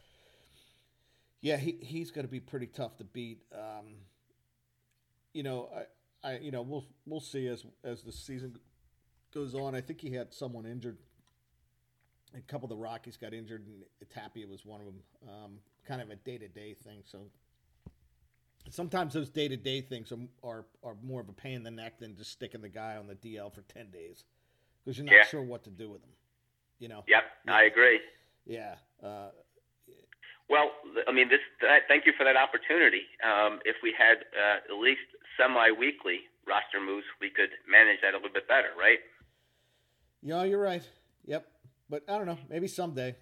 yeah, 1.41 1.58
he, 1.58 1.78
he's 1.82 2.12
going 2.12 2.25
to 2.25 2.32
be 2.32 2.39
pretty 2.39 2.67
tough 2.67 2.97
to 2.97 3.04
beat. 3.04 3.43
Um, 3.54 3.86
you 5.34 5.43
know, 5.43 5.69
I, 6.23 6.38
you 6.38 6.51
know, 6.51 6.62
we'll 6.62 6.86
we'll 7.05 7.19
see 7.21 7.47
as 7.47 7.65
as 7.84 8.01
the 8.03 8.12
season 8.12 8.58
goes 9.34 9.55
on. 9.55 9.75
I 9.75 9.82
think 9.82 10.01
he 10.01 10.12
had 10.13 10.34
someone 10.34 10.65
injured 10.65 10.97
a 12.36 12.41
couple 12.41 12.65
of 12.65 12.69
the 12.69 12.75
Rockies 12.75 13.17
got 13.17 13.34
injured, 13.34 13.65
and 13.65 13.84
Tapia 14.10 14.47
was 14.47 14.65
one 14.65 14.82
of 14.82 14.86
them. 14.86 14.99
Um, 15.27 15.51
kind 15.88 16.01
of 16.01 16.10
a 16.10 16.15
day 16.15 16.38
to 16.38 16.47
day 16.47 16.73
thing. 16.75 17.01
So 17.05 17.19
sometimes 18.69 19.13
those 19.13 19.29
day 19.29 19.47
to 19.47 19.58
day 19.58 19.82
things 19.82 20.12
are, 20.12 20.17
are 20.43 20.65
are 20.84 20.95
more 21.03 21.21
of 21.21 21.29
a 21.29 21.34
pain 21.34 21.53
in 21.55 21.63
the 21.63 21.71
neck 21.71 21.99
than 21.99 22.15
just 22.15 22.32
sticking 22.32 22.62
the 22.62 22.69
guy 22.69 22.97
on 22.97 23.08
the 23.08 23.15
DL 23.15 23.53
for 23.53 23.62
ten 23.62 23.89
days 23.89 24.25
because 24.84 24.97
you're 24.97 25.05
not 25.05 25.13
Yeah. 25.15 25.25
sure 25.25 25.41
what 25.43 25.63
to 25.63 25.69
do 25.69 25.89
with 25.89 26.03
him. 26.03 26.12
You 26.79 26.88
know? 26.88 27.03
yep. 27.08 27.23
I 27.47 27.63
agree. 27.63 27.99
Yeah. 28.45 28.75
Uh, 29.03 29.29
Well, 30.49 30.71
I 31.08 31.12
mean, 31.12 31.29
this. 31.29 31.41
That, 31.62 31.82
thank 31.88 32.05
you 32.05 32.13
for 32.17 32.23
that 32.23 32.38
opportunity. 32.38 33.03
Um, 33.23 33.60
if 33.65 33.75
we 33.84 33.93
had 33.97 34.25
uh, 34.34 34.58
at 34.73 34.79
least 34.79 35.01
semi-weekly 35.39 36.19
roster 36.47 36.82
moves, 36.84 37.06
we 37.21 37.30
could 37.30 37.49
manage 37.69 38.02
that 38.02 38.13
a 38.13 38.17
little 38.17 38.34
bit 38.34 38.47
better, 38.47 38.69
right? 38.78 38.99
yeah, 40.21 40.43
you're 40.43 40.60
right. 40.62 40.84
Yep. 41.25 41.45
But 41.89 42.04
I 42.10 42.17
don't 42.17 42.28
know. 42.28 42.38
Maybe 42.49 42.67
someday. 42.67 43.15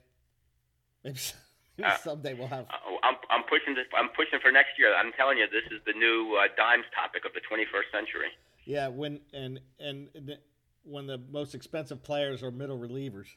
Maybe, 1.03 1.19
maybe 1.77 1.89
Uh, 1.89 1.97
someday 1.97 2.34
we'll 2.34 2.47
have. 2.47 2.65
Uh, 2.65 2.97
I'm, 3.03 3.15
I'm 3.30 3.43
pushing 3.43 3.75
this. 3.75 3.86
I'm 3.95 4.10
pushing 4.10 4.39
for 4.41 4.51
next 4.51 4.71
year. 4.80 4.95
I'm 4.95 5.12
telling 5.13 5.38
you, 5.38 5.45
this 5.47 5.71
is 5.71 5.80
the 5.86 5.93
new 5.93 6.36
uh, 6.41 6.47
dimes 6.58 6.86
topic 6.95 7.23
of 7.25 7.34
the 7.34 7.41
21st 7.41 7.91
century. 7.93 8.30
Yeah, 8.65 8.88
when 8.89 9.19
and 9.34 9.60
and 9.80 10.10
the- 10.15 10.39
when 10.84 11.06
the 11.06 11.17
most 11.32 11.53
expensive 11.53 12.01
players 12.01 12.41
are 12.43 12.49
middle 12.51 12.77
relievers, 12.80 13.27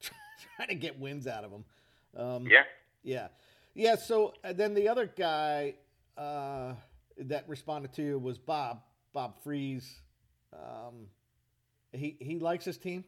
trying 0.56 0.68
to 0.68 0.74
get 0.74 0.98
wins 0.98 1.26
out 1.28 1.44
of 1.44 1.50
them. 1.52 1.64
Um, 2.16 2.46
Yeah. 2.46 2.62
yeah, 3.02 3.28
yeah. 3.74 3.94
So 3.96 4.34
uh, 4.44 4.52
then 4.52 4.74
the 4.74 4.88
other 4.88 5.06
guy 5.06 5.74
uh, 6.18 6.74
that 7.28 7.48
responded 7.48 7.92
to 7.94 8.02
you 8.02 8.18
was 8.18 8.38
Bob 8.38 8.80
Bob 9.12 9.34
Freeze. 9.42 10.00
Um, 10.52 11.06
he 11.92 12.16
he 12.20 12.38
likes 12.38 12.64
his 12.64 12.78
team. 12.78 13.04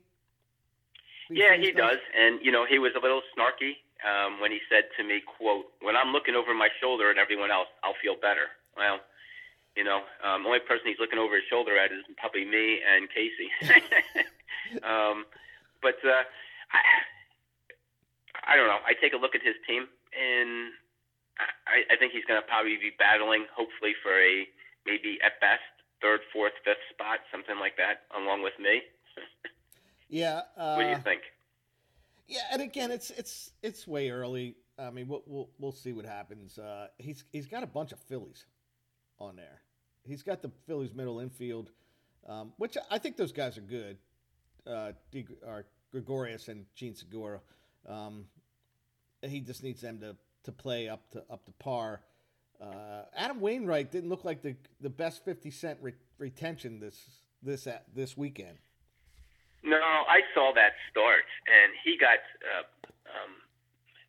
Steve 1.26 1.38
Yeah, 1.38 1.56
he 1.56 1.72
does. 1.72 1.98
And 2.16 2.40
you 2.42 2.52
know, 2.52 2.66
he 2.68 2.78
was 2.78 2.92
a 2.96 3.00
little 3.00 3.22
snarky 3.36 3.76
um, 4.04 4.40
when 4.40 4.50
he 4.50 4.58
said 4.68 4.84
to 4.98 5.04
me, 5.04 5.20
"quote 5.38 5.66
When 5.80 5.96
I'm 5.96 6.12
looking 6.12 6.34
over 6.34 6.54
my 6.54 6.68
shoulder 6.80 7.10
at 7.10 7.18
everyone 7.18 7.50
else, 7.50 7.68
I'll 7.82 7.96
feel 8.02 8.16
better." 8.20 8.48
Well, 8.76 9.00
you 9.76 9.84
know, 9.84 10.02
um, 10.24 10.42
the 10.42 10.48
only 10.48 10.60
person 10.60 10.86
he's 10.86 10.98
looking 10.98 11.18
over 11.18 11.36
his 11.36 11.44
shoulder 11.48 11.78
at 11.78 11.92
is 11.92 12.04
probably 12.18 12.44
me 12.44 12.80
and 12.84 13.08
Casey. 13.08 13.48
um, 14.84 15.24
but 15.80 15.96
uh, 16.04 16.24
I, 16.72 16.80
I 18.52 18.56
don't 18.56 18.68
know. 18.68 18.80
I 18.84 18.92
take 19.00 19.12
a 19.12 19.16
look 19.16 19.34
at 19.34 19.42
his 19.42 19.56
team, 19.66 19.88
and 20.12 20.72
I, 21.66 21.94
I 21.94 21.96
think 21.98 22.12
he's 22.12 22.24
going 22.24 22.40
to 22.40 22.46
probably 22.46 22.76
be 22.76 22.90
battling, 22.98 23.46
hopefully, 23.54 23.94
for 24.02 24.12
a 24.12 24.46
maybe 24.86 25.18
at 25.24 25.40
best 25.40 25.62
third, 26.00 26.20
fourth, 26.32 26.52
fifth 26.64 26.82
spot, 26.90 27.20
something 27.30 27.58
like 27.58 27.76
that, 27.76 28.02
along 28.16 28.42
with 28.42 28.54
me. 28.58 28.82
Yeah. 30.08 30.42
Uh, 30.58 30.74
What 30.74 30.82
do 30.82 30.90
you 30.90 30.98
think? 31.02 31.22
Yeah, 32.28 32.42
and 32.52 32.60
again, 32.60 32.90
it's 32.90 33.10
it's 33.10 33.50
it's 33.62 33.86
way 33.88 34.10
early. 34.10 34.56
I 34.78 34.90
mean, 34.90 35.08
we'll 35.08 35.22
we'll, 35.26 35.48
we'll 35.58 35.72
see 35.72 35.94
what 35.94 36.04
happens. 36.04 36.58
Uh, 36.58 36.88
he's 36.98 37.24
he's 37.32 37.46
got 37.46 37.62
a 37.62 37.66
bunch 37.66 37.92
of 37.92 37.98
Phillies 37.98 38.44
on 39.18 39.36
there. 39.36 39.62
He's 40.04 40.22
got 40.22 40.42
the 40.42 40.50
Phillies 40.66 40.92
middle 40.94 41.20
infield, 41.20 41.70
um, 42.28 42.52
which 42.58 42.76
I 42.90 42.98
think 42.98 43.16
those 43.16 43.32
guys 43.32 43.56
are 43.56 43.62
good. 43.62 43.96
Uh, 44.66 44.92
De, 45.10 45.26
or 45.46 45.64
Gregorius 45.92 46.48
and 46.48 46.66
Jean 46.74 46.94
Segura. 46.94 47.40
Um, 47.88 48.26
he 49.22 49.40
just 49.40 49.62
needs 49.62 49.80
them 49.80 49.98
to, 50.00 50.16
to 50.44 50.52
play 50.52 50.88
up 50.88 51.10
to 51.12 51.24
up 51.30 51.44
to 51.46 51.52
par. 51.52 52.00
Uh, 52.60 53.02
Adam 53.16 53.40
Wainwright 53.40 53.90
didn't 53.90 54.08
look 54.10 54.24
like 54.24 54.42
the 54.42 54.56
the 54.80 54.90
best 54.90 55.24
fifty 55.24 55.50
cent 55.50 55.78
re- 55.82 55.94
retention 56.18 56.80
this 56.80 57.00
this 57.42 57.66
at 57.66 57.84
this 57.94 58.16
weekend. 58.16 58.58
No, 59.64 59.78
I 59.78 60.20
saw 60.34 60.52
that 60.54 60.72
start, 60.90 61.22
and 61.46 61.72
he 61.84 61.96
got 61.96 62.18
uh, 62.42 62.66
um, 63.06 63.30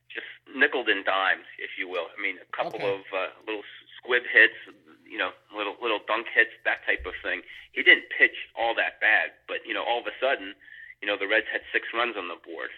just 0.09 0.25
nickled 0.57 0.89
and 0.89 1.05
dimed, 1.05 1.45
if 1.61 1.77
you 1.77 1.87
will. 1.87 2.09
I 2.09 2.21
mean, 2.21 2.37
a 2.41 2.49
couple 2.55 2.81
Okay. 2.81 2.89
of 2.89 3.01
uh, 3.13 3.27
little 3.45 3.61
squib 4.01 4.23
hits, 4.33 4.57
you 5.05 5.17
know, 5.17 5.29
little 5.55 5.75
little 5.81 5.99
dunk 6.07 6.25
hits, 6.33 6.51
that 6.65 6.81
type 6.85 7.05
of 7.05 7.13
thing. 7.21 7.41
He 7.73 7.81
didn't 7.81 8.05
pitch 8.17 8.33
all 8.57 8.73
that 8.75 8.99
bad, 9.01 9.33
but 9.47 9.57
you 9.65 9.73
know, 9.73 9.83
all 9.83 9.99
of 10.01 10.07
a 10.07 10.15
sudden, 10.21 10.53
you 11.01 11.07
know, 11.07 11.17
the 11.17 11.27
Reds 11.27 11.45
had 11.51 11.61
six 11.71 11.87
runs 11.93 12.17
on 12.17 12.27
the 12.29 12.37
board. 12.41 12.69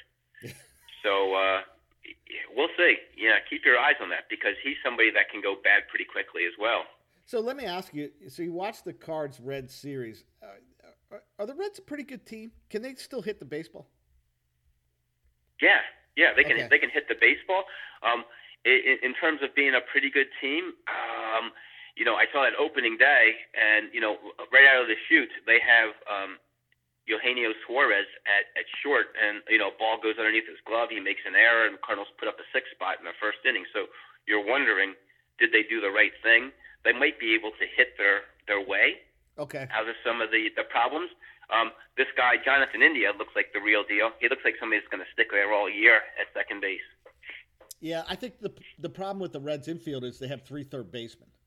so 1.04 1.36
uh, 1.36 1.62
we'll 2.56 2.72
see. 2.76 2.96
Yeah, 3.15 3.39
keep 3.65 3.71
your 3.71 3.80
eyes 3.80 3.95
on 4.01 4.10
that 4.10 4.25
because 4.30 4.54
he's 4.63 4.75
somebody 4.84 5.12
that 5.12 5.30
can 5.32 5.41
go 5.41 5.56
bad 5.63 5.88
pretty 5.89 6.06
quickly 6.06 6.43
as 6.45 6.54
well. 6.60 6.84
So 7.25 7.39
let 7.39 7.58
me 7.58 7.65
ask 7.65 7.93
you. 7.93 8.12
So 8.30 8.43
you 8.43 8.54
watch 8.54 8.84
the 8.84 8.93
Cards 8.93 9.39
Red 9.39 9.69
series. 9.69 10.23
Uh, 10.43 10.47
are, 11.12 11.23
are 11.39 11.45
the 11.45 11.56
Reds 11.56 11.80
a 11.80 11.82
pretty 11.82 12.04
good 12.04 12.25
team? 12.25 12.51
Can 12.69 12.82
they 12.82 12.93
still 12.95 13.21
hit 13.21 13.39
the 13.39 13.45
baseball? 13.45 13.88
Yeah, 15.62 15.82
yeah, 16.15 16.34
they 16.36 16.43
can 16.43 16.58
Okay. 16.58 16.67
they 16.69 16.78
can 16.78 16.89
hit 16.89 17.08
the 17.08 17.15
baseball. 17.19 17.63
Um, 18.04 18.25
in, 18.65 18.97
in 19.01 19.13
terms 19.15 19.41
of 19.41 19.56
being 19.56 19.73
a 19.73 19.82
pretty 19.82 20.10
good 20.12 20.28
team, 20.41 20.73
um, 20.88 21.51
you 21.95 22.06
know, 22.06 22.15
I 22.15 22.25
saw 22.32 22.43
that 22.43 22.54
opening 22.60 22.97
day, 22.97 23.34
and 23.56 23.89
you 23.93 24.01
know, 24.01 24.17
right 24.51 24.67
out 24.69 24.84
of 24.84 24.88
the 24.88 24.99
chute, 25.10 25.32
they 25.47 25.58
have 25.63 25.95
um, 26.06 26.38
Eugenio 27.06 27.54
Suarez 27.65 28.10
at 28.26 28.50
at 28.58 28.65
short, 28.82 29.13
and 29.18 29.41
you 29.50 29.58
know, 29.58 29.72
ball 29.78 29.98
goes 30.02 30.18
underneath 30.18 30.48
his 30.50 30.58
glove. 30.65 30.89
He 30.89 31.00
makes 31.00 31.22
an 31.26 31.36
error, 31.38 31.65
and 31.70 31.78
Cardinals 31.82 32.10
put 32.18 32.28
up 32.28 32.38
a 32.41 32.48
six 32.54 32.70
spot 32.74 32.98
in 33.00 33.06
the 33.06 33.15
first 33.22 33.39
inning. 33.46 33.65
So 33.74 33.86
you're 34.28 34.44
wondering, 34.46 34.94
did 35.38 35.54
they 35.54 35.63
do 35.63 35.80
the 35.82 35.91
right 35.94 36.13
thing? 36.26 36.50
They 36.84 36.94
might 36.94 37.20
be 37.20 37.34
able 37.38 37.52
to 37.58 37.65
hit 37.65 37.94
their 37.98 38.26
their 38.50 38.62
way 38.62 39.06
Okay. 39.38 39.68
out 39.74 39.89
of 39.89 39.96
some 40.06 40.22
of 40.22 40.32
the, 40.32 40.50
the 40.56 40.63
problems. 40.63 41.10
Um, 41.54 41.72
this 41.98 42.08
guy, 42.18 42.38
Jonathan 42.44 42.82
India, 42.82 43.12
looks 43.18 43.34
like 43.36 43.54
the 43.54 43.60
real 43.62 43.84
deal. 43.84 44.10
He 44.20 44.30
looks 44.30 44.41
like 44.46 44.56
somebody 44.60 44.80
that's 44.82 44.89
going 44.89 45.04
to 45.04 45.12
stick 45.13 45.28
there 45.30 45.54
all 45.54 45.70
year 45.70 45.98
at 46.18 46.26
second 46.34 46.62
base. 46.62 46.82
Yeah, 47.82 48.02
I 48.10 48.15
think 48.15 48.39
the 48.39 48.50
the 48.80 48.89
problem 48.89 49.20
with 49.22 49.34
the 49.34 49.39
Reds 49.41 49.68
infield 49.68 50.04
is 50.04 50.18
they 50.18 50.28
have 50.30 50.41
three 50.44 50.63
third 50.63 50.91
basemen. 50.91 51.30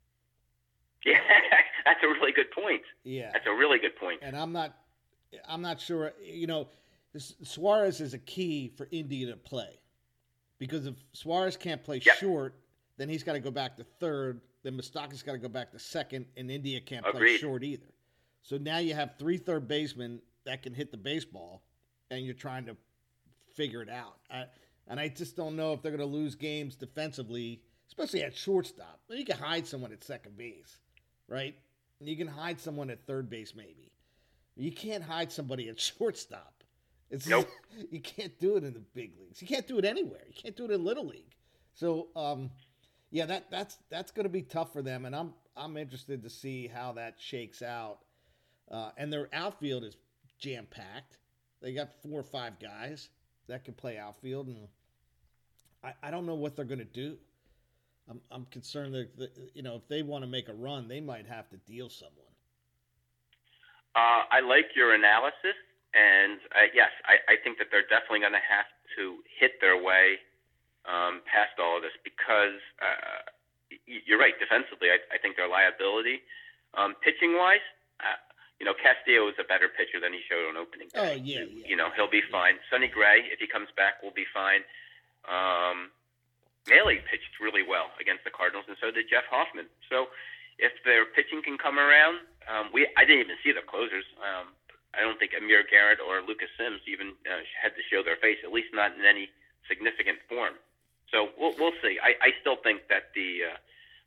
Yeah, 1.06 1.18
that's 1.84 2.02
a 2.02 2.08
really 2.08 2.32
good 2.32 2.50
point. 2.50 2.82
Yeah, 3.04 3.30
that's 3.32 3.46
a 3.46 3.54
really 3.54 3.78
good 3.78 3.96
point. 3.96 4.18
And 4.20 4.36
I'm 4.36 4.52
not, 4.52 4.76
I'm 5.46 5.62
not 5.62 5.80
sure. 5.80 6.12
You 6.22 6.46
know, 6.46 6.68
Suarez 7.16 8.00
is 8.00 8.14
a 8.14 8.18
key 8.18 8.72
for 8.76 8.88
India 8.90 9.26
to 9.30 9.36
play, 9.36 9.78
because 10.58 10.86
if 10.86 10.94
Suarez 11.12 11.56
can't 11.56 11.82
play 11.82 12.00
short, 12.00 12.54
then 12.96 13.08
he's 13.08 13.22
got 13.22 13.34
to 13.34 13.40
go 13.40 13.50
back 13.50 13.76
to 13.76 13.84
third. 14.00 14.40
Then 14.62 14.76
Moustakas 14.76 15.24
got 15.24 15.32
to 15.32 15.38
go 15.38 15.48
back 15.48 15.70
to 15.72 15.78
second, 15.78 16.26
and 16.36 16.50
India 16.50 16.80
can't 16.80 17.06
Agreed. 17.06 17.20
play 17.20 17.36
short 17.38 17.62
either. 17.62 17.86
So 18.42 18.58
now 18.58 18.78
you 18.78 18.94
have 18.94 19.14
three 19.18 19.36
third 19.38 19.68
basemen 19.68 20.20
that 20.44 20.62
can 20.62 20.74
hit 20.74 20.90
the 20.90 20.96
baseball, 20.96 21.62
and 22.10 22.24
you're 22.24 22.34
trying 22.34 22.66
to 22.66 22.76
figure 23.54 23.82
it 23.82 23.88
out. 23.88 24.16
I, 24.30 24.46
and 24.88 24.98
I 24.98 25.08
just 25.08 25.36
don't 25.36 25.54
know 25.56 25.72
if 25.72 25.82
they're 25.82 25.96
going 25.96 26.00
to 26.08 26.16
lose 26.16 26.34
games 26.34 26.74
defensively, 26.74 27.60
especially 27.88 28.22
at 28.22 28.36
shortstop. 28.36 29.00
You 29.08 29.24
can 29.24 29.36
hide 29.36 29.66
someone 29.66 29.92
at 29.92 30.02
second 30.02 30.36
base, 30.36 30.78
right? 31.28 31.54
You 32.00 32.16
can 32.16 32.28
hide 32.28 32.60
someone 32.60 32.90
at 32.90 33.06
third 33.06 33.28
base, 33.28 33.54
maybe. 33.54 33.87
You 34.58 34.72
can't 34.72 35.04
hide 35.04 35.32
somebody 35.32 35.68
at 35.68 35.80
shortstop. 35.80 36.62
It's 37.10 37.26
nope. 37.26 37.48
you 37.90 38.00
can't 38.00 38.38
do 38.38 38.56
it 38.56 38.64
in 38.64 38.74
the 38.74 38.82
big 38.94 39.12
leagues. 39.18 39.40
You 39.40 39.48
can't 39.48 39.66
do 39.66 39.78
it 39.78 39.84
anywhere. 39.84 40.24
You 40.26 40.34
can't 40.34 40.56
do 40.56 40.64
it 40.64 40.70
in 40.70 40.84
little 40.84 41.06
league. 41.06 41.34
So, 41.74 42.08
um, 42.16 42.50
yeah, 43.10 43.24
that 43.26 43.50
that's 43.50 43.78
that's 43.88 44.10
going 44.10 44.24
to 44.24 44.30
be 44.30 44.42
tough 44.42 44.72
for 44.72 44.82
them, 44.82 45.06
and 45.06 45.16
I'm 45.16 45.32
I'm 45.56 45.76
interested 45.76 46.22
to 46.22 46.30
see 46.30 46.66
how 46.66 46.92
that 46.92 47.14
shakes 47.18 47.62
out. 47.62 48.00
Uh, 48.70 48.90
and 48.98 49.10
their 49.10 49.28
outfield 49.32 49.84
is 49.84 49.96
jam 50.38 50.66
packed. 50.70 51.16
They 51.62 51.72
got 51.72 51.88
four 52.02 52.20
or 52.20 52.24
five 52.24 52.58
guys 52.58 53.08
that 53.48 53.64
can 53.64 53.72
play 53.72 53.96
outfield, 53.96 54.48
and 54.48 54.68
I, 55.82 55.94
I 56.02 56.10
don't 56.10 56.26
know 56.26 56.34
what 56.34 56.54
they're 56.54 56.66
going 56.66 56.78
to 56.80 56.84
do. 56.84 57.16
I'm, 58.10 58.20
I'm 58.30 58.44
concerned 58.46 58.94
that, 58.94 59.16
that, 59.18 59.50
you 59.54 59.62
know 59.62 59.76
if 59.76 59.88
they 59.88 60.02
want 60.02 60.24
to 60.24 60.28
make 60.28 60.48
a 60.48 60.54
run, 60.54 60.88
they 60.88 61.00
might 61.00 61.26
have 61.26 61.48
to 61.50 61.56
deal 61.58 61.88
someone. 61.88 62.28
Uh, 63.98 64.22
I 64.30 64.38
like 64.46 64.78
your 64.78 64.94
analysis, 64.94 65.58
and 65.90 66.38
uh, 66.54 66.70
yes, 66.70 66.94
I, 67.02 67.34
I 67.34 67.36
think 67.42 67.58
that 67.58 67.74
they're 67.74 67.88
definitely 67.90 68.22
going 68.22 68.38
to 68.38 68.46
have 68.46 68.70
to 68.94 69.18
hit 69.26 69.58
their 69.58 69.74
way 69.74 70.22
um, 70.86 71.26
past 71.26 71.58
all 71.58 71.74
of 71.76 71.82
this 71.82 71.98
because 72.06 72.62
uh, 72.78 73.26
you're 73.90 74.22
right. 74.22 74.38
Defensively, 74.38 74.94
I, 74.94 75.02
I 75.10 75.18
think 75.18 75.34
they're 75.34 75.50
liability. 75.50 76.22
Um, 76.78 76.94
pitching 77.02 77.34
wise, 77.34 77.64
uh, 77.98 78.22
you 78.62 78.66
know, 78.70 78.74
Castillo 78.78 79.26
is 79.26 79.34
a 79.42 79.46
better 79.46 79.66
pitcher 79.66 79.98
than 79.98 80.14
he 80.14 80.22
showed 80.30 80.46
on 80.46 80.54
opening 80.54 80.94
day. 80.94 80.98
Oh 81.02 81.14
yeah, 81.18 81.42
yeah. 81.50 81.66
You 81.66 81.74
know, 81.74 81.90
he'll 81.98 82.10
be 82.10 82.22
fine. 82.30 82.62
Sonny 82.70 82.86
Gray, 82.86 83.26
if 83.34 83.42
he 83.42 83.50
comes 83.50 83.66
back, 83.74 83.98
will 83.98 84.14
be 84.14 84.30
fine. 84.30 84.62
Um, 85.26 85.90
Mahle 86.70 87.02
pitched 87.02 87.34
really 87.42 87.66
well 87.66 87.90
against 87.98 88.22
the 88.22 88.30
Cardinals, 88.30 88.70
and 88.70 88.78
so 88.78 88.94
did 88.94 89.10
Jeff 89.10 89.26
Hoffman. 89.26 89.66
So, 89.90 90.14
if 90.58 90.74
their 90.84 91.06
pitching 91.06 91.42
can 91.42 91.56
come 91.56 91.78
around, 91.78 92.18
um, 92.50 92.70
we 92.74 92.86
I 92.98 93.06
didn't 93.06 93.30
even 93.30 93.38
see 93.42 93.54
the 93.54 93.64
closers. 93.64 94.04
Um, 94.18 94.54
I 94.94 95.06
don't 95.06 95.18
think 95.18 95.32
Amir 95.36 95.62
Garrett 95.68 96.02
or 96.02 96.20
Lucas 96.26 96.50
Sims 96.58 96.82
even 96.90 97.14
uh, 97.28 97.44
had 97.54 97.76
to 97.78 97.82
show 97.86 98.02
their 98.02 98.18
face, 98.18 98.40
at 98.42 98.50
least 98.50 98.74
not 98.74 98.96
in 98.96 99.04
any 99.04 99.30
significant 99.68 100.18
form. 100.28 100.58
So 101.12 101.30
we'll 101.38 101.54
we'll 101.56 101.76
see. 101.80 101.96
I, 102.02 102.18
I 102.20 102.30
still 102.40 102.56
think 102.62 102.88
that 102.88 103.14
the 103.14 103.54
uh, 103.54 103.58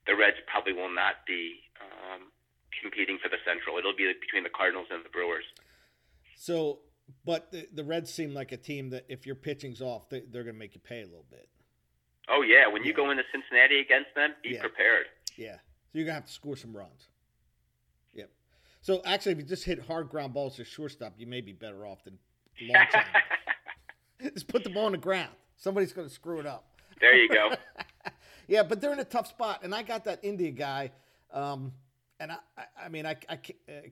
the 0.06 0.16
Reds 0.16 0.38
probably 0.50 0.74
will 0.74 0.92
not 0.92 1.24
be 1.26 1.62
um, 1.80 2.30
competing 2.82 3.18
for 3.22 3.30
the 3.30 3.38
Central. 3.46 3.78
It'll 3.78 3.96
be 3.96 4.12
between 4.20 4.44
the 4.44 4.54
Cardinals 4.54 4.88
and 4.92 5.06
the 5.06 5.10
Brewers. 5.10 5.46
So, 6.36 6.80
but 7.26 7.52
the, 7.52 7.68
the 7.74 7.84
Reds 7.84 8.12
seem 8.12 8.34
like 8.34 8.52
a 8.52 8.58
team 8.58 8.90
that 8.90 9.06
if 9.10 9.26
your 9.26 9.36
pitching's 9.36 9.82
off, 9.82 10.10
they, 10.10 10.18
are 10.18 10.44
going 10.44 10.48
to 10.48 10.54
make 10.54 10.74
you 10.74 10.82
pay 10.82 11.02
a 11.02 11.06
little 11.06 11.26
bit. 11.30 11.48
Oh 12.30 12.42
yeah, 12.42 12.68
when 12.68 12.84
you 12.84 12.94
go 12.94 13.12
into 13.12 13.24
Cincinnati 13.32 13.80
against 13.80 14.14
them, 14.16 14.34
be 14.44 14.52
yeah. 14.52 14.62
prepared. 14.62 15.06
Yeah, 15.38 15.58
so 15.92 15.98
you're 15.98 16.06
gonna 16.06 16.16
have 16.16 16.26
to 16.26 16.32
score 16.32 16.56
some 16.56 16.76
runs. 16.76 17.10
Yep. 18.14 18.30
So 18.82 19.02
actually, 19.06 19.34
if 19.34 19.38
you 19.40 19.44
just 19.44 19.66
hit 19.66 19.80
hard 19.80 20.10
ground 20.10 20.34
balls 20.34 20.56
to 20.56 20.64
shortstop, 20.64 21.14
you 21.18 21.28
may 21.28 21.42
be 21.42 21.52
better 21.52 21.86
off 21.86 22.04
than 22.04 22.18
long 22.62 22.86
time. 22.92 23.06
just 24.34 24.48
put 24.48 24.64
the 24.64 24.70
ball 24.70 24.86
on 24.86 24.94
the 24.94 24.98
ground. 24.98 25.32
Somebody's 25.58 25.94
gonna 25.94 26.10
screw 26.10 26.40
it 26.40 26.46
up. 26.46 26.66
There 27.00 27.16
you 27.16 27.28
go. 27.28 27.52
yeah, 28.48 28.64
but 28.64 28.80
they're 28.80 28.94
in 28.94 29.00
a 29.00 29.04
tough 29.06 29.28
spot, 29.28 29.62
and 29.64 29.76
I 29.76 29.84
got 29.84 30.06
that 30.06 30.20
India 30.24 30.52
guy. 30.52 30.92
Um, 31.34 31.74
and 32.20 32.32
I, 32.32 32.38
I, 32.58 32.64
I 32.86 32.90
mean, 32.90 33.06
I, 33.06 33.16
I 33.28 33.40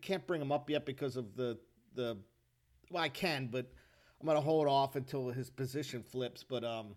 can't 0.02 0.26
bring 0.26 0.42
him 0.42 0.52
up 0.52 0.70
yet 0.70 0.86
because 0.86 1.18
of 1.18 1.36
the 1.36 1.58
the. 1.96 2.18
Well, 2.92 3.04
I 3.04 3.10
can, 3.10 3.50
but 3.52 3.72
I'm 4.22 4.28
gonna 4.28 4.42
hold 4.42 4.68
off 4.68 4.96
until 4.96 5.30
his 5.30 5.50
position 5.50 6.04
flips. 6.04 6.44
But 6.44 6.64
um, 6.64 6.96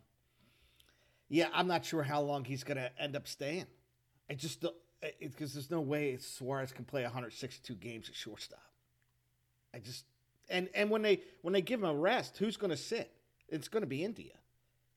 yeah, 1.28 1.48
I'm 1.52 1.66
not 1.66 1.84
sure 1.84 2.02
how 2.02 2.20
long 2.20 2.44
he's 2.44 2.64
gonna 2.64 2.90
end 2.98 3.16
up 3.16 3.26
staying. 3.26 3.66
I 4.30 4.34
just 4.34 4.64
because 5.20 5.54
there's 5.54 5.70
no 5.70 5.80
way 5.80 6.16
Suarez 6.18 6.72
can 6.72 6.84
play 6.84 7.02
162 7.02 7.74
games 7.74 8.08
at 8.08 8.14
shortstop. 8.14 8.60
I 9.74 9.78
just 9.78 10.04
and 10.48 10.68
and 10.74 10.90
when 10.90 11.02
they 11.02 11.20
when 11.42 11.52
they 11.52 11.62
give 11.62 11.80
him 11.82 11.88
a 11.88 11.94
rest, 11.94 12.38
who's 12.38 12.56
going 12.56 12.70
to 12.70 12.76
sit? 12.76 13.10
It's 13.48 13.68
going 13.68 13.82
to 13.82 13.88
be 13.88 14.04
India. 14.04 14.32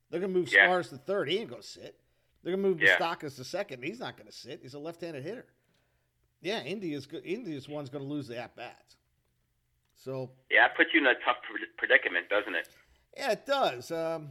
They're 0.10 0.20
going 0.20 0.34
to 0.34 0.40
move 0.40 0.52
yeah. 0.52 0.68
Suarez 0.68 0.90
to 0.90 0.98
third. 0.98 1.30
He 1.30 1.38
ain't 1.40 1.50
going 1.50 1.62
to 1.62 1.68
sit. 1.68 2.00
They're 2.44 2.56
going 2.56 2.64
to 2.64 2.70
move 2.70 2.82
yeah. 2.82 2.98
Moustakas 2.98 3.36
to 3.38 3.44
second. 3.44 3.84
He's 3.84 4.00
not 4.00 4.18
going 4.18 4.28
to 4.28 4.36
sit. 4.36 4.60
He's 4.62 4.76
a 4.76 4.80
left-handed 4.80 5.24
hitter. 5.24 5.46
Yeah, 6.42 6.62
India's 6.62 7.08
India's 7.24 7.68
one's 7.68 7.90
going 7.90 8.04
to 8.04 8.10
lose 8.10 8.28
the 8.28 8.38
at 8.38 8.56
bats. 8.56 8.98
So 9.96 10.30
yeah, 10.52 10.66
it 10.68 10.72
puts 10.78 10.92
you 10.94 11.00
in 11.00 11.08
a 11.08 11.16
tough 11.26 11.38
predicament, 11.78 12.30
doesn't 12.30 12.54
it? 12.54 12.70
Yeah, 13.18 13.32
it 13.32 13.46
does. 13.46 13.92
Um, 13.92 14.30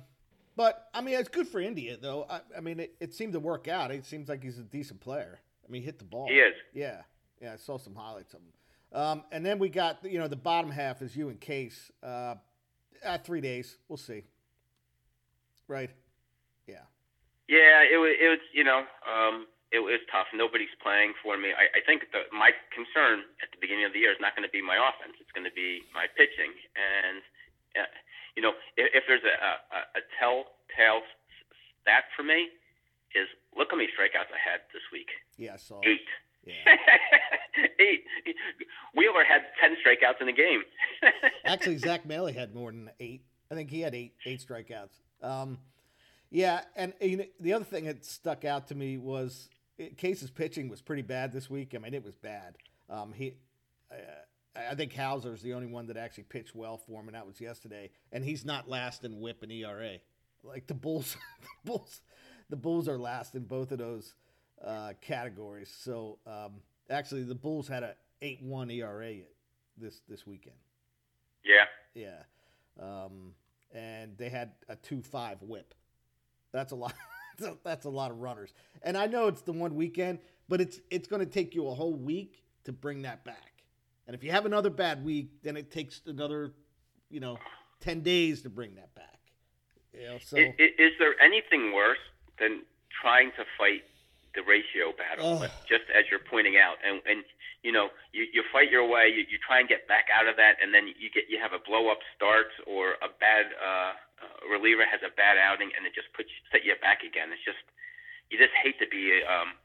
but 0.57 0.89
I 0.95 1.01
mean, 1.01 1.19
it's 1.19 1.29
good 1.29 1.49
for 1.49 1.61
India, 1.61 1.97
though. 2.01 2.27
I, 2.29 2.41
I 2.57 2.61
mean, 2.61 2.81
it, 2.81 2.95
it, 3.01 3.15
seemed 3.15 3.33
to 3.33 3.41
work 3.41 3.67
out. 3.67 3.91
It 3.91 4.05
seems 4.05 4.29
like 4.29 4.43
he's 4.43 4.59
a 4.59 4.63
decent 4.63 5.01
player. 5.01 5.41
I 5.67 5.71
mean, 5.71 5.83
he 5.83 5.87
hit 5.87 5.99
the 5.99 6.05
ball. 6.05 6.29
He 6.29 6.35
is. 6.35 6.55
Yeah, 6.73 7.03
yeah. 7.41 7.55
I 7.55 7.57
saw 7.57 7.79
some 7.79 7.95
highlights 7.95 8.35
of 8.35 8.41
him. 8.41 9.01
Um, 9.01 9.25
and 9.33 9.45
then 9.45 9.59
we 9.59 9.69
got 9.69 10.05
you 10.05 10.19
know 10.19 10.29
the 10.29 10.37
bottom 10.37 10.71
half 10.71 11.03
is 11.03 11.17
you 11.17 11.29
and 11.29 11.41
Case. 11.41 11.91
Uh, 12.03 12.37
at 13.03 13.25
three 13.25 13.41
days, 13.41 13.77
we'll 13.89 13.97
see. 13.97 14.23
Right. 15.69 15.91
Yeah. 16.67 16.85
Yeah, 17.49 17.83
it 17.83 17.99
was. 17.99 18.15
It 18.21 18.29
was. 18.29 18.39
You 18.53 18.65
know. 18.65 18.85
Um, 19.05 19.47
it 19.75 19.83
was 19.83 19.99
tough. 20.07 20.31
Nobody's 20.31 20.71
playing 20.79 21.19
for 21.19 21.35
me. 21.35 21.51
I, 21.51 21.67
I 21.75 21.81
think 21.83 22.07
the, 22.15 22.31
my 22.31 22.55
concern 22.71 23.27
at 23.43 23.51
the 23.51 23.59
beginning 23.59 23.83
of 23.83 23.91
the 23.91 24.07
year 24.07 24.15
is 24.15 24.23
not 24.23 24.39
going 24.39 24.47
to 24.47 24.55
be 24.55 24.63
my 24.63 24.79
offense. 24.79 25.19
It's 25.19 25.35
going 25.35 25.51
to 25.51 25.51
be 25.51 25.83
my 25.91 26.07
pitching. 26.15 26.55
And 26.79 27.19
uh, 27.75 27.91
you 28.39 28.43
know, 28.47 28.55
if, 28.79 29.03
if 29.03 29.05
there's 29.11 29.27
a, 29.27 29.35
a, 29.35 29.81
a 29.99 30.03
telltale 30.15 31.03
stat 31.83 32.07
for 32.15 32.23
me, 32.23 32.55
is 33.15 33.29
look 33.57 33.69
how 33.71 33.77
many 33.77 33.89
strikeouts 33.89 34.33
I 34.33 34.41
had 34.43 34.61
this 34.73 34.83
week. 34.93 35.09
Yeah, 35.37 35.55
I 35.55 35.57
saw 35.57 35.81
eight. 35.85 36.01
Yeah. 36.45 36.53
eight. 37.81 38.05
Wheeler 38.95 39.25
had 39.25 39.43
ten 39.61 39.77
strikeouts 39.77 40.21
in 40.21 40.27
the 40.27 40.33
game. 40.33 40.63
Actually, 41.45 41.79
Zach 41.79 42.07
Mahle 42.07 42.35
had 42.35 42.55
more 42.55 42.71
than 42.71 42.91
eight. 43.01 43.25
I 43.51 43.55
think 43.55 43.71
he 43.71 43.81
had 43.81 43.95
eight 43.95 44.15
eight 44.27 44.45
strikeouts. 44.47 45.01
Um, 45.23 45.59
yeah, 46.31 46.63
and 46.77 46.93
you 47.01 47.17
know, 47.19 47.25
the 47.41 47.53
other 47.53 47.65
thing 47.65 47.85
that 47.85 48.05
stuck 48.05 48.45
out 48.45 48.69
to 48.69 48.75
me 48.75 48.99
was 48.99 49.49
Case's 49.97 50.31
pitching 50.31 50.69
was 50.69 50.83
pretty 50.83 51.03
bad 51.03 51.33
this 51.33 51.49
week. 51.49 51.75
I 51.75 51.79
mean, 51.79 51.95
it 51.95 52.05
was 52.05 52.17
bad. 52.17 52.57
Um, 52.91 53.13
he, 53.13 53.35
uh, 53.91 53.95
I 54.71 54.75
think 54.75 54.93
Houser's 54.93 55.43
the 55.43 55.55
only 55.55 55.67
one 55.67 55.87
that 55.89 55.97
actually 55.97 56.25
pitched 56.25 56.55
well 56.55 56.79
for 56.79 57.01
him, 57.01 57.09
and 57.09 57.15
that 57.15 57.27
was 57.27 57.41
yesterday. 57.41 57.91
And 58.13 58.25
he's 58.25 58.45
not 58.45 58.69
last 58.69 59.05
in 59.05 59.21
WHIP 59.21 59.43
and 59.43 59.53
ERA. 59.53 59.99
Like 60.43 60.67
the 60.67 60.75
Bulls, 60.75 61.17
the 61.41 61.49
Bulls, 61.71 62.01
the 62.51 62.57
Bulls 62.57 62.89
are 62.89 62.99
last 62.99 63.35
in 63.35 63.45
both 63.45 63.73
of 63.73 63.79
those 63.79 64.15
uh, 64.65 64.93
categories. 65.01 65.75
So 65.77 66.19
um, 66.27 66.61
actually, 66.91 67.25
the 67.25 67.35
Bulls 67.35 67.69
had 67.69 67.83
a 67.83 67.95
eight 68.23 68.43
one 68.43 68.71
ERA 68.71 69.15
this 69.77 70.01
this 70.09 70.27
weekend. 70.27 70.57
Yeah. 71.45 71.67
Yeah. 71.95 72.23
Um, 72.81 73.33
and 73.73 74.17
they 74.17 74.29
had 74.29 74.53
a 74.69 74.77
two 74.77 75.03
five 75.03 75.39
WHIP. 75.43 75.75
That's 76.53 76.73
a 76.73 76.77
lot. 76.77 76.95
that's 77.65 77.85
a 77.85 77.91
lot 77.91 78.11
of 78.11 78.21
runners. 78.21 78.55
And 78.83 78.97
I 78.97 79.07
know 79.07 79.29
it's 79.29 79.43
the 79.43 79.53
one 79.53 79.75
weekend, 79.75 80.21
but 80.49 80.61
it's 80.61 80.81
it's 80.91 81.09
going 81.09 81.21
to 81.21 81.31
take 81.31 81.55
you 81.55 81.69
a 81.69 81.75
whole 81.75 81.95
week 81.95 82.43
to 82.65 82.73
bring 82.73 83.03
that 83.03 83.25
back. 83.25 83.53
And 84.07 84.15
if 84.15 84.23
you 84.23 84.31
have 84.31 84.47
another 84.47 84.71
bad 84.71 85.05
week, 85.05 85.43
then 85.43 85.57
it 85.57 85.71
takes 85.71 86.03
another, 86.07 86.53
you 87.11 87.21
know, 87.21 87.39
ten 87.81 88.01
days 88.01 88.43
to 88.43 88.51
bring 88.51 88.75
that 88.77 88.95
back. 88.95 89.19
You 89.93 90.07
know, 90.07 90.19
so 90.19 90.37
is, 90.37 90.53
is 90.59 90.93
there 90.99 91.15
anything 91.21 91.73
worse 91.73 91.99
than 92.39 92.63
trying 92.91 93.31
to 93.37 93.45
fight 93.59 93.85
the 94.35 94.43
ratio 94.43 94.93
battle? 94.97 95.43
Oh. 95.43 95.47
Just 95.69 95.87
as 95.95 96.05
you're 96.11 96.23
pointing 96.23 96.57
out, 96.57 96.77
and 96.85 97.01
and 97.07 97.25
you 97.63 97.73
know, 97.73 97.89
you, 98.13 98.29
you 98.29 98.45
fight 98.53 98.71
your 98.71 98.85
way, 98.85 99.09
you, 99.09 99.25
you 99.25 99.41
try 99.41 99.59
and 99.59 99.69
get 99.69 99.89
back 99.89 100.13
out 100.13 100.29
of 100.29 100.37
that, 100.37 100.61
and 100.61 100.75
then 100.75 100.89
you 101.01 101.09
get 101.09 101.25
you 101.29 101.41
have 101.41 101.53
a 101.57 101.63
blow 101.65 101.89
up 101.89 102.05
start 102.15 102.53
or 102.67 103.01
a 103.01 103.09
bad 103.21 103.57
uh, 103.57 103.97
uh, 104.21 104.53
reliever 104.53 104.85
has 104.85 105.01
a 105.01 105.13
bad 105.17 105.39
outing, 105.39 105.71
and 105.77 105.87
it 105.87 105.95
just 105.95 106.13
puts 106.13 106.29
set 106.53 106.65
you 106.65 106.77
back 106.81 107.01
again. 107.01 107.33
It's 107.33 107.45
just 107.45 107.65
you 108.31 108.39
just 108.39 108.53
hate 108.53 108.79
to 108.81 108.89
be 108.89 109.23
um, 109.25 109.57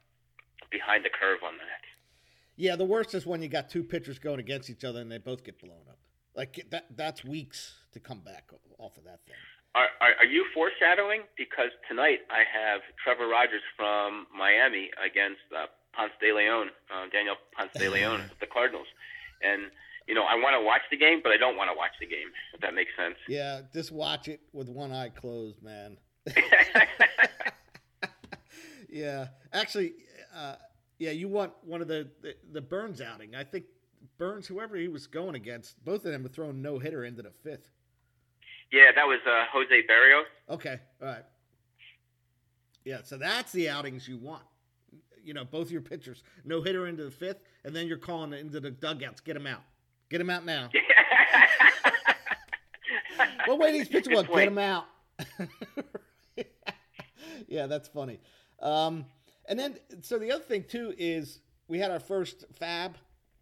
behind 0.72 1.04
the 1.04 1.12
curve 1.12 1.44
on 1.44 1.58
that. 1.58 1.84
Yeah, 2.56 2.76
the 2.76 2.86
worst 2.86 3.16
is 3.16 3.26
when 3.26 3.42
you 3.42 3.48
got 3.48 3.70
two 3.70 3.84
pitchers 3.84 4.20
going 4.20 4.40
against 4.40 4.70
each 4.70 4.84
other 4.84 5.00
and 5.00 5.10
they 5.10 5.18
both 5.18 5.44
get 5.44 5.60
blown 5.62 5.88
up. 5.90 5.98
Like 6.36 6.66
that 6.72 6.86
that's 6.96 7.24
weeks 7.24 7.76
to 7.94 8.00
come 8.00 8.20
back 8.20 8.52
off 8.78 8.98
of 8.98 9.06
that 9.06 9.20
thing. 9.26 9.36
Are, 9.76 9.88
are, 10.02 10.14
are 10.20 10.26
you 10.26 10.46
foreshadowing? 10.54 11.22
Because 11.38 11.70
tonight 11.88 12.20
I 12.32 12.42
have 12.42 12.82
Trevor 13.04 13.28
Rogers 13.28 13.62
from 13.78 14.26
Miami 14.36 14.90
against 14.98 15.46
uh, 15.56 15.68
Ponce 15.94 16.12
de 16.20 16.34
Leon, 16.34 16.70
uh, 16.90 17.06
Daniel 17.12 17.36
Ponce 17.56 17.72
de 17.78 17.90
Leon, 17.90 18.24
the 18.40 18.48
Cardinals, 18.48 18.88
and 19.44 19.70
you 20.08 20.16
know 20.16 20.24
I 20.24 20.36
want 20.36 20.56
to 20.60 20.66
watch 20.66 20.82
the 20.90 20.98
game, 20.98 21.20
but 21.22 21.32
I 21.32 21.38
don't 21.38 21.56
want 21.56 21.70
to 21.70 21.78
watch 21.78 21.92
the 22.00 22.08
game. 22.08 22.30
If 22.54 22.62
that 22.62 22.74
makes 22.74 22.92
sense. 22.98 23.16
Yeah, 23.28 23.62
just 23.72 23.92
watch 23.92 24.28
it 24.28 24.42
with 24.54 24.70
one 24.70 24.92
eye 24.92 25.10
closed, 25.10 25.62
man. 25.62 25.98
yeah, 28.90 29.28
actually, 29.54 29.94
uh, 30.36 30.56
yeah, 30.98 31.12
you 31.12 31.28
want 31.28 31.54
one 31.64 31.82
of 31.82 31.88
the, 31.88 32.10
the 32.24 32.34
the 32.54 32.62
Burnes 32.62 33.02
outing. 33.02 33.36
I 33.36 33.44
think 33.44 33.66
Burnes, 34.18 34.48
whoever 34.48 34.76
he 34.76 34.88
was 34.88 35.06
going 35.06 35.36
against, 35.36 35.84
both 35.86 36.06
of 36.06 36.12
them 36.12 36.24
were 36.24 36.30
throwing 36.30 36.62
no 36.64 36.80
hitter 36.80 37.06
into 37.06 37.22
the 37.22 37.32
fifth. 37.44 37.70
Yeah, 38.72 38.92
that 38.96 39.08
was 39.08 39.20
uh, 39.26 39.46
Jose 39.52 39.84
Berrios. 39.88 40.26
Okay, 40.56 40.80
all 41.02 41.08
right. 41.08 41.24
Yeah, 42.86 43.00
so 43.04 43.18
that's 43.18 43.52
the 43.52 43.70
outings 43.70 44.08
you 44.08 44.18
want. 44.18 44.44
You 45.24 45.34
know, 45.34 45.44
both 45.44 45.70
your 45.72 45.82
pitchers, 45.82 46.24
no 46.46 46.62
hitter 46.62 46.88
into 46.88 47.04
the 47.04 47.12
fifth, 47.12 47.42
and 47.64 47.76
then 47.76 47.88
you're 47.88 47.98
calling 47.98 48.34
into 48.34 48.60
the 48.60 48.72
dugouts. 48.72 49.22
Get 49.22 49.36
him 49.36 49.48
out. 49.48 49.62
Get 50.10 50.22
him 50.22 50.30
out 50.30 50.46
now. 50.46 50.70
what 53.46 53.60
way 53.60 53.72
these 53.74 53.88
pitching 53.88 54.14
well. 54.14 54.24
Get 54.24 54.48
him 54.48 54.58
out. 54.58 54.86
yeah, 57.48 57.68
that's 57.68 57.88
funny. 57.88 58.20
Um, 58.62 59.06
and 59.48 59.60
then, 59.60 59.78
so 60.02 60.18
the 60.18 60.32
other 60.32 60.44
thing 60.44 60.64
too 60.64 60.94
is 60.98 61.40
we 61.68 61.80
had 61.80 61.92
our 61.92 62.00
first 62.00 62.46
Fab 62.54 62.98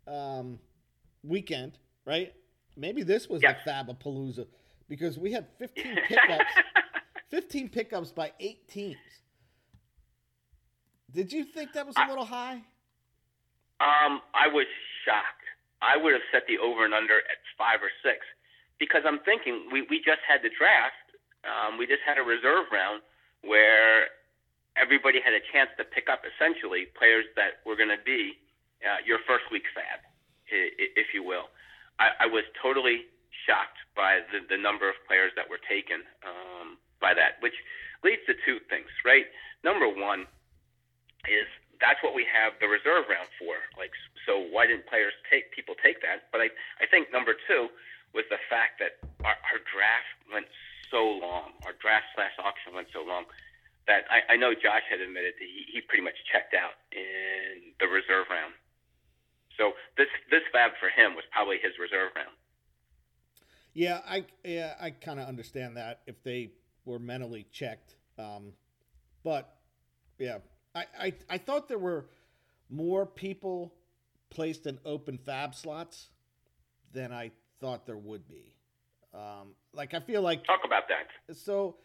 um, 0.07 0.59
weekend, 1.23 1.77
right? 2.05 2.33
Maybe 2.75 3.03
this 3.03 3.27
was 3.29 3.41
Yeah. 3.41 3.55
a 3.65 3.69
Fabapalooza 3.69 4.47
because 4.89 5.17
we 5.17 5.31
had 5.31 5.47
15 5.59 5.97
pickups, 6.07 6.51
15 7.29 7.69
pickups 7.69 8.11
by 8.11 8.31
eight 8.39 8.67
teams. 8.67 8.97
Did 11.13 11.31
you 11.31 11.45
think 11.45 11.73
that 11.73 11.87
was 11.87 11.95
a 11.97 12.07
little 12.07 12.25
high? 12.25 12.61
Um, 13.79 14.21
I 14.33 14.47
was 14.51 14.67
shocked. 15.05 15.45
I 15.81 15.95
would 15.95 16.13
have 16.13 16.25
set 16.33 16.43
the 16.47 16.57
over 16.57 16.83
and 16.83 16.93
under 16.93 17.17
at 17.17 17.39
five 17.57 17.79
or 17.81 17.93
six 18.01 18.25
because 18.79 19.03
I'm 19.05 19.19
thinking 19.23 19.69
we, 19.71 19.85
we 19.89 19.97
just 20.01 20.25
had 20.27 20.41
the 20.41 20.49
draft. 20.49 20.97
Um, 21.45 21.77
we 21.77 21.85
just 21.85 22.01
had 22.05 22.17
a 22.17 22.25
reserve 22.25 22.65
round 22.73 23.01
where 23.45 24.09
everybody 24.75 25.21
had 25.21 25.33
a 25.33 25.43
chance 25.53 25.69
to 25.77 25.85
pick 25.85 26.09
up 26.09 26.25
essentially 26.25 26.89
players 26.97 27.25
that 27.37 27.61
were 27.65 27.77
going 27.77 27.93
to 27.93 28.01
be 28.03 28.37
uh, 28.85 29.01
your 29.05 29.21
first 29.25 29.45
week 29.51 29.65
fab, 29.73 30.01
if 30.49 31.13
you 31.13 31.23
will. 31.23 31.49
I, 32.01 32.25
I 32.25 32.27
was 32.27 32.43
totally 32.61 33.09
shocked 33.45 33.79
by 33.95 34.21
the, 34.31 34.43
the 34.47 34.59
number 34.59 34.89
of 34.89 34.95
players 35.07 35.31
that 35.35 35.49
were 35.49 35.61
taken 35.63 36.03
um, 36.25 36.77
by 36.99 37.13
that, 37.13 37.39
which 37.39 37.55
leads 38.03 38.21
to 38.27 38.33
two 38.45 38.59
things, 38.69 38.89
right? 39.05 39.25
Number 39.63 39.87
one 39.87 40.27
is 41.25 41.47
that's 41.79 42.01
what 42.01 42.13
we 42.17 42.25
have 42.25 42.57
the 42.57 42.69
reserve 42.69 43.05
round 43.09 43.29
for. 43.37 43.57
Like, 43.77 43.93
so 44.25 44.41
why 44.49 44.65
didn't 44.65 44.89
players 44.89 45.13
take 45.29 45.53
people 45.53 45.77
take 45.77 46.01
that? 46.01 46.29
But 46.33 46.41
I, 46.41 46.49
I 46.81 46.85
think 46.89 47.13
number 47.13 47.37
two 47.47 47.69
was 48.13 48.25
the 48.33 48.41
fact 48.49 48.81
that 48.81 48.97
our, 49.21 49.37
our 49.53 49.59
draft 49.69 50.17
went 50.31 50.49
so 50.89 51.03
long, 51.05 51.53
our 51.67 51.75
draft 51.77 52.09
slash 52.15 52.33
auction 52.41 52.73
went 52.73 52.89
so 52.93 53.03
long 53.03 53.29
that 53.87 54.03
I, 54.11 54.33
I 54.33 54.35
know 54.35 54.51
Josh 54.51 54.83
had 54.89 54.99
admitted 54.99 55.39
that 55.39 55.47
he, 55.47 55.63
he 55.71 55.79
pretty 55.85 56.03
much 56.03 56.15
checked 56.27 56.53
out 56.55 56.75
in 56.91 57.71
the 57.79 57.87
reserve 57.87 58.27
round. 58.27 58.51
So 59.55 59.73
this 59.97 60.11
this 60.29 60.45
fab 60.53 60.77
for 60.77 60.91
him 60.91 61.17
was 61.17 61.25
probably 61.33 61.57
his 61.57 61.73
reserve 61.81 62.13
round. 62.13 62.35
Yeah, 63.77 63.99
I 64.09 64.25
yeah 64.43 64.73
I 64.81 64.89
kind 64.89 65.19
of 65.19 65.27
understand 65.27 65.77
that 65.77 65.99
if 66.07 66.23
they 66.23 66.49
were 66.83 66.97
mentally 66.97 67.45
checked, 67.51 67.95
um, 68.17 68.53
but 69.23 69.55
yeah, 70.17 70.39
I, 70.73 70.85
I 70.99 71.13
I 71.29 71.37
thought 71.37 71.67
there 71.67 71.77
were 71.77 72.07
more 72.71 73.05
people 73.05 73.75
placed 74.31 74.65
in 74.65 74.79
open 74.83 75.19
fab 75.19 75.53
slots 75.53 76.07
than 76.91 77.13
I 77.13 77.29
thought 77.61 77.85
there 77.85 77.97
would 77.97 78.27
be. 78.27 78.55
Um, 79.13 79.53
like 79.73 79.93
I 79.93 79.99
feel 79.99 80.23
like 80.23 80.43
Talk 80.43 80.61
about 80.65 80.85
that. 80.87 81.35
so 81.35 81.75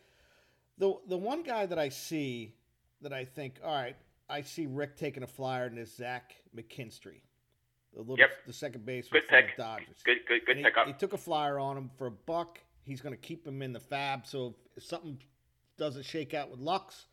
the 0.78 0.94
the 1.08 1.18
one 1.18 1.42
guy 1.42 1.66
that 1.66 1.78
I 1.78 1.90
see 1.90 2.54
that 3.02 3.12
I 3.12 3.26
think, 3.26 3.56
all 3.62 3.74
right, 3.74 3.96
I 4.30 4.40
see 4.40 4.64
Rick 4.64 4.96
taking 4.96 5.24
a 5.24 5.26
flyer 5.26 5.66
and 5.66 5.76
this 5.76 5.94
Zach 5.94 6.36
McKinstry, 6.56 7.20
the 7.94 8.00
little 8.00 8.18
Yep. 8.18 8.30
the 8.46 8.52
second 8.52 8.86
baseman 8.86 9.20
Good 9.20 9.28
for 9.28 9.42
the. 9.42 9.62
Dodgers. 9.62 10.02
Good 10.04 10.18
good 10.26 10.46
good 10.46 10.56
he, 10.56 10.62
pickup. 10.62 10.86
he 10.86 10.92
took 10.92 11.12
a 11.12 11.18
flyer 11.18 11.58
on 11.58 11.76
him 11.76 11.90
for 11.96 12.06
a 12.06 12.10
buck. 12.10 12.58
He's 12.84 13.00
going 13.00 13.14
to 13.14 13.20
keep 13.20 13.46
him 13.46 13.62
in 13.62 13.72
the 13.72 13.80
fab. 13.80 14.26
So 14.26 14.54
if 14.76 14.82
something 14.84 15.18
doesn't 15.78 16.04
shake 16.04 16.34
out 16.34 16.50
with 16.50 16.58
Lux, 16.58 17.06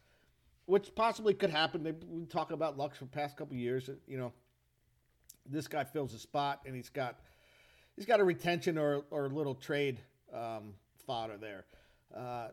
which 0.65 0.93
possibly 0.95 1.34
could 1.34 1.49
happen, 1.51 1.84
they, 1.84 1.93
we 2.07 2.25
talking 2.25 2.53
about 2.53 2.77
Lux 2.77 2.97
for 2.97 3.05
the 3.05 3.11
past 3.11 3.38
couple 3.38 3.53
of 3.53 3.59
years. 3.59 3.89
You 4.07 4.17
know, 4.17 4.34
this 5.45 5.67
guy 5.67 5.84
fills 5.84 6.13
a 6.13 6.19
spot, 6.19 6.61
and 6.65 6.75
he's 6.75 6.89
got 6.89 7.19
he's 7.95 8.05
got 8.05 8.19
a 8.19 8.23
retention 8.23 8.77
or 8.77 9.03
or 9.11 9.25
a 9.25 9.30
little 9.30 9.55
trade 9.55 9.99
um, 10.34 10.73
fodder 11.05 11.38
there. 11.38 11.65
Uh, 12.15 12.47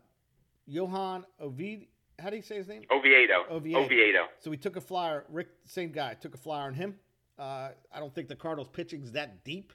Johan 0.66 1.24
Ovid, 1.39 1.87
how 2.18 2.31
do 2.31 2.37
you 2.37 2.43
say 2.43 2.57
his 2.57 2.66
name? 2.68 2.83
Oviedo. 2.91 3.45
Oviedo. 3.51 3.85
Oviedo. 3.85 4.27
So 4.41 4.51
we 4.51 4.57
took 4.57 4.77
a 4.77 4.81
flyer. 4.81 5.24
Rick, 5.31 5.49
same 5.64 5.93
guy, 5.93 6.14
took 6.14 6.35
a 6.35 6.39
flyer 6.39 6.66
on 6.66 6.74
him. 6.74 6.97
Uh, 7.39 7.70
I 7.93 8.01
don't 8.01 8.14
think 8.14 8.28
the 8.28 8.37
Cardinals' 8.37 8.68
pitching's 8.72 9.12
that 9.12 9.45
deep, 9.45 9.72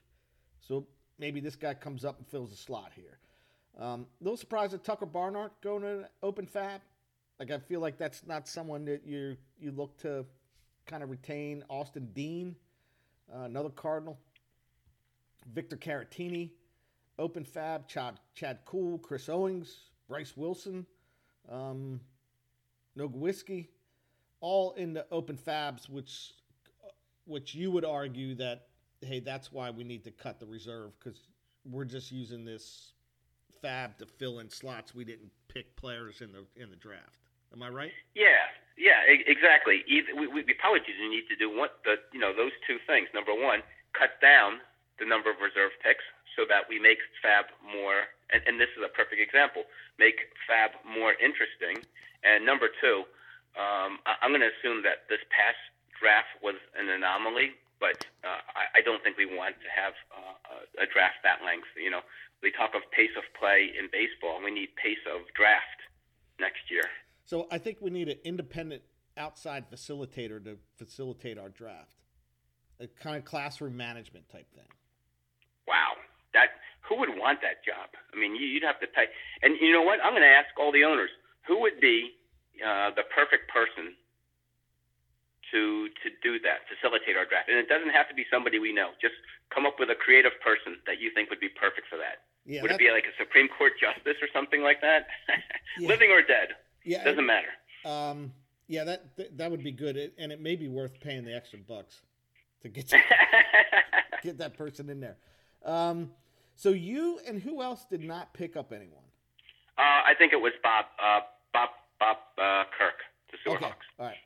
so 0.60 0.88
maybe 1.20 1.40
this 1.40 1.56
guy 1.56 1.74
comes 1.74 2.04
up 2.04 2.18
and 2.18 2.28
fills 2.28 2.50
the 2.50 2.56
slot 2.56 2.92
here. 2.96 3.20
Um, 3.80 4.08
little 4.20 4.38
surprised 4.38 4.74
that 4.74 4.84
Tucker 4.84 5.06
Barnhart 5.06 5.62
going 5.62 5.84
to 5.84 6.10
open 6.24 6.46
fab. 6.46 6.82
Like 7.40 7.52
I 7.52 7.60
feel 7.60 7.80
like 7.80 7.98
that's 7.98 8.26
not 8.26 8.48
someone 8.48 8.86
that 8.86 9.06
you 9.06 9.38
you 9.60 9.72
look 9.72 9.98
to 10.00 10.26
kind 10.86 11.04
of 11.04 11.10
retain. 11.10 11.64
Austin 11.70 12.10
Dean, 12.14 12.56
uh, 13.34 13.44
another 13.44 13.70
Cardinal. 13.70 14.20
Victor 15.54 15.76
Caratini, 15.76 16.52
open 17.18 17.44
fab. 17.44 17.88
Chad 17.88 18.20
Chad 18.36 18.60
Kuhl, 18.66 19.00
Chris 19.00 19.28
Owings, 19.28 19.76
Bryce 20.08 20.38
Wilson, 20.38 20.86
um, 21.50 22.00
Nogowski 22.98 23.68
all 24.42 24.74
in 24.74 24.94
the 24.94 25.06
open 25.12 25.38
fabs, 25.38 25.88
which 25.88 26.34
which 27.26 27.56
you 27.56 27.72
would 27.72 27.86
argue 27.86 28.36
that 28.36 28.68
hey, 29.02 29.20
that's 29.20 29.52
why 29.52 29.70
we 29.72 29.84
need 29.84 30.04
to 30.04 30.12
cut 30.12 30.40
the 30.40 30.46
reserve 30.46 30.92
because 31.00 31.20
we're 31.66 31.86
just 31.86 32.12
using 32.12 32.46
this 32.46 32.94
fab 33.62 33.98
to 33.98 34.06
fill 34.06 34.40
in 34.40 34.50
slots. 34.50 34.94
We 34.94 35.06
didn't 35.06 35.32
pick 35.48 35.76
players 35.76 36.22
in 36.22 36.32
the 36.32 36.46
in 36.62 36.70
the 36.70 36.76
draft. 36.76 37.18
Am 37.54 37.62
I 37.62 37.70
right? 37.70 37.92
Yeah, 38.16 38.48
yeah, 38.78 39.04
exactly. 39.06 39.84
We, 39.90 40.28
we 40.28 40.54
probably 40.56 40.80
need 41.10 41.28
to 41.28 41.36
do 41.36 41.52
one, 41.52 41.70
the 41.84 42.00
you 42.14 42.20
know 42.20 42.34
those 42.34 42.56
two 42.66 42.78
things. 42.88 43.10
Number 43.14 43.34
one, 43.34 43.62
cut 43.92 44.22
down 44.22 44.64
the 45.00 45.06
number 45.06 45.30
of 45.30 45.38
reserve 45.44 45.76
picks 45.84 46.06
so 46.38 46.48
that 46.48 46.64
we 46.70 46.80
make 46.80 46.98
Fab 47.20 47.52
more, 47.60 48.08
and, 48.32 48.40
and 48.48 48.56
this 48.56 48.72
is 48.78 48.82
a 48.86 48.92
perfect 48.96 49.20
example, 49.20 49.68
make 50.00 50.32
Fab 50.48 50.72
more 50.88 51.12
interesting. 51.20 51.84
And 52.24 52.46
number 52.46 52.72
two, 52.80 53.04
um, 53.60 54.00
I'm 54.08 54.32
going 54.32 54.46
to 54.46 54.54
assume 54.54 54.86
that 54.88 55.10
this 55.12 55.20
past 55.34 55.60
draft 56.02 56.34
was 56.42 56.56
an 56.76 56.90
anomaly, 56.90 57.54
but 57.80 58.02
uh, 58.26 58.42
I, 58.58 58.80
I 58.80 58.82
don't 58.82 59.02
think 59.06 59.18
we 59.18 59.26
want 59.30 59.56
to 59.62 59.70
have 59.70 59.94
uh, 60.10 60.82
a, 60.84 60.86
draft 60.90 61.22
that 61.24 61.46
length. 61.46 61.70
You 61.78 61.92
know, 61.94 62.02
we 62.42 62.52
talk 62.52 62.74
of 62.74 62.82
pace 62.92 63.14
of 63.16 63.24
play 63.40 63.70
in 63.78 63.86
baseball, 63.94 64.36
and 64.42 64.44
we 64.46 64.52
need 64.52 64.70
pace 64.76 65.02
of 65.06 65.22
draft 65.38 65.80
next 66.42 66.66
year. 66.74 66.90
So 67.26 67.48
I 67.52 67.58
think 67.62 67.78
we 67.80 67.90
need 67.94 68.10
an 68.10 68.18
independent 68.26 68.82
outside 69.16 69.70
facilitator 69.70 70.44
to 70.44 70.58
facilitate 70.78 71.38
our 71.38 71.50
draft, 71.50 71.94
a 72.80 72.88
kind 72.88 73.16
of 73.16 73.24
classroom 73.24 73.78
management 73.78 74.28
type 74.30 74.50
thing. 74.56 74.68
Wow, 75.68 75.94
that 76.34 76.58
who 76.82 76.98
would 76.98 77.14
want 77.16 77.40
that 77.42 77.64
job? 77.64 77.94
I 78.14 78.18
mean, 78.18 78.36
you- 78.36 78.48
you'd 78.48 78.64
have 78.64 78.80
to 78.82 78.88
pay. 78.88 79.06
And 79.44 79.56
you 79.62 79.72
know 79.72 79.84
what? 79.84 80.00
I'm 80.04 80.12
going 80.14 80.24
to 80.26 80.28
ask 80.28 80.50
all 80.58 80.72
the 80.72 80.84
owners 80.84 81.12
who 81.48 81.62
would 81.62 81.80
be 81.80 82.18
uh, 82.66 82.92
the 82.92 83.04
perfect 83.16 83.50
person 83.50 83.96
to 85.52 85.88
to 86.04 86.08
do 86.24 86.40
that, 86.42 86.66
facilitate 86.72 87.16
our 87.18 87.26
draft. 87.26 87.50
And 87.50 87.58
it 87.60 87.68
doesn't 87.70 87.92
have 87.92 88.08
to 88.10 88.16
be 88.16 88.26
somebody 88.32 88.60
we 88.60 88.72
know. 88.74 88.92
Just 89.02 89.16
come 89.54 89.66
up 89.66 89.76
with 89.80 89.90
a 89.90 89.96
creative 89.96 90.32
person 90.44 90.78
that 90.88 91.00
you 91.00 91.12
think 91.14 91.30
would 91.30 91.40
be 91.40 91.50
perfect 91.50 91.88
for 91.90 91.98
that. 91.98 92.24
Yeah, 92.46 92.62
would 92.64 92.72
it 92.72 92.80
be 92.80 92.90
like 92.90 93.06
a 93.06 93.16
Supreme 93.22 93.48
Court 93.48 93.74
justice 93.80 94.18
or 94.22 94.28
something 94.34 94.62
like 94.64 94.82
that? 94.82 95.08
Yeah. 95.80 95.88
Living 95.88 96.12
or 96.12 96.22
dead, 96.22 96.50
yeah, 96.84 97.02
doesn't 97.02 97.26
matter. 97.26 97.48
Um, 97.86 98.34
yeah, 98.68 98.84
that, 98.84 99.16
that 99.16 99.38
that 99.38 99.52
would 99.52 99.64
be 99.64 99.72
good, 99.72 99.96
It- 99.96 100.14
and 100.18 100.32
it 100.34 100.42
may 100.42 100.58
be 100.58 100.68
worth 100.68 101.00
paying 101.00 101.24
the 101.24 101.34
extra 101.34 101.60
bucks 101.60 102.02
to 102.62 102.68
get 102.68 102.92
get 104.24 104.38
that 104.40 104.58
person 104.58 104.90
in 104.90 105.00
there. 105.00 105.16
Um, 105.66 106.12
so 106.56 106.70
you 106.70 107.20
and 107.28 107.42
who 107.42 107.62
else 107.62 107.86
did 107.90 108.02
not 108.02 108.34
pick 108.34 108.58
up 108.58 108.74
anyone? 108.74 109.06
uh, 109.78 109.82
I 110.06 110.14
think 110.18 110.34
it 110.34 110.42
was 110.42 110.52
Bob 110.62 110.86
uh, 111.02 111.22
Bob 111.54 111.70
Bob 112.00 112.18
uh, 112.38 112.64
Kirk, 112.78 113.00
the 113.32 113.38
Seahawks. 113.50 113.72
all 113.98 114.08
right. 114.08 114.18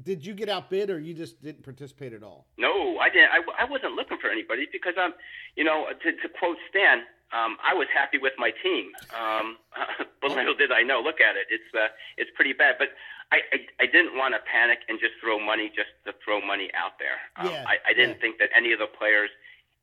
Did 0.00 0.24
you 0.24 0.32
get 0.32 0.48
outbid, 0.48 0.88
or 0.88 0.98
you 0.98 1.12
just 1.12 1.42
didn't 1.42 1.62
participate 1.64 2.14
at 2.14 2.22
all? 2.22 2.46
No, 2.56 2.96
I 2.98 3.10
didn't. 3.10 3.28
I, 3.30 3.64
I 3.64 3.64
wasn't 3.68 3.92
looking 3.92 4.16
for 4.16 4.30
anybody 4.30 4.66
because 4.72 4.94
I'm, 4.96 5.12
you 5.54 5.64
know, 5.64 5.86
to, 5.92 6.12
to 6.12 6.28
quote 6.38 6.56
Stan, 6.70 7.04
um, 7.32 7.56
I 7.64 7.74
was 7.74 7.88
happy 7.92 8.16
with 8.16 8.32
my 8.38 8.52
team. 8.62 8.92
Um, 9.12 9.56
but 10.20 10.30
little 10.32 10.54
did 10.54 10.72
I 10.72 10.82
know. 10.82 11.00
Look 11.00 11.20
at 11.20 11.36
it. 11.36 11.48
It's 11.50 11.68
uh, 11.74 11.88
it's 12.16 12.30
pretty 12.34 12.52
bad. 12.52 12.76
But 12.78 12.88
I, 13.32 13.40
I, 13.52 13.84
I 13.84 13.86
didn't 13.86 14.16
want 14.16 14.32
to 14.32 14.40
panic 14.44 14.80
and 14.88 15.00
just 15.00 15.12
throw 15.20 15.38
money 15.40 15.68
just 15.68 15.92
to 16.04 16.12
throw 16.24 16.40
money 16.40 16.70
out 16.72 16.96
there. 17.00 17.20
Um, 17.36 17.52
Yeah, 17.52 17.64
I, 17.68 17.90
I 17.90 17.92
didn't 17.92 18.16
yeah. 18.16 18.20
think 18.20 18.38
that 18.38 18.48
any 18.56 18.72
of 18.72 18.78
the 18.78 18.88
players 18.88 19.30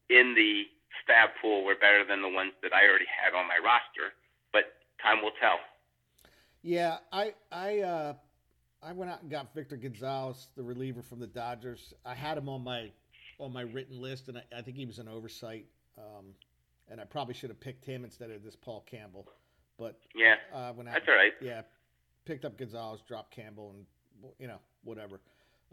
in 0.09 0.33
the 0.33 0.65
stab 1.03 1.29
pool 1.41 1.65
were 1.65 1.75
better 1.75 2.05
than 2.05 2.21
the 2.21 2.29
ones 2.29 2.53
that 2.61 2.73
I 2.73 2.85
already 2.89 3.09
had 3.09 3.37
on 3.37 3.47
my 3.47 3.57
roster. 3.57 4.13
But 4.53 4.73
time 5.01 5.21
will 5.21 5.37
tell. 5.41 5.57
Yeah, 6.61 6.97
I 7.11 7.33
I 7.51 7.79
uh, 7.79 8.13
I 8.81 8.93
went 8.93 9.11
out 9.11 9.21
and 9.21 9.29
got 9.29 9.53
Victor 9.53 9.75
Gonzalez, 9.77 10.47
the 10.55 10.63
reliever 10.63 11.01
from 11.01 11.19
the 11.19 11.27
Dodgers. 11.27 11.93
I 12.05 12.15
had 12.15 12.37
him 12.37 12.47
on 12.49 12.63
my 12.63 12.91
on 13.39 13.53
my 13.53 13.61
written 13.61 14.01
list, 14.01 14.27
and 14.27 14.37
I, 14.37 14.43
I 14.57 14.61
think 14.61 14.77
he 14.77 14.85
was 14.85 14.99
an 14.99 15.07
oversight. 15.07 15.65
Um, 15.97 16.33
and 16.89 16.99
I 16.99 17.05
probably 17.05 17.33
should 17.33 17.49
have 17.49 17.59
picked 17.59 17.85
him 17.85 18.03
instead 18.03 18.31
of 18.31 18.43
this 18.43 18.55
Paul 18.55 18.85
Campbell. 18.89 19.27
But 19.77 19.99
Yeah, 20.15 20.35
uh, 20.53 20.73
when 20.73 20.87
I 20.87 20.93
that's 20.93 21.05
all 21.07 21.15
right. 21.15 21.33
yeah 21.41 21.61
picked 22.25 22.45
up 22.45 22.57
Gonzalez, 22.57 23.01
dropped 23.07 23.31
Campbell, 23.31 23.73
and 23.75 23.85
you 24.39 24.47
know 24.47 24.59
whatever. 24.83 25.19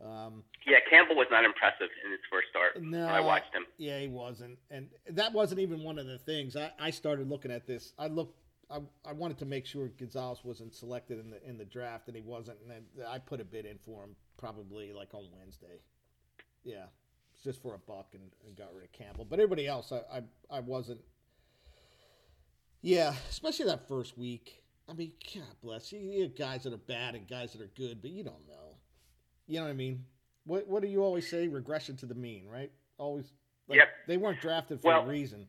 Um, 0.03 0.45
Yeah, 0.67 0.79
Campbell 0.91 1.17
was 1.17 1.27
not 1.31 1.45
impressive 1.45 1.89
in 2.05 2.11
his 2.11 2.21
first 2.31 2.49
start 2.51 2.83
no, 2.83 3.07
I 3.07 3.21
watched 3.21 3.55
him. 3.55 3.65
Yeah, 3.79 3.99
he 3.99 4.09
wasn't, 4.09 4.59
and 4.71 4.89
that 5.11 5.33
wasn't 5.33 5.61
even 5.61 5.83
one 5.83 5.99
of 5.99 6.07
the 6.07 6.19
things. 6.19 6.55
I, 6.57 6.71
I 6.79 6.91
started 6.91 7.29
looking 7.29 7.51
at 7.51 7.67
this. 7.67 7.93
I 7.99 8.09
looked. 8.09 8.39
I, 8.71 8.81
I 9.09 9.13
wanted 9.13 9.39
to 9.39 9.45
make 9.45 9.65
sure 9.67 9.89
Gonzalez 9.89 10.41
wasn't 10.43 10.75
selected 10.75 11.19
in 11.21 11.31
the 11.31 11.49
in 11.49 11.57
the 11.57 11.65
draft, 11.65 12.09
and 12.09 12.17
he 12.17 12.23
wasn't. 12.23 12.59
And 12.63 12.71
then 12.71 13.07
I 13.07 13.19
put 13.19 13.41
a 13.41 13.45
bid 13.45 13.65
in 13.65 13.79
for 13.85 14.03
him 14.05 14.17
probably 14.39 14.93
like 14.93 15.15
on 15.15 15.25
Wednesday. 15.39 15.81
Yeah, 16.65 16.87
it's 17.33 17.45
just 17.45 17.63
for 17.63 17.75
a 17.75 17.79
buck, 17.79 18.09
and, 18.15 18.23
and 18.47 18.57
got 18.57 18.75
rid 18.75 18.85
of 18.85 18.93
Campbell. 18.93 19.25
But 19.25 19.39
everybody 19.39 19.67
else, 19.69 19.93
I 19.93 19.99
I, 20.19 20.23
I 20.51 20.61
wasn't. 20.61 21.01
Yeah, 22.83 23.15
especially 23.31 23.67
that 23.67 23.89
first 23.89 24.17
week. 24.19 24.63
I 24.89 24.93
mean, 24.95 25.13
God 25.35 25.43
bless 25.63 25.93
you. 25.93 25.99
You 26.01 26.23
have 26.25 26.37
guys 26.37 26.63
that 26.65 26.73
are 26.73 26.77
bad 26.79 27.15
and 27.15 27.27
guys 27.27 27.53
that 27.53 27.61
are 27.63 27.71
good, 27.77 28.01
but 28.03 28.11
you 28.11 28.23
don't 28.23 28.47
know. 28.47 28.77
You 29.49 29.59
know 29.59 29.65
what 29.65 29.71
I 29.71 29.75
mean? 29.75 30.05
What 30.45 30.67
What 30.69 30.83
do 30.83 30.89
you 30.89 31.03
always 31.03 31.29
say? 31.29 31.49
Regression 31.49 31.97
to 31.99 32.07
the 32.07 32.15
mean, 32.15 32.47
right? 32.49 32.71
Always. 32.99 33.27
Like, 33.69 33.79
Yep. 33.79 33.89
They 34.07 34.17
weren't 34.17 34.41
drafted 34.41 34.81
for 34.81 34.89
Well- 34.89 35.03
a 35.03 35.07
reason. 35.07 35.47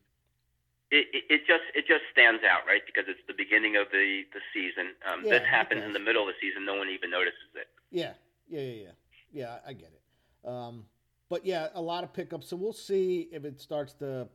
It, 0.92 1.08
it, 1.14 1.24
it 1.30 1.42
just 1.48 1.64
it 1.76 1.86
just 1.88 2.04
stands 2.12 2.44
out, 2.44 2.66
right? 2.68 2.82
Because 2.86 3.06
it's 3.08 3.20
the 3.28 3.34
beginning 3.34 3.76
of 3.76 3.88
the 3.92 4.24
the 4.34 4.40
season. 4.54 4.94
Um, 5.06 5.24
Yeah, 5.24 5.40
this 5.40 5.48
happens 5.48 5.84
in 5.84 5.94
the 5.94 6.00
middle 6.00 6.28
of 6.28 6.34
the 6.34 6.40
season. 6.48 6.66
No 6.66 6.76
one 6.76 6.90
even 6.90 7.10
notices 7.10 7.52
it. 7.56 7.68
Yeah, 7.92 8.14
yeah, 8.48 8.62
yeah, 8.62 8.84
yeah. 8.84 8.92
Yeah, 9.34 9.58
I 9.68 9.74
get 9.74 9.92
it. 9.94 10.48
Um, 10.48 10.86
but 11.30 11.46
yeah, 11.46 11.68
a 11.74 11.82
lot 11.82 12.04
of 12.04 12.14
pickups. 12.14 12.50
So 12.50 12.56
we'll 12.56 12.74
see 12.74 13.28
if 13.32 13.44
it 13.44 13.60
starts 13.60 13.94
to 13.96 14.28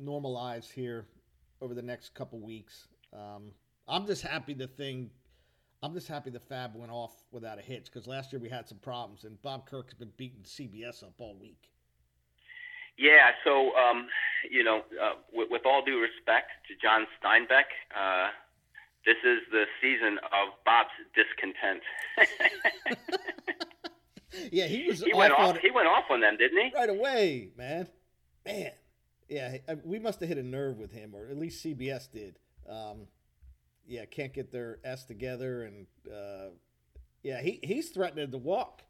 normalize 0.00 0.70
here 0.70 1.06
over 1.60 1.74
the 1.74 1.82
next 1.82 2.14
couple 2.14 2.38
weeks. 2.38 2.86
Um, 3.12 3.50
I'm 3.88 4.06
just 4.06 4.22
happy 4.22 4.54
the 4.54 4.68
thing. 4.68 5.10
I'm 5.82 5.94
just 5.94 6.08
happy 6.08 6.30
the 6.30 6.40
Fab 6.40 6.74
went 6.74 6.92
off 6.92 7.12
without 7.30 7.58
a 7.58 7.62
hitch 7.62 7.86
because 7.86 8.06
last 8.06 8.32
year 8.32 8.40
we 8.40 8.48
had 8.48 8.68
some 8.68 8.78
problems, 8.78 9.24
and 9.24 9.40
Bob 9.42 9.66
Kirk's 9.66 9.94
been 9.94 10.12
beating 10.16 10.42
CBS 10.42 11.02
up 11.02 11.14
all 11.18 11.36
week. 11.40 11.70
Yeah. 12.98 13.30
So 13.44 13.74
um, 13.76 14.08
you 14.50 14.64
know, 14.64 14.78
uh, 15.00 15.12
with, 15.32 15.48
with 15.50 15.62
all 15.64 15.84
due 15.84 16.00
respect 16.00 16.50
to 16.68 16.74
John 16.80 17.06
Steinbeck, 17.22 17.70
uh, 17.96 18.28
this 19.06 19.16
is 19.24 19.38
the 19.50 19.64
season 19.80 20.18
of 20.24 20.54
Bob's 20.64 20.90
discontent. 21.14 21.82
Yeah, 24.52 24.66
he 24.66 24.86
was 24.86 25.00
he 25.02 25.12
off 25.12 25.18
went 25.18 25.32
off. 25.32 25.58
He 25.58 25.70
went 25.70 25.88
off 25.88 26.04
on 26.10 26.20
them, 26.20 26.36
didn't 26.36 26.58
he? 26.58 26.70
right 26.74 26.90
away, 26.90 27.48
man. 27.56 27.88
Man, 28.44 28.70
yeah, 29.28 29.56
I- 29.68 29.74
we 29.84 29.98
must 29.98 30.20
have 30.20 30.28
hit 30.28 30.38
a 30.38 30.42
nerve 30.42 30.78
with 30.78 30.92
him, 30.92 31.14
or 31.14 31.28
at 31.28 31.36
least 31.38 31.64
CBS 31.64 32.10
did. 32.12 32.38
Um, 32.68 33.06
yeah, 33.86 34.04
can't 34.04 34.32
get 34.32 34.52
their 34.52 34.78
s 34.84 35.04
together, 35.04 35.62
and 35.64 35.86
uh, 36.12 36.50
yeah, 37.22 37.40
he 37.40 37.58
he's 37.62 37.88
threatening 37.90 38.30
to 38.30 38.38
walk, 38.38 38.82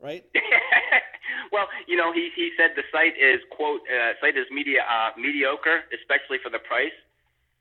right? 0.00 0.24
well, 1.54 1.68
you 1.86 1.96
know, 1.96 2.12
he 2.12 2.30
he 2.34 2.50
said 2.58 2.74
the 2.74 2.82
site 2.90 3.14
is 3.14 3.38
quote 3.54 3.80
uh, 3.86 4.18
site 4.20 4.36
is 4.36 4.46
media 4.50 4.82
uh, 4.82 5.14
mediocre, 5.16 5.86
especially 5.94 6.42
for 6.42 6.50
the 6.50 6.58
price. 6.58 6.98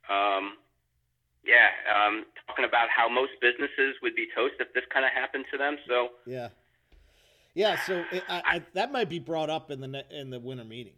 Um, 0.09 0.57
yeah, 1.45 1.69
um, 1.85 2.25
talking 2.47 2.65
about 2.65 2.89
how 2.89 3.07
most 3.07 3.33
businesses 3.39 3.95
would 4.01 4.15
be 4.15 4.25
toast 4.33 4.55
if 4.59 4.73
this 4.73 4.83
kind 4.91 5.05
of 5.05 5.11
happened 5.11 5.45
to 5.51 5.57
them. 5.57 5.77
So 5.87 6.09
Yeah, 6.25 6.49
yeah. 7.53 7.77
So 7.85 8.03
it, 8.11 8.23
I, 8.27 8.41
I, 8.45 8.61
that 8.73 8.91
might 8.91 9.09
be 9.09 9.19
brought 9.19 9.51
up 9.51 9.69
in 9.69 9.79
the 9.79 10.03
in 10.09 10.31
the 10.31 10.39
winter 10.39 10.65
meetings. 10.65 10.97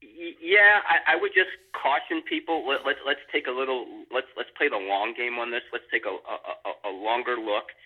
yeah, 0.00 0.80
I, 0.88 1.12
I 1.12 1.16
would 1.20 1.32
just 1.34 1.52
caution 1.76 2.22
people. 2.24 2.66
Let, 2.66 2.86
let's 2.86 3.00
let's 3.04 3.20
take 3.30 3.46
a 3.46 3.52
little 3.52 3.84
let's 4.10 4.32
let's 4.36 4.50
play 4.56 4.68
the 4.68 4.80
long 4.80 5.12
game 5.14 5.38
on 5.38 5.50
this. 5.50 5.62
Let's 5.70 5.84
take 5.92 6.06
a 6.06 6.16
a, 6.16 6.36
a, 6.64 6.90
a 6.90 6.92
longer 6.96 7.36
look. 7.36 7.76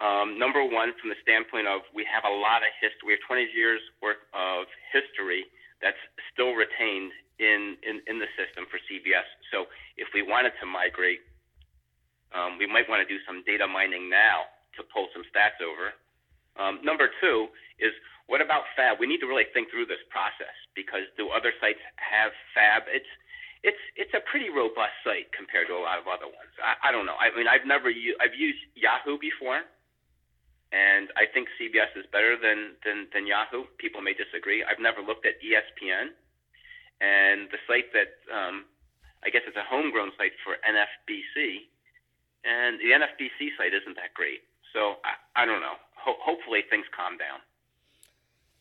Um, 0.00 0.40
number 0.40 0.64
one, 0.64 0.96
from 0.96 1.12
the 1.12 1.20
standpoint 1.20 1.68
of 1.68 1.84
we 1.92 2.08
have 2.08 2.24
a 2.24 2.32
lot 2.32 2.64
of 2.64 2.72
history. 2.80 3.04
We 3.04 3.12
have 3.20 3.24
20 3.28 3.52
years 3.52 3.80
worth 4.00 4.20
of 4.32 4.64
history 4.92 5.44
that's 5.84 6.00
still 6.32 6.56
retained 6.56 7.12
in, 7.40 7.76
in, 7.84 8.00
in 8.08 8.16
the 8.20 8.28
system 8.36 8.64
for 8.72 8.80
CBS. 8.88 9.28
So 9.52 9.68
if 10.00 10.08
we 10.16 10.24
wanted 10.24 10.56
to 10.60 10.66
migrate, 10.68 11.20
um, 12.32 12.56
we 12.56 12.64
might 12.64 12.88
want 12.88 13.04
to 13.04 13.08
do 13.08 13.20
some 13.28 13.44
data 13.44 13.68
mining 13.68 14.08
now 14.08 14.48
to 14.76 14.84
pull 14.88 15.08
some 15.12 15.24
stats 15.28 15.60
over. 15.60 15.92
Um, 16.56 16.80
number 16.84 17.08
two 17.20 17.48
is 17.80 17.92
what 18.30 18.40
about 18.40 18.68
Fab? 18.78 19.02
We 19.02 19.10
need 19.10 19.18
to 19.24 19.28
really 19.28 19.48
think 19.52 19.74
through 19.74 19.90
this 19.90 20.00
process 20.08 20.54
because 20.78 21.02
do 21.18 21.28
other 21.34 21.50
sites 21.58 21.82
have 21.98 22.30
Fab? 22.54 22.86
It's 22.86 23.08
it's 23.66 23.82
it's 23.98 24.14
a 24.14 24.22
pretty 24.30 24.48
robust 24.48 24.94
site 25.02 25.28
compared 25.34 25.66
to 25.68 25.74
a 25.76 25.82
lot 25.82 25.98
of 25.98 26.06
other 26.06 26.30
ones. 26.30 26.52
I, 26.62 26.88
I 26.88 26.92
don't 26.94 27.04
know. 27.04 27.18
I 27.18 27.34
mean, 27.34 27.50
I've 27.50 27.66
never 27.66 27.90
u- 27.90 28.16
I've 28.22 28.36
used 28.38 28.62
Yahoo 28.78 29.18
before, 29.18 29.66
and 30.72 31.10
I 31.18 31.26
think 31.26 31.48
CBS 31.58 31.90
is 31.98 32.06
better 32.12 32.38
than 32.38 32.78
than 32.86 33.10
than 33.12 33.26
Yahoo. 33.26 33.66
People 33.78 34.00
may 34.02 34.14
disagree. 34.14 34.62
I've 34.62 34.78
never 34.78 35.02
looked 35.02 35.26
at 35.26 35.42
ESPN, 35.42 36.14
and 37.02 37.50
the 37.50 37.58
site 37.66 37.90
that 37.92 38.14
um, 38.30 38.64
I 39.26 39.30
guess 39.30 39.42
it's 39.46 39.56
a 39.56 39.66
homegrown 39.66 40.12
site 40.16 40.34
for 40.46 40.54
NFBC, 40.62 41.66
and 42.46 42.78
the 42.78 42.94
NFBC 42.94 43.58
site 43.58 43.74
isn't 43.74 43.96
that 43.98 44.14
great. 44.14 44.46
So 44.72 45.02
I, 45.02 45.42
I 45.42 45.46
don't 45.46 45.60
know. 45.60 45.74
Ho- 45.98 46.22
hopefully 46.22 46.62
things 46.70 46.86
calm 46.94 47.18
down. 47.18 47.42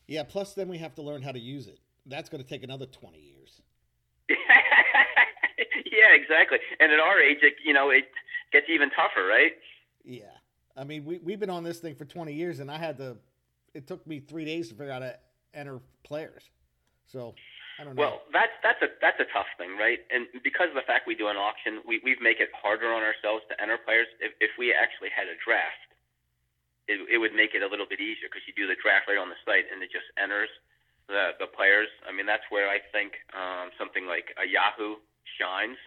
Yeah. 0.07 0.23
Plus, 0.23 0.53
then 0.53 0.67
we 0.67 0.79
have 0.79 0.95
to 0.95 1.03
learn 1.03 1.21
how 1.21 1.31
to 1.31 1.39
use 1.39 1.67
it. 1.67 1.79
That's 2.05 2.29
going 2.29 2.43
to 2.43 2.49
take 2.49 2.63
another 2.63 2.87
twenty 2.87 3.21
years. 3.21 3.61
yeah, 4.29 6.11
exactly. 6.13 6.57
And 6.79 6.91
at 6.91 6.99
our 6.99 7.19
age, 7.21 7.39
it, 7.41 7.61
you 7.63 7.73
know, 7.73 7.89
it 7.89 8.05
gets 8.51 8.65
even 8.69 8.89
tougher, 8.89 9.25
right? 9.25 9.53
Yeah. 10.03 10.38
I 10.79 10.85
mean, 10.85 11.03
we 11.03 11.19
we've 11.19 11.39
been 11.39 11.51
on 11.51 11.63
this 11.63 11.79
thing 11.79 11.93
for 11.93 12.05
twenty 12.05 12.33
years, 12.33 12.59
and 12.63 12.71
I 12.71 12.77
had 12.77 12.97
to. 12.97 13.17
It 13.75 13.85
took 13.85 14.07
me 14.07 14.19
three 14.19 14.45
days 14.45 14.69
to 14.69 14.75
figure 14.75 14.93
out 14.93 15.03
how 15.03 15.09
to 15.11 15.19
enter 15.53 15.79
players. 16.03 16.49
So 17.05 17.35
I 17.77 17.83
don't 17.83 17.95
know. 17.95 18.01
Well, 18.01 18.21
that's 18.31 18.55
that's 18.63 18.81
a 18.81 18.87
that's 19.03 19.19
a 19.19 19.27
tough 19.35 19.51
thing, 19.59 19.75
right? 19.75 19.99
And 20.07 20.25
because 20.41 20.71
of 20.71 20.79
the 20.79 20.87
fact 20.87 21.03
we 21.05 21.19
do 21.19 21.27
an 21.27 21.35
auction, 21.35 21.83
we 21.83 21.99
we 21.99 22.15
make 22.23 22.39
it 22.39 22.49
harder 22.55 22.87
on 22.95 23.03
ourselves 23.03 23.43
to 23.51 23.59
enter 23.59 23.77
players. 23.77 24.07
If 24.23 24.31
if 24.39 24.55
we 24.55 24.71
actually 24.71 25.11
had 25.11 25.27
a 25.27 25.35
draft, 25.43 25.91
it 26.87 27.03
it 27.11 27.19
would 27.19 27.35
make 27.35 27.51
it 27.53 27.61
a 27.61 27.67
little 27.67 27.85
bit 27.85 27.99
easier 27.99 28.31
because 28.31 28.47
you 28.47 28.55
do 28.55 28.63
the 28.63 28.79
draft 28.79 29.11
right 29.11 29.19
on 29.19 29.27
the 29.27 29.39
site 29.43 29.67
and 29.67 29.83
it 29.83 29.91
just 29.91 30.07
enters 30.15 30.49
the 31.11 31.35
the 31.43 31.47
players. 31.51 31.91
I 32.07 32.15
mean, 32.15 32.25
that's 32.25 32.47
where 32.47 32.71
I 32.71 32.79
think 32.95 33.19
um, 33.35 33.75
something 33.75 34.07
like 34.07 34.31
a 34.39 34.47
Yahoo 34.47 34.95
shines 35.35 35.77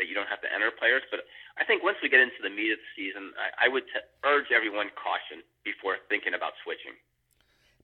that 0.00 0.08
you 0.08 0.14
don't 0.16 0.26
have 0.32 0.40
to 0.40 0.48
enter 0.48 0.72
players. 0.72 1.02
But 1.12 1.20
I 1.60 1.64
think 1.68 1.84
once 1.84 2.00
we 2.02 2.08
get 2.08 2.20
into 2.24 2.40
the 2.42 2.48
meat 2.48 2.72
of 2.72 2.80
the 2.80 2.90
season, 2.96 3.36
I, 3.36 3.66
I 3.66 3.68
would 3.68 3.84
t- 3.84 4.00
urge 4.24 4.48
everyone 4.48 4.88
caution 4.96 5.44
before 5.62 6.00
thinking 6.08 6.32
about 6.32 6.56
switching. 6.64 6.96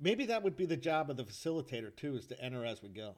Maybe 0.01 0.25
that 0.27 0.43
would 0.43 0.57
be 0.57 0.65
the 0.65 0.77
job 0.81 1.11
of 1.13 1.17
the 1.21 1.25
facilitator 1.25 1.95
too, 1.95 2.17
is 2.17 2.27
to 2.33 2.41
enter 2.41 2.65
as 2.65 2.83
we 2.83 2.89
go. 2.89 3.15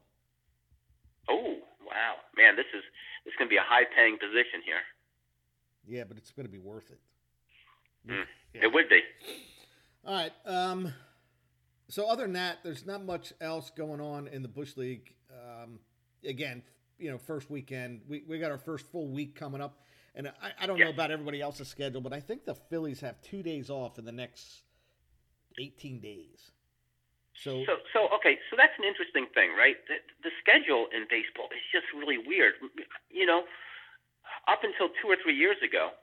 Oh 1.31 1.55
wow, 1.87 2.15
man, 2.35 2.55
this 2.59 2.67
is 2.75 2.83
this 3.23 3.31
is 3.31 3.37
going 3.39 3.47
to 3.47 3.53
be 3.53 3.57
a 3.57 3.63
high 3.65 3.87
paying 3.95 4.17
position 4.19 4.59
here. 4.67 4.83
Yeah, 5.87 6.03
but 6.03 6.17
it's 6.17 6.31
going 6.31 6.45
to 6.45 6.51
be 6.51 6.59
worth 6.59 6.91
it. 6.91 6.99
Mm, 8.07 8.23
Yeah. 8.53 8.63
It 8.63 8.73
would 8.73 8.89
be. 8.89 8.99
All 10.05 10.13
right. 10.13 10.31
Um, 10.45 10.93
so 11.87 12.07
other 12.07 12.23
than 12.23 12.33
that, 12.33 12.59
there's 12.63 12.85
not 12.85 13.03
much 13.03 13.33
else 13.41 13.71
going 13.75 13.99
on 13.99 14.27
in 14.27 14.41
the 14.41 14.47
Bush 14.47 14.77
League. 14.77 15.13
Um, 15.31 15.79
again, 16.23 16.63
you 16.99 17.11
know, 17.11 17.17
first 17.17 17.49
weekend, 17.49 18.01
we, 18.07 18.23
we 18.27 18.39
got 18.39 18.51
our 18.51 18.57
first 18.57 18.85
full 18.91 19.07
week 19.07 19.35
coming 19.35 19.61
up. 19.61 19.79
And 20.15 20.27
I, 20.27 20.63
I 20.63 20.65
don't 20.65 20.79
know 20.79 20.89
about 20.89 21.11
everybody 21.11 21.41
else's 21.41 21.67
schedule, 21.67 22.01
but 22.01 22.13
I 22.13 22.19
think 22.19 22.45
the 22.45 22.55
Phillies 22.55 22.99
have 23.01 23.21
two 23.21 23.41
days 23.41 23.69
off 23.69 23.99
in 23.99 24.05
the 24.05 24.11
next 24.11 24.63
18 25.59 25.99
days. 25.99 26.51
So, 27.33 27.63
So, 27.63 27.79
so 27.93 27.99
okay, 28.19 28.35
so 28.51 28.59
that's 28.59 28.75
an 28.75 28.83
interesting 28.83 29.27
thing, 29.31 29.55
right? 29.55 29.79
The, 29.87 30.03
the 30.27 30.33
schedule 30.43 30.91
in 30.91 31.07
baseball 31.07 31.47
is 31.55 31.63
just 31.71 31.87
really 31.95 32.19
weird. 32.19 32.59
You 33.07 33.25
know, 33.25 33.47
up 34.47 34.59
until 34.67 34.91
two 34.99 35.07
or 35.07 35.15
three 35.23 35.35
years 35.37 35.55
ago, 35.63 35.95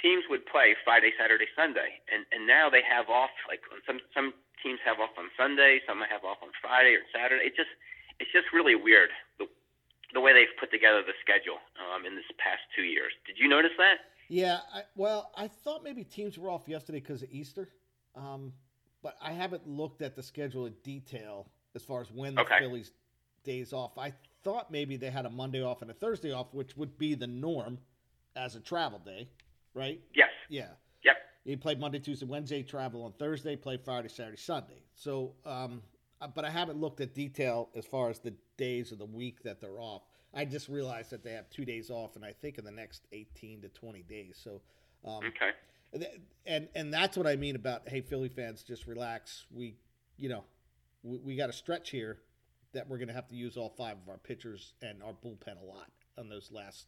teams 0.00 0.24
would 0.32 0.48
play 0.48 0.72
Friday, 0.80 1.12
Saturday, 1.20 1.46
Sunday, 1.52 2.00
and 2.08 2.24
and 2.32 2.48
now 2.48 2.72
they 2.72 2.80
have 2.80 3.12
off. 3.12 3.30
Like 3.44 3.60
some 3.84 4.00
some 4.16 4.32
teams 4.64 4.80
have 4.86 4.96
off 4.96 5.12
on 5.20 5.28
Sunday, 5.36 5.84
some 5.84 6.00
have 6.00 6.24
off 6.24 6.40
on 6.40 6.50
Friday 6.64 6.96
or 6.96 7.04
Saturday. 7.12 7.52
It 7.52 7.56
just 7.58 7.72
it's 8.22 8.30
just 8.32 8.46
really 8.54 8.74
weird 8.76 9.10
the 9.38 9.46
the 10.14 10.20
way 10.20 10.32
they've 10.32 10.54
put 10.60 10.70
together 10.70 11.02
the 11.02 11.14
schedule 11.22 11.56
um, 11.80 12.04
in 12.06 12.14
this 12.14 12.24
past 12.38 12.60
two 12.76 12.82
years. 12.82 13.12
Did 13.26 13.36
you 13.38 13.48
notice 13.48 13.70
that? 13.78 13.96
Yeah, 14.28 14.58
I, 14.72 14.82
well, 14.94 15.32
I 15.34 15.48
thought 15.48 15.82
maybe 15.82 16.04
teams 16.04 16.38
were 16.38 16.50
off 16.50 16.68
yesterday 16.68 17.00
because 17.00 17.22
of 17.22 17.30
Easter, 17.32 17.68
um, 18.14 18.52
but 19.02 19.16
I 19.22 19.32
haven't 19.32 19.66
looked 19.66 20.02
at 20.02 20.14
the 20.14 20.22
schedule 20.22 20.66
in 20.66 20.74
detail 20.82 21.48
as 21.74 21.82
far 21.82 22.02
as 22.02 22.12
when 22.12 22.34
the 22.34 22.42
Okay. 22.42 22.58
Phillies 22.60 22.92
days 23.42 23.72
off. 23.72 23.96
I 23.98 24.12
thought 24.44 24.70
maybe 24.70 24.96
they 24.98 25.10
had 25.10 25.24
a 25.26 25.30
Monday 25.30 25.62
off 25.62 25.80
and 25.82 25.90
a 25.90 25.94
Thursday 25.94 26.30
off, 26.30 26.52
which 26.52 26.76
would 26.76 26.98
be 26.98 27.14
the 27.14 27.26
norm 27.26 27.78
as 28.36 28.54
a 28.54 28.60
travel 28.60 28.98
day, 28.98 29.28
right? 29.74 30.00
Yes. 30.14 30.28
Yeah. 30.50 30.68
Yep. 31.04 31.16
You 31.44 31.56
play 31.56 31.74
Monday, 31.74 31.98
Tuesday, 32.00 32.26
Wednesday, 32.26 32.62
travel 32.62 33.02
on 33.04 33.12
Thursday, 33.12 33.56
play 33.56 33.78
Friday, 33.78 34.08
Saturday, 34.08 34.36
Sunday. 34.36 34.82
So, 34.94 35.32
um, 35.46 35.82
but 36.28 36.44
I 36.44 36.50
haven't 36.50 36.78
looked 36.80 37.00
at 37.00 37.14
detail 37.14 37.70
as 37.74 37.84
far 37.84 38.10
as 38.10 38.18
the 38.18 38.34
days 38.56 38.92
of 38.92 38.98
the 38.98 39.04
week 39.06 39.42
that 39.42 39.60
they're 39.60 39.80
off. 39.80 40.02
I 40.34 40.44
just 40.44 40.68
realized 40.68 41.10
that 41.10 41.22
they 41.22 41.32
have 41.32 41.50
two 41.50 41.64
days 41.64 41.90
off, 41.90 42.16
and 42.16 42.24
I 42.24 42.32
think 42.32 42.58
in 42.58 42.64
the 42.64 42.70
next 42.70 43.06
18 43.12 43.62
to 43.62 43.68
20 43.68 44.02
days. 44.02 44.40
So, 44.42 44.60
um, 45.04 45.24
Okay. 45.24 45.50
and 46.46 46.68
and 46.74 46.92
that's 46.92 47.16
what 47.18 47.26
I 47.26 47.36
mean 47.36 47.54
about 47.56 47.88
hey, 47.88 48.00
Philly 48.00 48.28
fans, 48.30 48.62
just 48.62 48.86
relax. 48.86 49.44
We, 49.50 49.76
you 50.16 50.28
know, 50.30 50.44
we, 51.02 51.18
we 51.18 51.36
got 51.36 51.50
a 51.50 51.52
stretch 51.52 51.90
here 51.90 52.18
that 52.72 52.88
we're 52.88 52.96
going 52.96 53.08
to 53.08 53.14
have 53.14 53.28
to 53.28 53.34
use 53.36 53.58
all 53.58 53.68
five 53.68 53.98
of 54.02 54.08
our 54.08 54.16
pitchers 54.16 54.72
and 54.80 55.02
our 55.02 55.12
bullpen 55.12 55.60
a 55.60 55.64
lot 55.64 55.90
on 56.16 56.28
those 56.30 56.50
last 56.50 56.86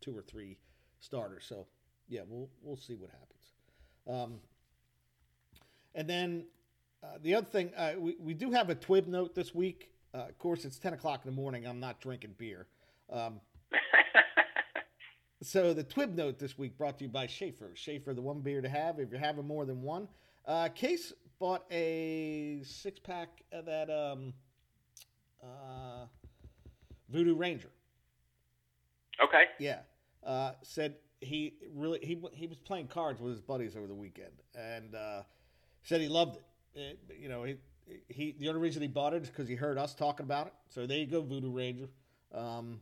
two 0.00 0.16
or 0.16 0.22
three 0.22 0.56
starters. 1.00 1.44
So, 1.48 1.66
yeah, 2.08 2.20
we'll 2.28 2.48
we'll 2.62 2.76
see 2.76 2.94
what 2.94 3.10
happens. 3.10 3.52
Um, 4.06 4.40
and 5.96 6.08
then 6.08 6.44
uh, 7.02 7.18
the 7.22 7.34
other 7.34 7.46
thing, 7.46 7.72
uh, 7.76 7.92
we, 7.98 8.16
we 8.18 8.34
do 8.34 8.50
have 8.50 8.70
a 8.70 8.74
Twib 8.74 9.06
note 9.06 9.34
this 9.34 9.54
week. 9.54 9.90
Uh, 10.14 10.26
of 10.28 10.38
course, 10.38 10.64
it's 10.64 10.78
10 10.78 10.94
o'clock 10.94 11.20
in 11.24 11.30
the 11.30 11.36
morning. 11.36 11.66
I'm 11.66 11.80
not 11.80 12.00
drinking 12.00 12.34
beer. 12.38 12.66
Um, 13.10 13.40
so 15.42 15.74
the 15.74 15.84
Twib 15.84 16.14
note 16.14 16.38
this 16.38 16.56
week 16.56 16.76
brought 16.78 16.98
to 16.98 17.04
you 17.04 17.10
by 17.10 17.26
Schaefer. 17.26 17.72
Schaefer, 17.74 18.14
the 18.14 18.22
one 18.22 18.40
beer 18.40 18.60
to 18.60 18.68
have 18.68 18.98
if 18.98 19.10
you're 19.10 19.20
having 19.20 19.46
more 19.46 19.64
than 19.64 19.82
one. 19.82 20.08
Uh, 20.46 20.68
Case 20.68 21.12
bought 21.38 21.64
a 21.70 22.60
six 22.64 22.98
pack 22.98 23.28
of 23.52 23.66
that 23.66 23.90
um, 23.90 24.32
uh, 25.42 26.06
Voodoo 27.10 27.34
Ranger. 27.34 27.70
okay. 29.22 29.44
Yeah. 29.58 29.80
Uh, 30.24 30.52
said 30.62 30.96
he 31.20 31.54
really 31.74 31.98
he 32.02 32.20
he 32.32 32.46
was 32.46 32.58
playing 32.58 32.88
cards 32.88 33.20
with 33.20 33.32
his 33.32 33.40
buddies 33.40 33.76
over 33.76 33.86
the 33.86 33.94
weekend 33.94 34.32
and 34.54 34.94
uh, 34.94 35.22
said 35.82 36.00
he 36.00 36.08
loved 36.08 36.36
it. 36.36 36.44
It- 36.76 36.98
you 37.18 37.28
know, 37.28 37.42
he 37.44 37.56
he 38.08 38.32
the 38.38 38.48
only 38.48 38.60
reason 38.60 38.82
he 38.82 38.88
bought 38.88 39.14
it 39.14 39.22
is 39.22 39.30
because 39.30 39.48
he 39.48 39.54
heard 39.54 39.78
us 39.78 39.94
talking 39.94 40.24
about 40.24 40.48
it. 40.48 40.52
So 40.68 40.86
there 40.86 40.98
you 40.98 41.06
go, 41.06 41.22
Voodoo 41.22 41.50
Ranger. 41.50 41.88
Um, 42.34 42.80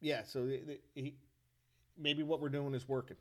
yeah. 0.00 0.22
So 0.24 0.46
the, 0.46 0.58
the, 0.58 0.80
he 0.94 1.14
maybe 1.96 2.22
what 2.22 2.40
we're 2.40 2.48
doing 2.50 2.74
is 2.74 2.88
working. 2.88 3.16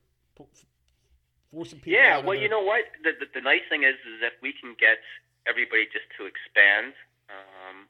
Forcing 1.52 1.80
people. 1.80 1.98
Yeah, 1.98 2.20
well, 2.20 2.36
you 2.38 2.50
know 2.50 2.62
what? 2.62 2.84
The, 3.04 3.12
the 3.20 3.26
the 3.36 3.42
nice 3.42 3.64
thing 3.70 3.84
is, 3.84 3.96
is 4.06 4.22
that 4.22 4.34
we 4.42 4.54
can 4.54 4.76
get 4.78 5.00
everybody 5.48 5.86
just 5.90 6.06
to 6.20 6.28
expand 6.28 6.94
um, 7.32 7.88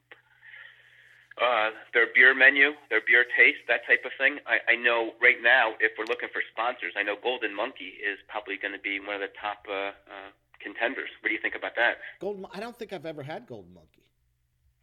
uh, 1.42 1.72
their 1.94 2.08
beer 2.14 2.34
menu, 2.34 2.74
their 2.90 3.02
beer 3.02 3.26
taste, 3.36 3.66
that 3.68 3.82
type 3.86 4.06
of 4.06 4.14
thing. 4.18 4.40
I, 4.46 4.74
I 4.74 4.76
know 4.78 5.12
right 5.20 5.42
now, 5.42 5.74
if 5.82 5.98
we're 5.98 6.06
looking 6.06 6.30
for 6.32 6.42
sponsors, 6.54 6.94
I 6.96 7.04
know 7.04 7.18
Golden 7.22 7.54
Monkey 7.54 7.98
is 8.00 8.22
probably 8.30 8.58
going 8.58 8.74
to 8.74 8.80
be 8.80 9.02
one 9.02 9.16
of 9.18 9.22
the 9.26 9.34
top 9.42 9.66
uh, 9.68 9.92
uh, 10.06 10.30
contenders. 10.68 11.10
What 11.22 11.30
do 11.30 11.34
you 11.36 11.42
think 11.42 11.56
about 11.56 11.76
that? 11.76 11.98
Golden. 12.20 12.46
I 12.54 12.60
don't 12.60 12.78
think 12.78 12.92
I've 12.94 13.06
ever 13.06 13.24
had 13.24 13.48
Golden 13.48 13.74
Monkey. 13.74 14.04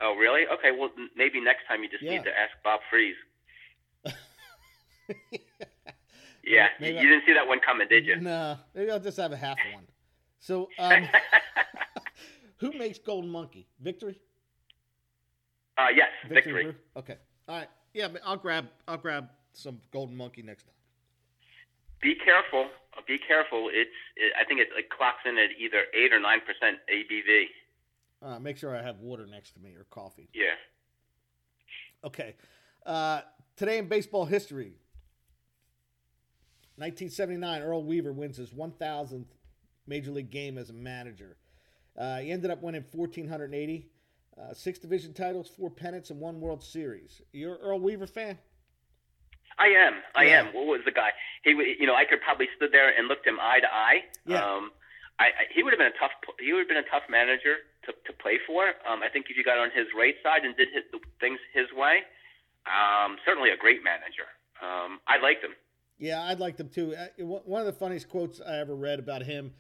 Oh, 0.01 0.14
really? 0.16 0.43
Okay, 0.47 0.70
well, 0.78 0.91
maybe 1.16 1.41
next 1.41 1.66
time 1.68 1.82
you 1.82 1.89
just 1.89 2.03
Yeah. 2.03 2.12
need 2.12 2.24
to 2.24 2.30
ask 2.30 2.53
Bob 2.64 2.80
Freeze. 2.91 3.16
Yeah, 6.47 6.66
you, 6.78 6.85
Maybe 6.87 6.99
I- 6.99 7.01
you 7.03 7.09
didn't 7.09 7.24
see 7.26 7.32
that 7.32 7.47
one 7.49 7.59
coming, 7.61 7.89
did 7.89 8.05
you? 8.05 8.16
No, 8.20 8.59
maybe 8.74 8.91
I'll 8.91 9.01
just 9.01 9.16
have 9.16 9.32
a 9.32 9.37
half 9.37 9.57
one. 9.72 9.85
So, 10.41 10.68
um, 10.78 11.09
who 12.59 12.72
makes 12.72 12.99
Golden 12.99 13.30
Monkey? 13.30 13.66
Victory. 13.80 14.20
uh, 15.78 15.87
yes, 15.97 16.11
victory. 16.28 16.64
Brew? 16.64 16.74
Okay. 16.99 17.16
All 17.49 17.57
right. 17.57 17.68
Yeah, 17.95 18.09
I'll 18.26 18.37
grab 18.37 18.66
I'll 18.87 18.99
grab 18.99 19.30
some 19.55 19.80
Golden 19.91 20.14
Monkey 20.16 20.43
next 20.43 20.64
time. 20.64 20.74
Be 22.05 22.15
careful. 22.15 22.69
Uh, 22.97 23.01
Be 23.09 23.19
careful. 23.19 23.71
It's. 23.73 23.91
It, 24.17 24.33
I 24.39 24.45
think 24.45 24.61
it, 24.61 24.69
it 24.77 24.91
clocks 24.91 25.25
in 25.25 25.39
at 25.39 25.51
either 25.59 25.85
eight 25.95 26.13
or 26.13 26.21
nine 26.21 26.41
percent 26.41 26.77
ABV. 26.93 27.47
Uh, 28.23 28.39
make 28.39 28.59
sure 28.59 28.77
I 28.77 28.83
have 28.83 29.01
water 29.01 29.27
next 29.27 29.53
to 29.53 29.61
me 29.61 29.71
or 29.75 29.85
coffee. 29.91 30.29
Yeah. 30.35 30.55
Okay. 32.05 32.35
Uh, 32.85 33.23
today 33.57 33.79
in 33.79 33.89
baseball 33.89 34.27
history, 34.27 34.75
1979, 36.77 37.63
Earl 37.63 37.85
Weaver 37.85 38.13
wins 38.13 38.37
his 38.37 38.51
1,000th 38.51 39.27
major 39.87 40.11
league 40.11 40.31
game 40.31 40.59
as 40.59 40.71
a 40.71 40.73
manager. 40.73 41.37
Uh, 41.99 42.19
he 42.19 42.31
ended 42.31 42.51
up 42.51 42.63
winning 42.63 42.85
1,480, 42.93 43.87
uh, 44.37 44.53
six 44.55 44.79
division 44.79 45.13
titles, 45.13 45.49
four 45.49 45.71
pennants, 45.71 46.11
and 46.11 46.19
one 46.19 46.41
World 46.41 46.63
Series. 46.63 47.23
You're 47.33 47.55
an 47.55 47.61
Earl 47.63 47.81
Weaver 47.81 48.07
fan? 48.07 48.39
I 49.59 49.67
am. 49.69 49.95
I 50.15 50.25
Yeah. 50.25 50.41
am. 50.41 50.47
What 50.55 50.67
was 50.67 50.81
the 50.85 50.91
guy? 50.93 51.11
He, 51.43 51.51
you 51.51 51.87
know, 51.87 51.95
I 51.95 52.05
could 52.05 52.21
probably 52.23 52.49
stood 52.57 52.73
there 52.73 52.89
and 52.97 53.09
looked 53.09 53.27
him 53.27 53.39
eye 53.41 53.61
to 53.61 53.73
eye. 53.73 54.05
Yeah. 54.27 54.43
Um, 54.45 54.73
I, 55.19 55.27
I 55.27 55.31
he 55.55 55.63
would 55.63 55.73
have 55.73 55.79
been 55.79 55.93
a 55.95 55.99
tough. 55.99 56.11
He 56.41 56.53
would 56.53 56.61
have 56.61 56.69
been 56.69 56.77
a 56.83 56.91
tough 56.91 57.05
manager 57.09 57.57
to 57.87 57.93
to 57.93 58.13
play 58.19 58.39
for. 58.47 58.67
Um, 58.89 59.03
I 59.03 59.09
think 59.09 59.27
if 59.31 59.37
you 59.37 59.45
got 59.45 59.59
on 59.59 59.71
his 59.71 59.87
right 59.97 60.15
side 60.23 60.45
and 60.45 60.57
did 60.57 60.69
his, 60.75 60.83
the 60.91 60.99
things 61.21 61.39
his 61.53 61.67
way, 61.73 61.99
um, 62.67 63.17
certainly 63.25 63.51
a 63.51 63.57
great 63.57 63.85
manager. 63.85 64.27
Um, 64.63 64.99
I 65.07 65.19
liked 65.23 65.45
him. 65.45 65.53
Yeah, 65.99 66.23
I'd 66.23 66.41
like 66.41 66.57
them 66.57 66.69
too. 66.69 66.97
Uh, 66.97 67.07
one 67.25 67.43
one 67.45 67.61
of 67.61 67.67
the 67.67 67.73
funniest 67.73 68.09
quotes 68.09 68.41
I 68.41 68.59
ever 68.59 68.75
read 68.75 68.99
about 68.99 69.23
him 69.23 69.53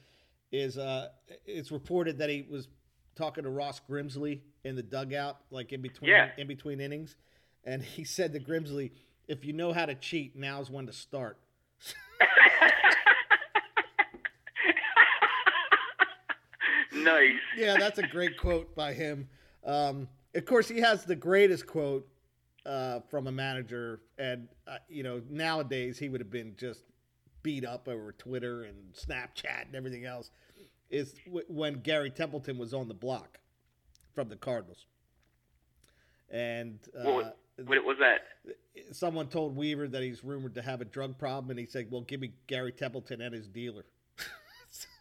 is 0.50 0.76
uh, 0.78 1.08
it's 1.46 1.70
reported 1.70 2.18
that 2.18 2.30
he 2.30 2.46
was 2.50 2.68
talking 3.14 3.44
to 3.44 3.50
Ross 3.50 3.80
Grimsley 3.88 4.40
in 4.64 4.74
the 4.74 4.82
dugout, 4.82 5.38
like 5.50 5.72
in 5.72 5.82
between 5.82 6.10
Yeah. 6.10 6.30
in 6.36 6.48
between 6.48 6.80
innings, 6.80 7.14
and 7.64 7.80
he 7.82 8.02
said 8.02 8.32
to 8.32 8.40
Grimsley, 8.40 8.90
"If 9.28 9.44
you 9.44 9.52
know 9.52 9.72
how 9.72 9.86
to 9.86 9.94
cheat, 9.94 10.36
now's 10.36 10.70
when 10.70 10.86
to 10.86 10.92
start." 10.92 11.38
nice. 16.92 17.32
Yeah, 17.56 17.76
that's 17.78 17.98
a 17.98 18.06
great 18.06 18.36
quote 18.38 18.74
by 18.74 18.92
him. 18.92 19.28
Um, 19.64 20.08
of 20.34 20.44
course, 20.44 20.68
he 20.68 20.80
has 20.80 21.04
the 21.04 21.16
greatest 21.16 21.66
quote 21.66 22.08
uh, 22.66 23.00
from 23.08 23.26
a 23.26 23.32
manager, 23.32 24.00
and 24.18 24.48
uh, 24.66 24.78
you 24.88 25.02
know 25.02 25.22
nowadays 25.30 25.98
he 25.98 26.08
would 26.08 26.20
have 26.20 26.30
been 26.30 26.54
just 26.56 26.84
beat 27.42 27.64
up 27.64 27.88
over 27.88 28.12
Twitter 28.12 28.64
and 28.64 28.92
Snapchat 28.94 29.66
and 29.66 29.74
everything 29.74 30.04
else. 30.04 30.30
Is 30.90 31.14
w- 31.26 31.44
when 31.48 31.80
Gary 31.80 32.10
Templeton 32.10 32.58
was 32.58 32.74
on 32.74 32.88
the 32.88 32.94
block 32.94 33.38
from 34.14 34.28
the 34.28 34.36
Cardinals, 34.36 34.86
and 36.30 36.78
uh, 36.98 37.04
What 37.56 37.84
was 37.84 37.98
that? 38.00 38.22
someone 38.92 39.28
told 39.28 39.56
Weaver 39.56 39.88
that 39.88 40.02
he's 40.02 40.24
rumored 40.24 40.54
to 40.54 40.62
have 40.62 40.80
a 40.80 40.84
drug 40.84 41.18
problem, 41.18 41.50
and 41.50 41.58
he 41.58 41.66
said, 41.66 41.90
"Well, 41.90 42.02
give 42.02 42.20
me 42.20 42.32
Gary 42.46 42.72
Templeton 42.72 43.20
and 43.20 43.34
his 43.34 43.46
dealer." 43.48 43.84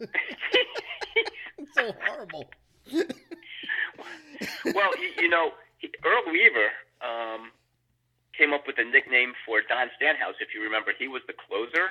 so 1.74 1.92
horrible. 2.04 2.48
well, 2.92 4.90
you, 5.00 5.10
you 5.18 5.28
know, 5.28 5.50
Earl 6.04 6.32
Weaver 6.32 6.70
um, 7.02 7.50
came 8.36 8.52
up 8.52 8.66
with 8.66 8.76
a 8.78 8.84
nickname 8.84 9.32
for 9.44 9.60
Don 9.68 9.90
Stanhouse. 9.96 10.34
If 10.40 10.54
you 10.54 10.62
remember, 10.62 10.92
he 10.98 11.08
was 11.08 11.22
the 11.26 11.34
closer 11.34 11.90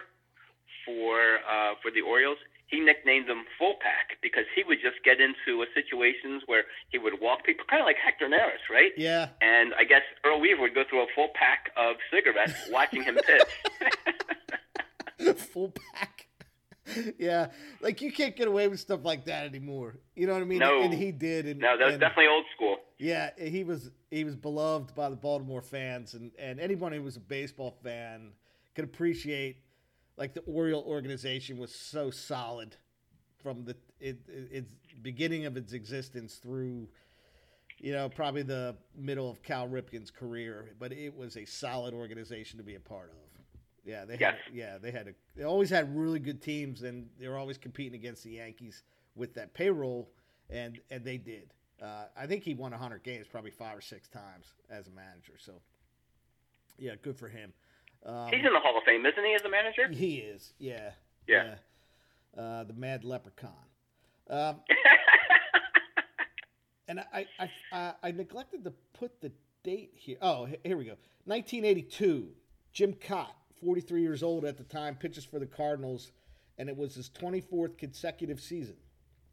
for 0.85 1.39
uh, 1.49 1.75
for 1.81 1.91
the 1.91 2.01
Orioles. 2.01 2.37
He 2.73 2.79
nicknamed 2.79 3.29
him 3.29 3.43
Full 3.59 3.75
Pack 3.79 4.17
because 4.23 4.45
he 4.55 4.63
would 4.65 4.79
just 4.81 4.97
get 5.05 5.17
into 5.21 5.63
situations 5.75 6.41
where 6.47 6.63
he 6.89 6.97
would 6.97 7.21
walk 7.21 7.45
people, 7.45 7.65
kind 7.69 7.81
of 7.81 7.85
like 7.85 7.97
Hector 8.03 8.25
Neris, 8.27 8.65
right? 8.73 8.89
Yeah, 8.97 9.29
And 9.41 9.75
I 9.77 9.83
guess 9.83 10.01
Earl 10.25 10.41
Weaver 10.41 10.61
would 10.63 10.73
go 10.73 10.81
through 10.89 11.03
a 11.03 11.07
full 11.13 11.29
pack 11.35 11.69
of 11.77 11.97
cigarettes 12.11 12.55
watching 12.71 13.03
him 13.03 13.19
pitch. 15.19 15.37
full 15.37 15.73
pack. 15.93 16.27
yeah, 17.17 17.47
like 17.81 18.01
you 18.01 18.11
can't 18.11 18.35
get 18.35 18.47
away 18.47 18.67
with 18.67 18.79
stuff 18.79 19.05
like 19.05 19.25
that 19.25 19.45
anymore. 19.45 19.95
You 20.15 20.27
know 20.27 20.33
what 20.33 20.41
I 20.41 20.45
mean? 20.45 20.59
No. 20.59 20.81
And 20.81 20.93
he 20.93 21.11
did. 21.11 21.45
And, 21.45 21.59
no, 21.59 21.77
that 21.77 21.85
was 21.85 21.93
and- 21.93 22.01
definitely 22.01 22.27
old 22.27 22.45
school. 22.55 22.77
Yeah, 22.97 23.31
he 23.37 23.63
was 23.63 23.89
he 24.11 24.23
was 24.23 24.35
beloved 24.35 24.95
by 24.95 25.09
the 25.09 25.15
Baltimore 25.15 25.61
fans, 25.61 26.13
and 26.13 26.31
and 26.39 26.59
anyone 26.59 26.91
who 26.91 27.01
was 27.03 27.17
a 27.17 27.21
baseball 27.21 27.77
fan 27.83 28.31
could 28.75 28.85
appreciate 28.85 29.57
like 30.17 30.33
the 30.33 30.41
Oriole 30.41 30.83
organization 30.83 31.57
was 31.57 31.73
so 31.73 32.11
solid 32.11 32.75
from 33.41 33.65
the 33.65 33.75
it, 33.99 34.19
it, 34.27 34.49
its 34.51 34.71
beginning 35.01 35.45
of 35.45 35.57
its 35.57 35.73
existence 35.73 36.35
through 36.35 36.87
you 37.79 37.91
know 37.91 38.09
probably 38.09 38.43
the 38.43 38.75
middle 38.95 39.29
of 39.29 39.41
Cal 39.43 39.67
Ripken's 39.67 40.11
career, 40.11 40.75
but 40.79 40.91
it 40.91 41.15
was 41.15 41.37
a 41.37 41.45
solid 41.45 41.93
organization 41.93 42.57
to 42.57 42.63
be 42.63 42.75
a 42.75 42.79
part 42.79 43.11
of. 43.11 43.17
Yeah, 43.85 44.05
they 44.05 44.17
Yes. 44.19 44.35
had 44.45 44.55
yeah 44.55 44.77
they 44.77 44.91
had 44.91 45.07
a, 45.09 45.13
they 45.35 45.43
always 45.43 45.69
had 45.69 45.95
really 45.95 46.19
good 46.19 46.41
teams, 46.41 46.83
and 46.83 47.09
they 47.19 47.27
were 47.27 47.37
always 47.37 47.57
competing 47.57 47.95
against 47.99 48.23
the 48.23 48.31
Yankees 48.31 48.83
with 49.15 49.33
that 49.35 49.53
payroll, 49.53 50.09
and 50.49 50.79
and 50.91 51.03
they 51.03 51.17
did. 51.17 51.53
Uh, 51.81 52.05
I 52.15 52.27
think 52.27 52.43
he 52.43 52.53
won 52.53 52.71
100 52.71 53.03
games 53.03 53.27
probably 53.29 53.51
five 53.51 53.77
or 53.77 53.81
six 53.81 54.07
times 54.07 54.53
as 54.69 54.87
a 54.87 54.91
manager. 54.91 55.33
So 55.37 55.53
yeah, 56.77 56.95
good 57.01 57.17
for 57.17 57.27
him. 57.27 57.53
Um, 58.05 58.27
He's 58.31 58.45
in 58.45 58.53
the 58.53 58.59
Hall 58.59 58.77
of 58.77 58.83
Fame, 58.83 59.05
isn't 59.05 59.23
he, 59.23 59.33
as 59.33 59.41
a 59.43 59.49
manager? 59.49 59.87
he 59.91 60.17
is, 60.17 60.53
yeah, 60.59 60.91
Yeah. 61.27 61.55
yeah. 62.35 62.41
Uh, 62.41 62.63
the 62.63 62.73
Mad 62.73 63.03
Leprechaun. 63.03 63.51
Um, 64.29 64.57
and 66.87 66.99
I, 66.99 67.25
I, 67.39 67.49
I, 67.71 67.93
I 68.03 68.11
neglected 68.11 68.63
to 68.65 68.73
put 68.93 69.21
the 69.21 69.31
date 69.63 69.91
here. 69.93 70.17
Oh, 70.21 70.47
here 70.63 70.77
we 70.77 70.85
go. 70.85 70.95
1982. 71.25 72.29
Jim 72.73 72.93
Kaat, 72.93 73.27
43 73.63 74.01
years 74.01 74.23
old 74.23 74.45
at 74.45 74.57
the 74.57 74.63
time, 74.63 74.95
pitches 74.95 75.23
for 75.23 75.39
the 75.39 75.45
Cardinals, 75.45 76.11
and 76.57 76.67
it 76.67 76.75
was 76.75 76.95
his 76.95 77.09
24th 77.09 77.77
consecutive 77.77 78.41
season. 78.41 78.75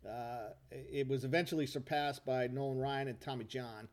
Uh, 0.07 0.51
it 0.71 1.09
was 1.09 1.25
eventually 1.25 1.67
surpassed 1.67 2.25
by 2.25 2.47
Nolan 2.47 2.79
Ryan 2.79 3.09
and 3.09 3.21
Tommy 3.21 3.45
John. 3.45 3.89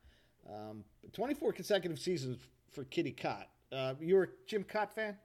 Um, 0.49 0.83
24 1.13 1.53
consecutive 1.53 1.99
seasons 1.99 2.37
for 2.71 2.83
Kitty 2.85 3.11
Kaat. 3.13 3.45
Uh, 3.71 3.93
you 3.99 4.15
were 4.15 4.23
a 4.23 4.33
Jim 4.47 4.63
Kaat 4.63 4.93
fan? 4.93 5.17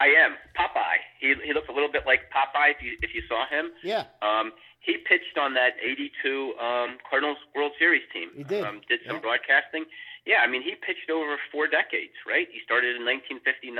I 0.00 0.06
am 0.18 0.34
Popeye. 0.58 0.98
He 1.20 1.34
he 1.46 1.52
looks 1.54 1.68
a 1.68 1.72
little 1.72 1.90
bit 1.90 2.02
like 2.06 2.26
Popeye 2.34 2.74
if 2.74 2.82
you 2.82 2.98
if 3.02 3.14
you 3.14 3.22
saw 3.28 3.46
him. 3.46 3.70
Yeah. 3.82 4.04
Um, 4.22 4.50
he 4.80 4.98
pitched 4.98 5.38
on 5.38 5.54
that 5.54 5.78
'82 5.78 6.54
um, 6.58 6.98
Cardinals 7.08 7.38
World 7.54 7.72
Series 7.78 8.02
team. 8.12 8.30
He 8.34 8.42
did. 8.42 8.64
Um, 8.64 8.80
did 8.88 9.00
some 9.06 9.16
Yeah. 9.16 9.22
broadcasting. 9.22 9.84
Yeah, 10.26 10.42
I 10.42 10.46
mean 10.50 10.62
he 10.62 10.74
pitched 10.74 11.10
over 11.10 11.38
four 11.50 11.66
decades, 11.66 12.14
right? 12.26 12.46
He 12.50 12.58
started 12.66 12.94
in 12.98 13.02
1959 13.06 13.74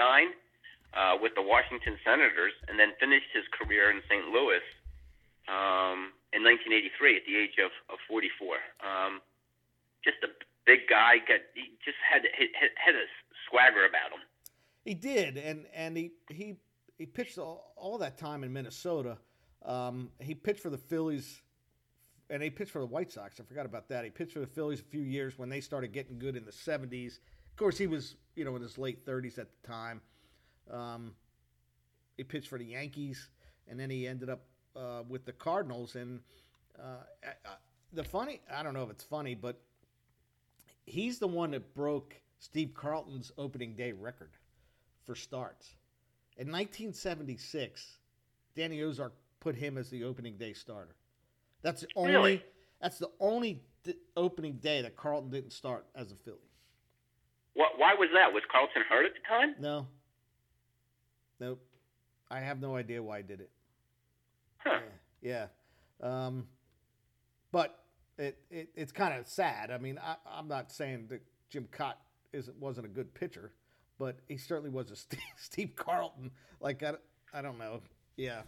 uh, 0.94 1.18
with 1.22 1.34
the 1.34 1.42
Washington 1.42 1.98
Senators, 2.06 2.54
and 2.70 2.78
then 2.78 2.94
finished 3.02 3.30
his 3.34 3.46
career 3.50 3.90
in 3.90 3.98
St. 4.10 4.26
Louis 4.30 4.62
um, 5.50 6.14
in 6.34 6.42
1983 6.46 7.18
at 7.18 7.24
the 7.26 7.34
age 7.34 7.58
of, 7.58 7.70
of 7.90 7.98
44. 8.06 8.58
Um, 8.82 9.18
just 10.06 10.18
a 10.22 10.30
big 10.66 10.86
guy. 10.90 11.18
Got 11.26 11.42
he 11.54 11.74
just 11.82 11.98
had 12.06 12.22
had, 12.30 12.50
had 12.78 12.94
a 12.94 13.06
swagger 13.52 13.84
about 13.84 14.10
him. 14.12 14.24
He 14.84 14.94
did, 14.94 15.36
and 15.36 15.66
and 15.74 15.96
he 15.96 16.12
he 16.28 16.56
he 16.98 17.06
pitched 17.06 17.38
all, 17.38 17.72
all 17.76 17.98
that 17.98 18.18
time 18.18 18.42
in 18.42 18.52
Minnesota. 18.52 19.18
Um, 19.64 20.10
he 20.18 20.34
pitched 20.34 20.60
for 20.60 20.70
the 20.70 20.78
Phillies, 20.78 21.40
and 22.30 22.42
he 22.42 22.50
pitched 22.50 22.72
for 22.72 22.80
the 22.80 22.86
White 22.86 23.12
Sox. 23.12 23.38
I 23.38 23.44
forgot 23.44 23.66
about 23.66 23.88
that. 23.90 24.04
He 24.04 24.10
pitched 24.10 24.32
for 24.32 24.40
the 24.40 24.46
Phillies 24.46 24.80
a 24.80 24.84
few 24.84 25.02
years 25.02 25.38
when 25.38 25.48
they 25.48 25.60
started 25.60 25.92
getting 25.92 26.18
good 26.18 26.36
in 26.36 26.44
the 26.44 26.50
'70s. 26.50 27.18
Of 27.50 27.56
course, 27.56 27.78
he 27.78 27.86
was 27.86 28.16
you 28.34 28.44
know 28.44 28.56
in 28.56 28.62
his 28.62 28.78
late 28.78 29.06
30s 29.06 29.38
at 29.38 29.48
the 29.50 29.68
time. 29.68 30.00
Um, 30.70 31.14
he 32.16 32.24
pitched 32.24 32.48
for 32.48 32.58
the 32.58 32.64
Yankees, 32.64 33.28
and 33.68 33.78
then 33.78 33.90
he 33.90 34.06
ended 34.06 34.30
up 34.30 34.46
uh, 34.74 35.02
with 35.08 35.24
the 35.24 35.32
Cardinals. 35.32 35.94
And 35.94 36.20
uh, 36.78 37.04
the 37.92 38.04
funny, 38.04 38.40
I 38.52 38.62
don't 38.62 38.74
know 38.74 38.82
if 38.82 38.90
it's 38.90 39.04
funny, 39.04 39.34
but 39.34 39.60
he's 40.86 41.18
the 41.18 41.28
one 41.28 41.52
that 41.52 41.74
broke 41.74 42.21
Steve 42.42 42.74
Carlton's 42.74 43.30
opening 43.38 43.76
day 43.76 43.92
record 43.92 44.32
for 45.04 45.14
starts. 45.14 45.76
In 46.36 46.48
1976, 46.48 47.98
Danny 48.56 48.82
Ozark 48.82 49.14
put 49.38 49.54
him 49.54 49.78
as 49.78 49.90
the 49.90 50.02
opening 50.02 50.36
day 50.36 50.52
starter. 50.52 50.96
That's 51.62 51.82
the 51.82 51.86
only. 51.94 52.12
Really? 52.12 52.44
That's 52.80 52.98
the 52.98 53.10
only 53.20 53.62
d- 53.84 53.94
opening 54.16 54.54
day 54.54 54.82
that 54.82 54.96
Carlton 54.96 55.30
didn't 55.30 55.52
start 55.52 55.86
as 55.94 56.10
a 56.10 56.16
Philly. 56.16 56.50
What, 57.54 57.78
why 57.78 57.94
was 57.94 58.08
that? 58.12 58.32
Was 58.32 58.42
Carlton 58.50 58.82
hurt 58.88 59.06
at 59.06 59.12
the 59.12 59.20
time? 59.28 59.54
No. 59.60 59.86
Nope. 61.38 61.64
I 62.28 62.40
have 62.40 62.60
no 62.60 62.74
idea 62.74 63.00
why 63.00 63.18
I 63.18 63.22
did 63.22 63.40
it. 63.40 63.50
Huh. 64.56 64.80
Yeah. 65.22 65.46
yeah. 66.00 66.26
Um, 66.26 66.48
but 67.52 67.84
it, 68.18 68.36
it 68.50 68.70
it's 68.74 68.90
kind 68.90 69.16
of 69.16 69.28
sad. 69.28 69.70
I 69.70 69.78
mean, 69.78 70.00
I, 70.02 70.16
I'm 70.26 70.48
not 70.48 70.72
saying 70.72 71.06
that 71.10 71.22
Jim 71.48 71.68
Kaat 71.70 71.94
isn't 72.32 72.56
wasn't 72.58 72.86
a 72.86 72.90
good 72.90 73.14
pitcher, 73.14 73.52
but 73.98 74.16
he 74.28 74.36
certainly 74.36 74.70
was 74.70 74.90
a 74.90 74.96
Steve, 75.06 75.20
Steve 75.36 75.72
Carlton. 75.76 76.30
Like 76.60 76.82
I, 76.82 76.94
I 77.32 77.42
don't 77.42 77.58
know. 77.58 77.80
Yeah. 78.16 78.42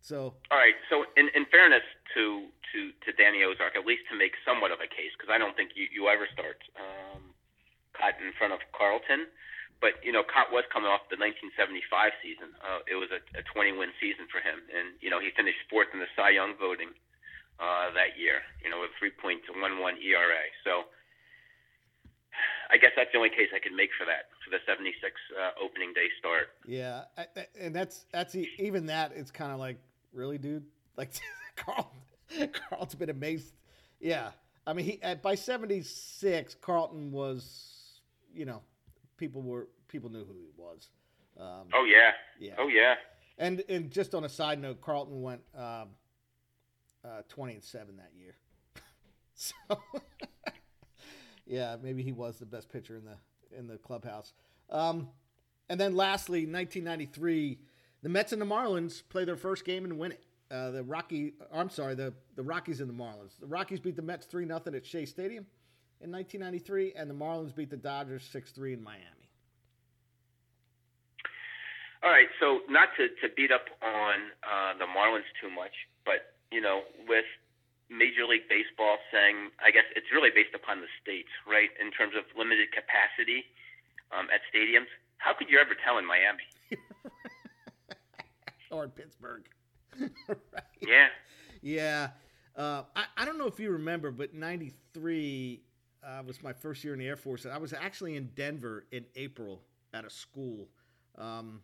So 0.00 0.32
All 0.50 0.58
right. 0.58 0.76
So, 0.88 1.04
in, 1.16 1.28
in 1.36 1.44
fairness 1.52 1.84
to, 2.16 2.48
to, 2.72 2.78
to 3.04 3.08
Danny 3.20 3.44
Ozark, 3.44 3.76
at 3.76 3.84
least 3.84 4.08
to 4.08 4.16
make 4.16 4.32
somewhat 4.48 4.72
of 4.72 4.80
a 4.80 4.88
case, 4.88 5.12
because 5.12 5.28
I 5.28 5.36
don't 5.36 5.52
think 5.54 5.76
you, 5.76 5.86
you 5.92 6.08
ever 6.08 6.24
start 6.32 6.56
um, 6.80 7.36
in 8.00 8.32
front 8.40 8.56
of 8.56 8.64
Carlton. 8.72 9.28
But 9.80 10.00
you 10.04 10.12
know, 10.12 10.24
Kaat 10.24 10.52
was 10.52 10.64
coming 10.68 10.88
off 10.88 11.08
the 11.08 11.20
1975 11.20 12.12
season. 12.20 12.52
Uh, 12.60 12.84
it 12.84 12.96
was 12.96 13.08
a, 13.12 13.20
a 13.36 13.44
20-win 13.48 13.92
season 13.96 14.28
for 14.28 14.44
him, 14.44 14.60
and 14.68 14.96
you 15.00 15.08
know 15.08 15.20
he 15.20 15.32
finished 15.32 15.60
fourth 15.72 15.88
in 15.96 16.00
the 16.00 16.10
Cy 16.12 16.36
Young 16.36 16.52
voting 16.60 16.92
uh, 17.56 17.88
that 17.96 18.20
year. 18.20 18.44
You 18.60 18.68
know, 18.68 18.84
with 18.84 18.92
3.11 19.00 19.40
ERA. 20.04 20.44
So, 20.64 20.92
I 22.72 22.76
guess 22.76 22.90
that's 22.96 23.10
the 23.12 23.18
only 23.18 23.30
case 23.30 23.48
I 23.54 23.58
can 23.58 23.74
make 23.76 23.90
for 23.98 24.04
that 24.06 24.30
for 24.44 24.50
the 24.50 24.58
76 24.66 25.12
uh, 25.38 25.50
opening 25.64 25.92
day 25.94 26.06
start. 26.18 26.48
yeah, 26.66 27.04
I, 27.18 27.26
I- 27.36 27.46
and 27.60 27.74
that's 27.74 28.04
that's 28.12 28.34
even 28.58 28.86
that. 28.86 29.12
It's 29.14 29.30
kind 29.30 29.52
of 29.52 29.58
like 29.58 29.78
really, 30.12 30.38
dude. 30.38 30.64
Like 30.96 31.10
Carl, 31.56 31.90
Carlton's 32.52 32.94
been 32.96 33.08
amazed. 33.10 33.54
Yeah, 34.00 34.30
I 34.66 34.72
mean, 34.74 34.84
he 34.84 35.02
at, 35.02 35.22
by 35.22 35.34
'76, 35.34 36.56
Carlton 36.60 37.10
was, 37.10 38.00
you 38.34 38.44
know, 38.44 38.60
people 39.16 39.40
were 39.40 39.68
people 39.88 40.10
knew 40.10 40.24
who 40.24 40.34
he 40.34 40.50
was. 40.58 40.88
Um, 41.38 41.68
Oh 41.72 41.84
yeah. 41.90 42.10
yeah. 42.38 42.54
Oh 42.58 42.68
yeah. 42.68 42.96
And 43.38 43.62
and 43.70 43.90
just 43.90 44.14
on 44.14 44.24
a 44.24 44.28
side 44.28 44.60
note, 44.60 44.82
Carlton 44.82 45.22
went 45.22 45.40
um, 45.56 45.88
uh, 47.02 47.22
twenty 47.28 47.54
and 47.54 47.64
seven 47.64 47.96
that 47.96 48.10
year. 48.14 48.34
so 49.34 49.54
yeah, 51.50 51.76
maybe 51.82 52.02
he 52.02 52.12
was 52.12 52.38
the 52.38 52.46
best 52.46 52.68
pitcher 52.70 52.96
in 52.96 53.04
the 53.04 53.58
in 53.58 53.66
the 53.66 53.76
clubhouse. 53.76 54.32
Um, 54.70 55.08
and 55.68 55.80
then 55.80 55.96
lastly, 55.96 56.46
1993, 56.46 57.58
the 58.02 58.08
Mets 58.08 58.32
and 58.32 58.40
the 58.40 58.46
Marlins 58.46 59.02
play 59.08 59.24
their 59.24 59.36
first 59.36 59.64
game 59.64 59.84
and 59.84 59.98
win 59.98 60.12
it. 60.12 60.22
Uh, 60.50 60.70
the 60.70 60.82
Rocky, 60.84 61.34
I'm 61.52 61.68
sorry, 61.68 61.94
the 61.96 62.14
the 62.36 62.42
Rockies 62.42 62.80
and 62.80 62.88
the 62.88 62.94
Marlins. 62.94 63.38
The 63.40 63.46
Rockies 63.46 63.80
beat 63.80 63.96
the 63.96 64.02
Mets 64.02 64.26
three 64.26 64.46
0 64.46 64.62
at 64.64 64.86
Shea 64.86 65.04
Stadium 65.04 65.44
in 66.00 66.12
1993, 66.12 66.92
and 66.94 67.10
the 67.10 67.14
Marlins 67.14 67.54
beat 67.54 67.70
the 67.70 67.76
Dodgers 67.76 68.22
six 68.22 68.52
three 68.52 68.72
in 68.72 68.82
Miami. 68.82 69.04
All 72.02 72.10
right, 72.10 72.28
so 72.40 72.60
not 72.70 72.88
to, 72.96 73.08
to 73.08 73.34
beat 73.34 73.52
up 73.52 73.66
on 73.82 74.14
uh, 74.42 74.78
the 74.78 74.86
Marlins 74.86 75.28
too 75.42 75.50
much, 75.50 75.72
but 76.06 76.34
you 76.50 76.60
know, 76.60 76.82
with 77.08 77.26
Major 77.90 78.24
League 78.24 78.48
Baseball 78.48 78.96
saying, 79.12 79.50
I 79.58 79.70
guess 79.70 79.84
it's 79.96 80.06
really 80.14 80.30
based 80.30 80.54
upon 80.54 80.80
the 80.80 80.86
states, 81.02 81.28
right? 81.46 81.70
In 81.82 81.90
terms 81.90 82.14
of 82.16 82.24
limited 82.38 82.70
capacity 82.70 83.44
um, 84.14 84.28
at 84.32 84.40
stadiums, 84.48 84.88
how 85.18 85.34
could 85.34 85.50
you 85.50 85.58
ever 85.58 85.74
tell 85.74 85.98
in 85.98 86.06
Miami? 86.06 86.46
or 88.70 88.84
in 88.84 88.90
Pittsburgh. 88.90 89.44
right. 89.98 90.08
Yeah, 90.80 91.08
Yeah. 91.60 92.08
Uh, 92.56 92.82
I, 92.94 93.04
I 93.16 93.24
don't 93.24 93.38
know 93.38 93.46
if 93.46 93.58
you 93.58 93.70
remember, 93.70 94.10
but 94.10 94.34
93 94.34 95.62
uh, 96.02 96.22
was 96.26 96.42
my 96.42 96.52
first 96.52 96.84
year 96.84 96.92
in 96.92 96.98
the 96.98 97.06
Air 97.06 97.16
Force. 97.16 97.46
I 97.46 97.58
was 97.58 97.72
actually 97.72 98.16
in 98.16 98.30
Denver 98.34 98.84
in 98.92 99.04
April 99.16 99.62
at 99.94 100.04
a 100.04 100.10
school. 100.10 100.68
Um, 101.18 101.60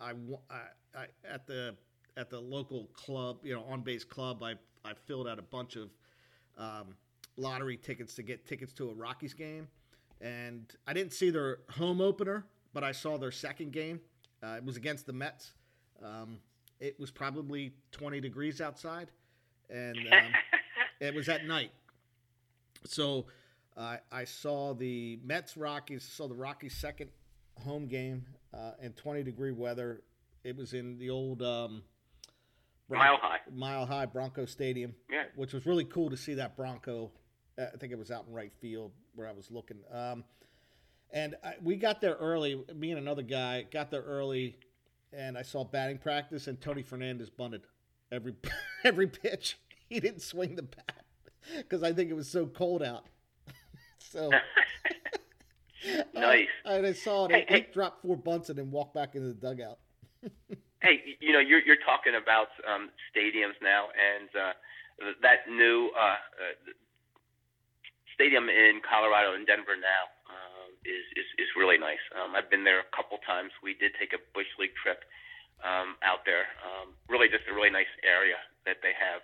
I, 0.00 0.12
I, 0.50 0.98
I 0.98 1.06
at 1.28 1.46
the 1.46 1.74
at 2.16 2.30
the 2.30 2.40
local 2.40 2.86
club, 2.92 3.38
you 3.42 3.54
know, 3.54 3.64
on 3.64 3.80
base 3.80 4.04
club. 4.04 4.42
I 4.42 4.54
I 4.84 4.94
filled 4.94 5.28
out 5.28 5.38
a 5.38 5.42
bunch 5.42 5.76
of 5.76 5.90
um, 6.58 6.94
lottery 7.36 7.76
tickets 7.76 8.14
to 8.14 8.22
get 8.22 8.46
tickets 8.46 8.72
to 8.74 8.90
a 8.90 8.94
Rockies 8.94 9.34
game, 9.34 9.68
and 10.20 10.66
I 10.86 10.92
didn't 10.92 11.12
see 11.12 11.30
their 11.30 11.58
home 11.70 12.00
opener, 12.00 12.44
but 12.72 12.84
I 12.84 12.92
saw 12.92 13.18
their 13.18 13.32
second 13.32 13.72
game. 13.72 14.00
Uh, 14.42 14.56
it 14.56 14.64
was 14.64 14.76
against 14.76 15.06
the 15.06 15.12
Mets. 15.12 15.52
Um, 16.04 16.38
it 16.80 16.98
was 16.98 17.10
probably 17.10 17.72
20 17.92 18.20
degrees 18.20 18.60
outside, 18.60 19.10
and 19.70 19.96
um, 19.96 20.32
it 21.00 21.14
was 21.14 21.28
at 21.28 21.46
night. 21.46 21.70
So 22.84 23.26
uh, 23.76 23.98
I 24.10 24.24
saw 24.24 24.74
the 24.74 25.20
Mets 25.24 25.56
Rockies, 25.56 26.02
saw 26.02 26.28
the 26.28 26.34
Rockies' 26.34 26.76
second 26.76 27.10
home 27.62 27.86
game 27.86 28.24
uh, 28.52 28.72
in 28.80 28.92
20 28.92 29.22
degree 29.22 29.52
weather. 29.52 30.02
It 30.44 30.56
was 30.56 30.74
in 30.74 30.98
the 30.98 31.10
old 31.10 31.42
um, 31.42 31.82
Mile 32.88 33.16
High. 33.16 33.38
Mile 33.54 33.86
High 33.86 34.06
Bronco 34.06 34.44
Stadium, 34.44 34.94
Yeah. 35.10 35.24
which 35.36 35.52
was 35.52 35.64
really 35.66 35.84
cool 35.84 36.10
to 36.10 36.16
see 36.16 36.34
that 36.34 36.56
Bronco. 36.56 37.10
Uh, 37.58 37.66
I 37.72 37.76
think 37.78 37.92
it 37.92 37.98
was 37.98 38.10
out 38.10 38.26
in 38.28 38.34
right 38.34 38.52
field 38.60 38.92
where 39.14 39.28
I 39.28 39.32
was 39.32 39.50
looking. 39.50 39.78
Um, 39.90 40.24
and 41.10 41.34
I, 41.44 41.54
we 41.62 41.76
got 41.76 42.00
there 42.00 42.14
early. 42.14 42.62
Me 42.74 42.90
and 42.90 42.98
another 42.98 43.22
guy 43.22 43.62
got 43.70 43.90
there 43.90 44.02
early, 44.02 44.56
and 45.12 45.36
I 45.38 45.42
saw 45.42 45.64
batting 45.64 45.98
practice, 45.98 46.46
and 46.46 46.60
Tony 46.60 46.82
Fernandez 46.82 47.28
bunted 47.30 47.62
every 48.10 48.34
every 48.84 49.06
pitch. 49.06 49.58
He 49.88 50.00
didn't 50.00 50.22
swing 50.22 50.56
the 50.56 50.62
bat 50.62 51.04
because 51.58 51.82
I 51.82 51.92
think 51.92 52.08
it 52.10 52.14
was 52.14 52.26
so 52.26 52.46
cold 52.46 52.82
out. 52.82 53.04
so 53.98 54.30
Nice. 56.14 56.46
I, 56.64 56.78
I 56.78 56.92
saw 56.94 57.26
it. 57.26 57.32
Hey, 57.32 57.44
he 57.46 57.54
hey. 57.56 57.66
dropped 57.74 58.00
four 58.00 58.16
bunts 58.16 58.48
and 58.48 58.56
then 58.58 58.70
walked 58.70 58.94
back 58.94 59.14
into 59.16 59.28
the 59.28 59.34
dugout. 59.34 59.78
Hey, 60.82 61.14
you 61.22 61.30
know, 61.30 61.38
you're 61.38 61.62
you're 61.62 61.78
talking 61.86 62.18
about 62.18 62.50
um, 62.66 62.90
stadiums 63.14 63.54
now, 63.62 63.94
and 63.94 64.26
uh, 64.34 64.54
that 65.22 65.46
new 65.46 65.94
uh, 65.94 66.18
uh, 66.18 66.74
stadium 68.18 68.50
in 68.50 68.82
Colorado 68.82 69.38
in 69.38 69.46
Denver 69.46 69.78
now 69.78 70.10
uh, 70.26 70.66
is, 70.82 71.06
is 71.14 71.28
is 71.38 71.46
really 71.54 71.78
nice. 71.78 72.02
Um, 72.18 72.34
I've 72.34 72.50
been 72.50 72.66
there 72.66 72.82
a 72.82 72.90
couple 72.90 73.22
times. 73.22 73.54
We 73.62 73.78
did 73.78 73.94
take 73.94 74.10
a 74.10 74.18
bush 74.34 74.50
league 74.58 74.74
trip 74.74 75.06
um, 75.62 75.94
out 76.02 76.26
there. 76.26 76.50
Um, 76.66 76.98
really, 77.06 77.30
just 77.30 77.46
a 77.46 77.54
really 77.54 77.70
nice 77.70 77.90
area 78.02 78.42
that 78.66 78.82
they 78.82 78.90
have. 78.90 79.22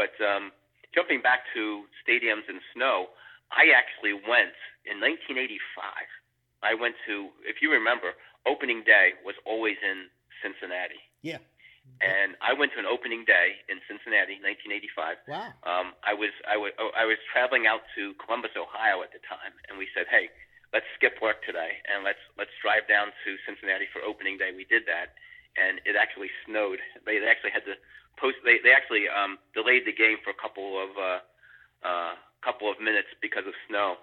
But 0.00 0.16
um, 0.24 0.48
jumping 0.96 1.20
back 1.20 1.44
to 1.52 1.84
stadiums 2.08 2.48
and 2.48 2.56
snow, 2.72 3.12
I 3.52 3.68
actually 3.76 4.16
went 4.16 4.56
in 4.88 4.96
1985. 5.04 5.60
I 6.64 6.72
went 6.72 6.96
to, 7.04 7.36
if 7.44 7.60
you 7.60 7.68
remember, 7.68 8.16
opening 8.48 8.80
day 8.80 9.12
was 9.28 9.36
always 9.44 9.76
in 9.84 10.08
Cincinnati. 10.46 11.02
Yeah. 11.22 11.42
And 12.02 12.36
I 12.44 12.52
went 12.52 12.76
to 12.76 12.78
an 12.78 12.86
opening 12.86 13.24
day 13.24 13.56
in 13.72 13.80
Cincinnati, 13.88 14.36
1985. 14.42 15.16
Wow. 15.26 15.50
Um, 15.64 15.86
I 16.04 16.12
was 16.12 16.34
I 16.44 16.58
was 16.58 16.74
I 16.76 17.08
was 17.08 17.16
traveling 17.32 17.64
out 17.66 17.88
to 17.96 18.12
Columbus, 18.20 18.52
Ohio 18.58 19.00
at 19.00 19.16
the 19.16 19.22
time, 19.24 19.54
and 19.70 19.78
we 19.78 19.88
said, 19.96 20.04
"Hey, 20.10 20.28
let's 20.76 20.84
skip 20.98 21.18
work 21.24 21.40
today 21.46 21.80
and 21.88 22.04
let's 22.04 22.20
let's 22.36 22.52
drive 22.60 22.84
down 22.90 23.14
to 23.24 23.30
Cincinnati 23.48 23.88
for 23.90 24.04
opening 24.04 24.36
day." 24.36 24.52
We 24.52 24.68
did 24.68 24.84
that, 24.90 25.16
and 25.56 25.80
it 25.88 25.96
actually 25.96 26.28
snowed. 26.44 26.82
They, 27.06 27.16
they 27.16 27.30
actually 27.30 27.56
had 27.56 27.64
to 27.64 27.80
post. 28.20 28.44
They 28.44 28.60
they 28.60 28.76
actually 28.76 29.08
um, 29.08 29.40
delayed 29.56 29.88
the 29.88 29.96
game 29.96 30.20
for 30.20 30.36
a 30.36 30.38
couple 30.38 30.76
of 30.76 30.90
uh, 31.00 31.20
uh, 31.80 32.12
couple 32.44 32.68
of 32.68 32.76
minutes 32.76 33.08
because 33.24 33.48
of 33.48 33.56
snow, 33.72 33.96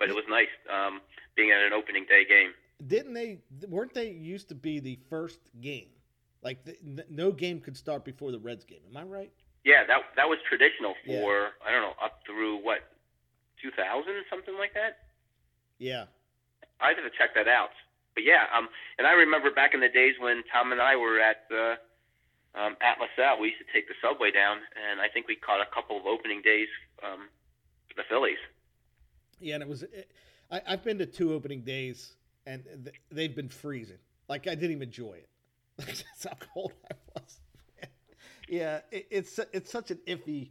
but 0.00 0.08
it 0.08 0.16
was 0.16 0.24
nice 0.32 0.52
um, 0.72 1.04
being 1.36 1.52
at 1.52 1.60
an 1.60 1.76
opening 1.76 2.08
day 2.08 2.24
game. 2.24 2.56
Didn't 2.86 3.14
they? 3.14 3.38
Weren't 3.68 3.92
they 3.94 4.10
used 4.10 4.48
to 4.50 4.54
be 4.54 4.78
the 4.80 4.98
first 5.10 5.40
game? 5.60 5.88
Like 6.42 6.64
the, 6.64 6.76
n- 6.80 7.02
no 7.10 7.32
game 7.32 7.60
could 7.60 7.76
start 7.76 8.04
before 8.04 8.30
the 8.30 8.38
Reds 8.38 8.64
game. 8.64 8.80
Am 8.88 8.96
I 8.96 9.02
right? 9.02 9.32
Yeah, 9.64 9.82
that 9.86 9.98
that 10.16 10.28
was 10.28 10.38
traditional 10.48 10.94
Yeah. 11.04 11.20
for 11.20 11.48
I 11.66 11.72
don't 11.72 11.82
know 11.82 11.94
up 12.02 12.20
through 12.24 12.62
what 12.64 12.78
2000 13.62 14.06
something 14.30 14.54
like 14.56 14.74
that. 14.74 14.98
Yeah. 15.78 16.04
I'd 16.80 16.94
have 16.96 17.04
to 17.10 17.18
check 17.18 17.34
that 17.34 17.48
out. 17.48 17.70
But 18.14 18.22
yeah, 18.22 18.46
um, 18.56 18.68
and 18.98 19.06
I 19.06 19.12
remember 19.12 19.50
back 19.50 19.74
in 19.74 19.80
the 19.80 19.88
days 19.88 20.14
when 20.20 20.42
Tom 20.52 20.70
and 20.72 20.80
I 20.80 20.94
were 20.94 21.18
at 21.20 21.42
uh, 21.50 21.74
um, 22.58 22.76
at 22.80 22.98
LaSalle, 22.98 23.40
we 23.40 23.48
used 23.48 23.58
to 23.58 23.72
take 23.72 23.86
the 23.88 23.94
subway 24.02 24.30
down, 24.30 24.58
and 24.74 25.00
I 25.00 25.08
think 25.08 25.28
we 25.28 25.36
caught 25.36 25.60
a 25.60 25.66
couple 25.74 25.96
of 25.98 26.06
opening 26.06 26.42
days 26.42 26.68
um, 27.04 27.28
for 27.88 27.94
the 27.96 28.02
Phillies. 28.08 28.38
Yeah, 29.40 29.54
and 29.54 29.62
it 29.62 29.68
was. 29.68 29.82
It, 29.84 30.10
I, 30.50 30.62
I've 30.66 30.82
been 30.82 30.98
to 30.98 31.06
two 31.06 31.32
opening 31.34 31.62
days, 31.62 32.14
and 32.48 32.64
th- 32.84 32.96
they've 33.12 33.34
been 33.34 33.48
freezing. 33.48 33.98
Like 34.28 34.46
I 34.46 34.54
didn't 34.54 34.72
even 34.72 34.82
enjoy 34.84 35.14
it. 35.14 35.28
That's 35.78 36.24
how 36.24 36.36
cold 36.54 36.72
I 36.90 36.94
was. 37.14 37.40
yeah, 38.48 38.80
it, 38.90 39.06
it's 39.10 39.38
it's 39.52 39.70
such 39.70 39.90
an 39.90 39.98
iffy, 40.06 40.48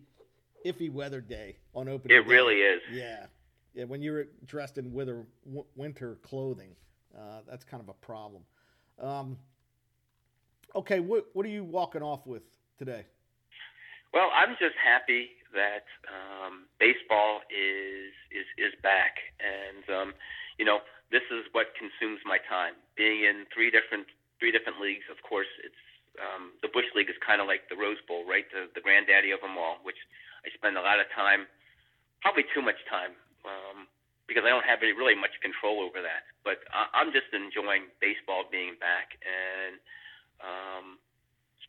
iffy 0.65 0.91
weather 0.91 1.21
day 1.21 1.57
on 1.73 1.89
opening. 1.89 2.15
It 2.17 2.23
day. 2.23 2.29
really 2.29 2.55
is. 2.55 2.81
Yeah, 2.91 3.25
yeah. 3.73 3.83
When 3.85 4.01
you're 4.01 4.27
dressed 4.45 4.77
in 4.77 4.93
winter 4.93 5.25
w- 5.45 5.65
winter 5.75 6.17
clothing, 6.21 6.75
uh, 7.17 7.39
that's 7.49 7.65
kind 7.65 7.81
of 7.81 7.89
a 7.89 7.93
problem. 7.93 8.43
Um, 9.01 9.37
okay, 10.75 10.99
what 10.99 11.25
what 11.33 11.45
are 11.45 11.49
you 11.49 11.63
walking 11.63 12.03
off 12.03 12.25
with 12.25 12.43
today? 12.77 13.05
Well, 14.13 14.29
I'm 14.33 14.51
just 14.59 14.75
happy 14.83 15.29
that 15.53 15.85
um, 16.07 16.65
baseball 16.79 17.41
is 17.49 18.13
is 18.31 18.45
is 18.57 18.73
back, 18.81 19.15
and 19.41 19.97
um, 19.97 20.13
you 20.57 20.65
know 20.65 20.79
this 21.11 21.23
is 21.31 21.47
what 21.55 21.71
consumes 21.79 22.19
my 22.27 22.37
time. 22.47 22.75
Being 22.99 23.23
in 23.23 23.47
three 23.53 23.71
different 23.71 24.07
three 24.39 24.51
different 24.51 24.77
leagues, 24.79 25.07
of 25.09 25.17
course, 25.25 25.49
it's 25.63 25.81
um, 26.19 26.53
the 26.61 26.69
Bush 26.69 26.89
League 26.97 27.09
is 27.09 27.17
kind 27.21 27.41
of 27.41 27.47
like 27.47 27.69
the 27.69 27.77
Rose 27.77 28.01
Bowl, 28.09 28.25
right? 28.27 28.45
The 28.51 28.67
the 28.73 28.81
granddaddy 28.83 29.31
of 29.31 29.41
them 29.41 29.55
all, 29.55 29.79
which 29.83 29.99
I 30.45 30.51
spend 30.53 30.75
a 30.77 30.83
lot 30.83 30.99
of 30.99 31.07
time, 31.13 31.47
probably 32.21 32.45
too 32.53 32.61
much 32.61 32.79
time, 32.89 33.13
um, 33.45 33.87
because 34.27 34.43
I 34.43 34.51
don't 34.51 34.65
have 34.65 34.83
any 34.83 34.91
really 34.93 35.15
much 35.15 35.33
control 35.39 35.79
over 35.79 36.01
that. 36.03 36.27
But 36.43 36.65
I, 36.73 36.89
I'm 36.97 37.15
just 37.15 37.31
enjoying 37.31 37.87
baseball 38.03 38.49
being 38.49 38.75
back, 38.81 39.15
and 39.23 39.77
um, 40.43 40.85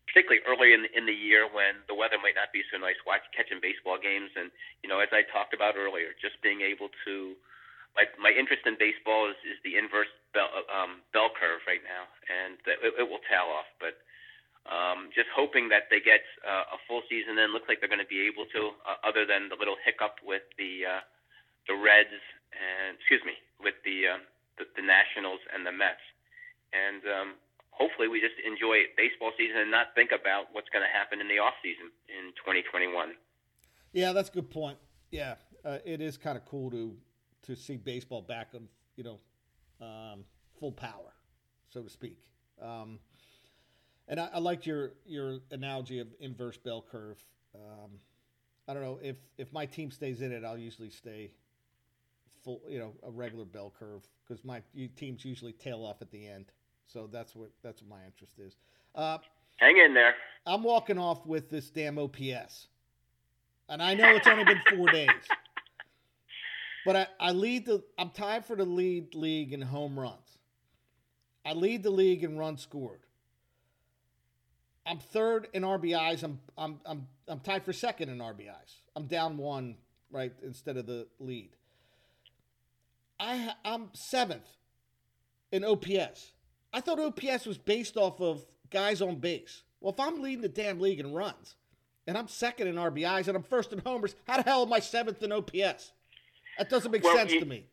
particularly 0.08 0.40
early 0.48 0.72
in 0.72 0.88
in 0.96 1.04
the 1.04 1.14
year 1.14 1.46
when 1.46 1.84
the 1.86 1.94
weather 1.94 2.16
might 2.18 2.34
not 2.34 2.50
be 2.50 2.64
so 2.72 2.80
nice, 2.80 2.96
watch 3.04 3.22
catching 3.36 3.60
baseball 3.60 4.00
games, 4.00 4.32
and 4.34 4.48
you 4.82 4.88
know, 4.88 4.98
as 4.98 5.12
I 5.12 5.22
talked 5.28 5.52
about 5.52 5.76
earlier, 5.76 6.16
just 6.16 6.40
being 6.40 6.64
able 6.64 6.88
to, 7.04 7.36
like, 7.98 8.14
my 8.22 8.30
interest 8.30 8.62
in 8.62 8.78
baseball 8.78 9.26
is, 9.26 9.38
is 9.42 9.58
the 9.66 9.74
inverse 9.74 10.10
bell, 10.30 10.48
um, 10.70 11.02
bell 11.10 11.34
curve 11.34 11.66
right 11.66 11.82
now, 11.82 12.06
and 12.30 12.54
it, 12.62 12.94
it 12.94 13.06
will 13.10 13.22
tail 13.26 13.50
off. 13.50 13.66
But 13.82 13.98
um, 14.70 15.10
just 15.16 15.26
hoping 15.34 15.72
that 15.74 15.90
they 15.90 15.98
get 15.98 16.22
uh, 16.46 16.76
a 16.76 16.78
full 16.86 17.02
season 17.10 17.40
in. 17.40 17.50
Looks 17.50 17.66
like 17.66 17.80
they're 17.80 17.90
going 17.90 18.04
to 18.04 18.08
be 18.08 18.28
able 18.28 18.46
to, 18.52 18.76
uh, 18.86 19.00
other 19.02 19.26
than 19.26 19.48
the 19.48 19.56
little 19.58 19.80
hiccup 19.80 20.20
with 20.22 20.44
the 20.60 20.86
uh, 20.86 21.02
the 21.66 21.74
Reds 21.76 22.14
and 22.52 22.96
excuse 22.96 23.20
me, 23.24 23.36
with 23.60 23.76
the, 23.84 24.16
uh, 24.16 24.20
the 24.56 24.64
the 24.76 24.84
Nationals 24.84 25.40
and 25.52 25.64
the 25.64 25.72
Mets, 25.72 26.04
and 26.72 27.02
um, 27.08 27.28
hopefully 27.70 28.08
we 28.08 28.20
just 28.20 28.36
enjoy 28.44 28.88
baseball 28.96 29.32
season 29.36 29.56
and 29.64 29.70
not 29.70 29.94
think 29.94 30.10
about 30.12 30.52
what's 30.52 30.68
going 30.68 30.84
to 30.84 30.92
happen 30.92 31.20
in 31.20 31.28
the 31.28 31.38
off 31.38 31.56
season 31.62 31.92
in 32.08 32.34
2021. 32.40 33.16
Yeah, 33.92 34.12
that's 34.12 34.28
a 34.28 34.32
good 34.32 34.50
point. 34.50 34.78
Yeah, 35.10 35.40
uh, 35.64 35.78
it 35.84 36.00
is 36.00 36.16
kind 36.16 36.36
of 36.36 36.44
cool 36.44 36.70
to 36.70 36.96
to 37.42 37.56
see 37.56 37.76
baseball 37.76 38.22
back 38.22 38.48
on 38.54 38.68
you 38.96 39.04
know 39.04 39.18
um, 39.80 40.24
full 40.58 40.72
power, 40.72 41.14
so 41.70 41.82
to 41.82 41.90
speak. 41.90 42.18
Um, 42.60 42.98
and 44.08 44.18
I, 44.18 44.30
I 44.34 44.38
liked 44.38 44.66
your 44.66 44.92
your 45.06 45.38
analogy 45.50 46.00
of 46.00 46.08
inverse 46.20 46.56
bell 46.56 46.84
curve. 46.90 47.22
Um, 47.54 48.00
I 48.66 48.74
don't 48.74 48.82
know 48.82 48.98
if 49.02 49.16
if 49.36 49.52
my 49.52 49.66
team 49.66 49.90
stays 49.90 50.20
in 50.22 50.32
it, 50.32 50.44
I'll 50.44 50.58
usually 50.58 50.90
stay 50.90 51.32
full, 52.44 52.60
you 52.68 52.78
know, 52.78 52.92
a 53.06 53.10
regular 53.10 53.44
bell 53.44 53.72
curve 53.78 54.02
because 54.26 54.44
my 54.44 54.62
teams 54.96 55.24
usually 55.24 55.52
tail 55.52 55.84
off 55.84 56.02
at 56.02 56.10
the 56.10 56.26
end. 56.26 56.46
So 56.86 57.08
that's 57.10 57.34
what 57.34 57.50
that's 57.62 57.82
what 57.82 57.90
my 57.90 58.04
interest 58.04 58.38
is. 58.38 58.56
Uh, 58.94 59.18
Hang 59.56 59.76
in 59.76 59.92
there. 59.92 60.14
I'm 60.46 60.62
walking 60.62 60.98
off 60.98 61.26
with 61.26 61.50
this 61.50 61.70
damn 61.70 61.98
OPS. 61.98 62.68
And 63.68 63.82
I 63.82 63.94
know 63.94 64.08
it's 64.14 64.26
only 64.26 64.44
been 64.44 64.60
four 64.74 64.90
days. 64.90 65.08
But 66.88 66.96
I, 66.96 67.06
I 67.20 67.32
lead 67.32 67.66
the 67.66 67.82
I'm 67.98 68.08
tied 68.08 68.46
for 68.46 68.56
the 68.56 68.64
lead 68.64 69.14
league 69.14 69.52
in 69.52 69.60
home 69.60 70.00
runs. 70.00 70.38
I 71.44 71.52
lead 71.52 71.82
the 71.82 71.90
league 71.90 72.24
in 72.24 72.38
runs 72.38 72.62
scored. 72.62 73.00
I'm 74.86 74.98
third 74.98 75.48
in 75.52 75.64
RBIs. 75.64 76.22
I'm 76.22 76.40
I'm 76.56 76.80
I'm 76.86 77.06
I'm 77.28 77.40
tied 77.40 77.66
for 77.66 77.74
second 77.74 78.08
in 78.08 78.20
RBIs. 78.20 78.76
I'm 78.96 79.04
down 79.04 79.36
one, 79.36 79.76
right, 80.10 80.32
instead 80.42 80.78
of 80.78 80.86
the 80.86 81.06
lead. 81.18 81.50
I 83.20 83.52
I'm 83.66 83.90
seventh 83.92 84.48
in 85.52 85.64
OPS. 85.64 86.32
I 86.72 86.80
thought 86.80 86.98
OPS 86.98 87.44
was 87.44 87.58
based 87.58 87.98
off 87.98 88.18
of 88.18 88.46
guys 88.70 89.02
on 89.02 89.16
base. 89.16 89.62
Well, 89.82 89.92
if 89.92 90.00
I'm 90.00 90.22
leading 90.22 90.40
the 90.40 90.48
damn 90.48 90.80
league 90.80 91.00
in 91.00 91.12
runs, 91.12 91.54
and 92.06 92.16
I'm 92.16 92.28
second 92.28 92.66
in 92.66 92.76
RBIs, 92.76 93.28
and 93.28 93.36
I'm 93.36 93.42
first 93.42 93.74
in 93.74 93.80
homers, 93.80 94.14
how 94.26 94.38
the 94.38 94.44
hell 94.44 94.62
am 94.62 94.72
I 94.72 94.80
seventh 94.80 95.22
in 95.22 95.32
OPS? 95.32 95.92
That 96.58 96.68
doesn't 96.68 96.90
make 96.90 97.04
Well, 97.06 97.16
sense 97.16 97.32
you- 97.32 97.40
to 97.40 97.46
me. 97.46 97.64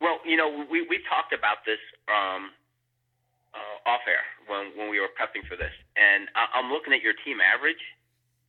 Well, 0.00 0.18
you 0.26 0.34
know, 0.36 0.66
we 0.68 0.82
we 0.88 0.98
talked 1.06 1.30
about 1.32 1.62
this 1.64 1.78
um, 2.10 2.50
uh, 3.54 3.86
off 3.86 4.02
air 4.08 4.24
when 4.48 4.74
when 4.74 4.90
we 4.90 4.98
were 4.98 5.06
prepping 5.14 5.46
for 5.46 5.54
this, 5.54 5.70
and 5.94 6.26
I, 6.34 6.58
I'm 6.58 6.72
looking 6.72 6.92
at 6.92 7.02
your 7.02 7.14
team 7.22 7.38
average. 7.38 7.78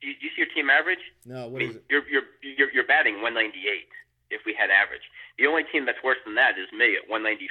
Do 0.01 0.07
you, 0.09 0.15
do 0.17 0.25
you 0.25 0.31
see 0.33 0.41
your 0.41 0.53
team 0.55 0.71
average? 0.73 1.03
No, 1.29 1.45
I 1.45 1.49
mean, 1.53 1.69
is 1.69 1.75
it? 1.77 1.83
you're 1.93 2.07
you're 2.09 2.25
you're 2.41 2.71
you're 2.73 2.87
batting 2.89 3.21
198 3.21 3.85
if 4.31 4.41
we 4.49 4.55
had 4.57 4.71
average. 4.73 5.05
The 5.37 5.45
only 5.45 5.61
team 5.69 5.85
that's 5.85 6.01
worse 6.01 6.17
than 6.25 6.33
that 6.41 6.57
is 6.57 6.65
me 6.73 6.97
at 6.97 7.05
194. 7.05 7.45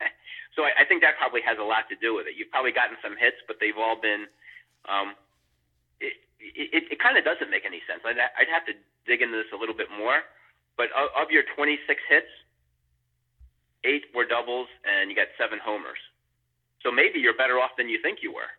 so 0.56 0.64
I, 0.64 0.72
I 0.80 0.84
think 0.88 1.04
that 1.04 1.20
probably 1.20 1.44
has 1.44 1.60
a 1.60 1.66
lot 1.66 1.84
to 1.92 1.96
do 2.00 2.16
with 2.16 2.24
it. 2.24 2.40
You've 2.40 2.48
probably 2.48 2.72
gotten 2.72 2.96
some 3.04 3.20
hits, 3.20 3.36
but 3.44 3.60
they've 3.60 3.76
all 3.76 4.00
been. 4.00 4.24
Um, 4.88 5.12
it 6.00 6.16
it, 6.40 6.88
it 6.96 6.98
kind 7.04 7.20
of 7.20 7.24
doesn't 7.28 7.52
make 7.52 7.68
any 7.68 7.84
sense. 7.84 8.00
I'd, 8.00 8.16
I'd 8.16 8.48
have 8.48 8.64
to 8.64 8.72
dig 9.04 9.20
into 9.20 9.36
this 9.36 9.52
a 9.52 9.60
little 9.60 9.76
bit 9.76 9.92
more. 9.92 10.24
But 10.76 10.86
of, 10.96 11.08
of 11.26 11.30
your 11.30 11.42
26 11.54 11.86
hits, 12.08 12.26
eight 13.84 14.04
were 14.14 14.24
doubles, 14.26 14.68
and 14.84 15.10
you 15.10 15.16
got 15.16 15.28
seven 15.38 15.58
homers. 15.62 15.98
So 16.82 16.90
maybe 16.90 17.18
you're 17.20 17.36
better 17.36 17.60
off 17.60 17.72
than 17.78 17.88
you 17.88 17.98
think 18.02 18.18
you 18.22 18.32
were. 18.32 18.50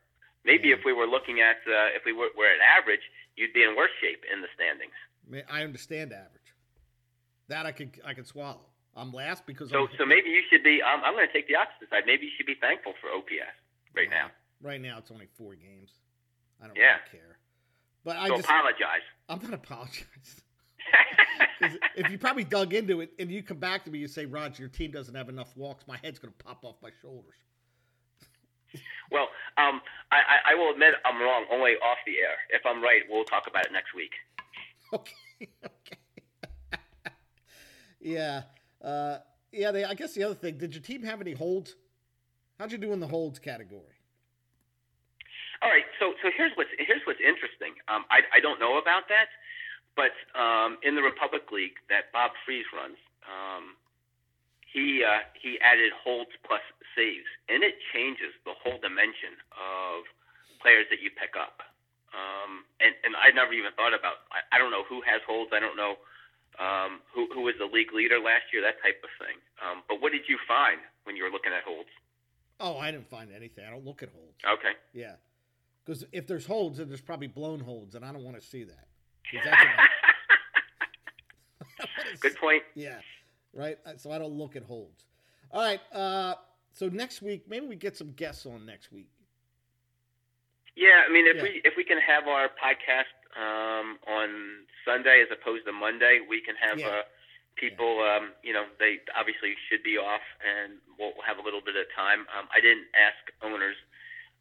Maybe 0.46 0.70
Yeah. 0.70 0.76
if 0.76 0.86
we 0.86 0.94
were 0.94 1.08
looking 1.08 1.42
at 1.42 1.58
uh, 1.68 1.94
if 1.98 2.06
we 2.06 2.14
were, 2.14 2.30
were 2.38 2.48
at 2.48 2.62
average, 2.62 3.02
you'd 3.36 3.54
be 3.54 3.64
in 3.64 3.76
worse 3.76 3.92
shape 4.02 4.24
in 4.32 4.42
the 4.42 4.48
standings. 4.56 4.94
I 5.28 5.30
mean, 5.32 5.44
I 5.50 5.64
understand 5.64 6.14
average. 6.14 6.50
That 7.48 7.66
I 7.66 7.72
could 7.72 8.00
I 8.06 8.14
could 8.14 8.28
swallow. 8.28 8.66
I'm 8.96 9.12
last 9.12 9.46
because 9.46 9.70
So 9.70 9.86
I'm, 9.86 9.98
so 9.98 10.06
maybe 10.06 10.30
you 10.30 10.42
should 10.50 10.64
be. 10.64 10.82
Um, 10.82 11.02
I'm 11.04 11.14
going 11.14 11.28
to 11.28 11.34
take 11.34 11.48
the 11.48 11.56
opposite 11.56 11.90
side. 11.90 12.04
Maybe 12.06 12.26
you 12.26 12.32
should 12.38 12.46
be 12.46 12.56
thankful 12.62 12.94
for 13.02 13.10
OPS 13.12 13.54
right 13.96 14.10
now. 14.10 14.32
Right 14.62 14.80
now, 14.80 14.98
it's 15.00 15.12
only 15.12 15.28
four 15.38 15.54
games. 15.56 15.92
I 16.64 16.68
don't 16.68 16.78
Yeah. 16.78 16.96
really 17.12 17.12
care. 17.12 17.38
But 18.06 18.18
I 18.18 18.30
So 18.30 18.38
just 18.38 18.48
apologize. 18.48 19.06
I'm 19.28 19.42
not 19.42 19.54
apologizing. 19.62 20.45
If 21.96 22.10
you 22.10 22.18
probably 22.18 22.44
dug 22.44 22.74
into 22.74 23.02
it 23.02 23.12
and 23.20 23.32
you 23.32 23.42
come 23.44 23.58
back 23.58 23.84
to 23.86 23.92
me 23.92 24.02
and 24.04 24.12
say, 24.12 24.26
Roger, 24.26 24.64
your 24.64 24.70
team 24.70 24.92
doesn't 24.92 25.16
have 25.16 25.30
enough 25.30 25.56
walks, 25.56 25.86
my 25.88 25.98
head's 26.04 26.20
going 26.20 26.34
to 26.38 26.46
pop 26.46 26.64
off 26.64 26.76
my 26.82 26.90
shoulders. 27.02 27.36
well, 29.12 29.30
um, 29.58 29.82
I, 30.12 30.52
I 30.52 30.56
will 30.56 30.72
admit 30.72 30.96
I'm 31.06 31.22
wrong 31.22 31.46
only 31.52 31.72
off 31.72 31.98
the 32.06 32.18
air. 32.18 32.36
If 32.50 32.66
I'm 32.66 32.82
right, 32.84 33.02
we'll 33.10 33.24
talk 33.24 33.44
about 33.48 33.66
it 33.66 33.72
next 33.72 33.94
week. 33.96 34.12
Okay. 34.94 35.50
Okay. 35.66 35.98
yeah. 38.00 38.44
Uh, 38.82 39.18
yeah. 39.52 39.72
They, 39.72 39.84
I 39.84 39.96
guess 39.96 40.14
the 40.14 40.24
other 40.24 40.36
thing, 40.36 40.60
did 40.60 40.76
your 40.76 40.84
team 40.84 41.02
have 41.02 41.20
any 41.20 41.34
holds? 41.34 41.76
How'd 42.60 42.72
you 42.72 42.78
do 42.78 42.94
in 42.94 43.00
the 43.00 43.08
holds 43.08 43.40
category? 43.40 43.98
All 45.64 45.70
right. 45.70 45.84
So, 46.00 46.14
so 46.22 46.30
here's 46.38 46.52
what's 46.56 46.70
here's 46.78 47.02
what's 47.06 47.20
interesting. 47.20 47.74
Um, 47.88 48.06
I, 48.12 48.22
I 48.38 48.40
don't 48.40 48.60
know 48.60 48.78
about 48.78 49.10
that. 49.10 49.28
But 49.96 50.12
um, 50.36 50.78
in 50.84 50.96
the 50.96 51.02
Republic 51.02 51.48
League 51.52 51.80
that 51.88 52.12
Bob 52.12 52.36
Freeze 52.44 52.68
runs, 52.76 53.00
um, 53.24 53.80
he 54.68 55.08
uh, 55.08 55.24
he 55.40 55.56
added 55.64 55.96
holds 55.96 56.36
plus 56.44 56.64
saves, 56.96 57.28
and 57.48 57.64
it 57.64 57.80
changes 57.96 58.36
the 58.44 58.52
whole 58.60 58.76
dimension 58.76 59.40
of 59.56 60.04
players 60.60 60.84
that 60.92 61.00
you 61.00 61.16
pick 61.16 61.40
up. 61.40 61.64
Um, 62.12 62.68
and 62.84 62.92
and 63.08 63.16
I 63.16 63.32
never 63.32 63.56
even 63.56 63.72
thought 63.80 63.96
about. 63.96 64.28
I, 64.36 64.44
I 64.52 64.60
don't 64.60 64.72
know 64.72 64.84
who 64.84 65.00
has 65.08 65.24
holds. 65.24 65.56
I 65.56 65.64
don't 65.64 65.80
know 65.80 65.96
um, 66.60 67.00
who 67.16 67.32
who 67.32 67.48
was 67.48 67.56
the 67.56 67.72
league 67.72 67.96
leader 67.96 68.20
last 68.20 68.52
year. 68.52 68.60
That 68.60 68.84
type 68.84 69.00
of 69.00 69.12
thing. 69.16 69.40
Um, 69.64 69.88
but 69.88 70.04
what 70.04 70.12
did 70.12 70.28
you 70.28 70.36
find 70.44 70.84
when 71.08 71.16
you 71.16 71.24
were 71.24 71.32
looking 71.32 71.56
at 71.56 71.64
holds? 71.64 71.92
Oh, 72.60 72.78
I 72.78 72.92
didn't 72.92 73.08
find 73.08 73.32
anything. 73.32 73.64
I 73.64 73.72
don't 73.72 73.88
look 73.88 74.04
at 74.04 74.12
holds. 74.12 74.40
Okay. 74.44 74.76
Yeah, 74.92 75.16
because 75.84 76.04
if 76.12 76.28
there's 76.28 76.46
holds, 76.46 76.80
then 76.80 76.88
there's 76.88 77.04
probably 77.04 77.28
blown 77.28 77.60
holds, 77.60 77.96
and 77.96 78.04
I 78.04 78.12
don't 78.12 78.24
want 78.24 78.40
to 78.40 78.44
see 78.44 78.64
that. 78.64 78.88
Good 82.20 82.36
point. 82.38 82.64
Yeah, 82.76 83.00
right. 83.54 83.78
Uh, 83.86 83.98
so 83.98 84.12
I 84.12 84.18
don't 84.18 84.34
look 84.34 84.56
at 84.56 84.64
holds. 84.64 85.06
All 85.52 85.62
right. 85.62 85.80
Uh, 85.94 86.36
so 86.74 86.90
next 86.90 87.22
week, 87.22 87.46
maybe 87.48 87.66
we 87.66 87.76
get 87.76 87.96
some 87.96 88.12
guests 88.12 88.46
on 88.46 88.66
next 88.66 88.92
week. 88.92 89.10
Yeah, 90.76 91.08
I 91.08 91.12
mean, 91.12 91.28
if 91.28 91.38
yeah. 91.38 91.44
we 91.44 91.62
if 91.64 91.74
we 91.78 91.84
can 91.84 92.00
have 92.00 92.28
our 92.28 92.50
podcast 92.52 93.16
um, 93.40 93.98
on 94.08 94.68
Sunday 94.84 95.24
as 95.24 95.32
opposed 95.32 95.66
to 95.66 95.72
Monday, 95.72 96.20
we 96.28 96.42
can 96.42 96.56
have 96.60 96.80
yeah. 96.80 96.88
uh, 96.88 97.02
people. 97.56 98.04
Yeah. 98.04 98.20
Um, 98.20 98.32
you 98.44 98.52
know, 98.52 98.66
they 98.80 99.00
obviously 99.16 99.56
should 99.72 99.84
be 99.84 99.98
off, 99.98 100.24
and 100.44 100.80
we'll 101.00 101.16
have 101.26 101.40
a 101.40 101.44
little 101.44 101.64
bit 101.64 101.76
of 101.76 101.88
time. 101.96 102.28
Um, 102.36 102.52
I 102.52 102.60
didn't 102.60 102.92
ask 102.92 103.16
owners 103.40 103.80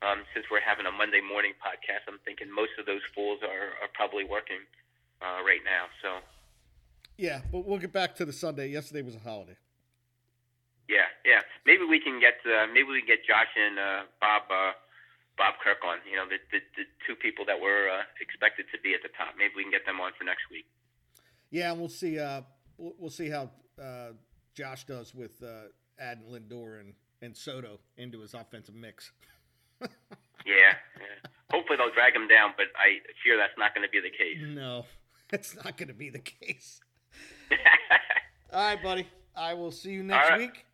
um, 0.04 0.22
since 0.36 0.46
we're 0.52 0.60
having 0.60 0.84
a 0.86 0.92
Monday 0.92 1.24
morning 1.24 1.56
podcast, 1.56 2.04
I'm 2.06 2.20
thinking 2.24 2.52
most 2.52 2.76
of 2.78 2.84
those 2.84 3.02
fools 3.14 3.40
are, 3.42 3.72
are 3.80 3.90
probably 3.96 4.24
working 4.24 4.60
uh, 5.24 5.40
right 5.42 5.64
now. 5.64 5.88
So. 6.04 6.20
Yeah, 7.16 7.40
but 7.50 7.64
we'll 7.64 7.78
get 7.78 7.92
back 7.92 8.14
to 8.16 8.24
the 8.24 8.32
Sunday. 8.32 8.68
Yesterday 8.68 9.02
was 9.02 9.16
a 9.16 9.22
holiday. 9.22 9.56
Yeah, 10.88 11.08
yeah. 11.24 11.40
Maybe 11.64 11.84
we 11.88 12.00
can 12.00 12.20
get 12.20 12.36
uh, 12.44 12.66
maybe 12.68 12.92
we 12.92 13.00
can 13.00 13.08
get 13.08 13.24
Josh 13.24 13.48
and 13.56 13.78
uh, 13.78 14.02
Bob 14.20 14.42
uh, 14.50 14.76
Bob 15.38 15.54
Kirk 15.62 15.80
on. 15.80 15.98
You 16.04 16.16
know, 16.16 16.26
the, 16.28 16.36
the, 16.52 16.60
the 16.76 16.84
two 17.06 17.14
people 17.16 17.46
that 17.46 17.58
were 17.58 17.88
uh, 17.88 18.04
expected 18.20 18.66
to 18.74 18.78
be 18.82 18.92
at 18.92 19.00
the 19.00 19.08
top. 19.16 19.34
Maybe 19.38 19.54
we 19.56 19.62
can 19.62 19.72
get 19.72 19.86
them 19.86 20.00
on 20.00 20.12
for 20.18 20.24
next 20.24 20.50
week. 20.50 20.66
Yeah, 21.50 21.70
and 21.70 21.80
we'll 21.80 21.88
see. 21.88 22.18
Uh, 22.18 22.42
we'll, 22.76 23.10
see 23.10 23.30
how 23.30 23.48
uh, 23.80 24.12
Josh 24.54 24.84
does 24.84 25.14
with 25.14 25.42
uh, 25.42 25.72
adding 25.98 26.24
Lindor 26.24 26.80
and, 26.80 26.92
and 27.22 27.36
Soto 27.36 27.78
into 27.96 28.20
his 28.20 28.34
offensive 28.34 28.74
mix. 28.74 29.12
yeah, 29.80 29.88
yeah. 30.46 31.30
Hopefully 31.50 31.76
they'll 31.78 31.92
drag 31.94 32.14
him 32.14 32.28
down, 32.28 32.52
but 32.56 32.66
I 32.76 32.98
fear 33.22 33.36
that's 33.36 33.56
not 33.58 33.74
going 33.74 33.86
to 33.86 33.90
be 33.90 34.00
the 34.00 34.10
case. 34.10 34.38
No, 34.40 34.86
that's 35.30 35.54
not 35.56 35.76
going 35.76 35.88
to 35.88 35.94
be 35.94 36.10
the 36.10 36.18
case. 36.18 36.80
All 38.52 38.60
right, 38.60 38.82
buddy. 38.82 39.06
I 39.36 39.54
will 39.54 39.70
see 39.72 39.90
you 39.90 40.02
next 40.02 40.24
All 40.24 40.30
right. 40.30 40.38
week. 40.40 40.64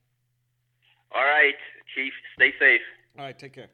All 1.15 1.23
right, 1.23 1.55
Chief. 1.95 2.13
Stay 2.37 2.53
safe. 2.61 2.81
All 3.19 3.25
right. 3.25 3.39
Take 3.39 3.55
care. 3.55 3.69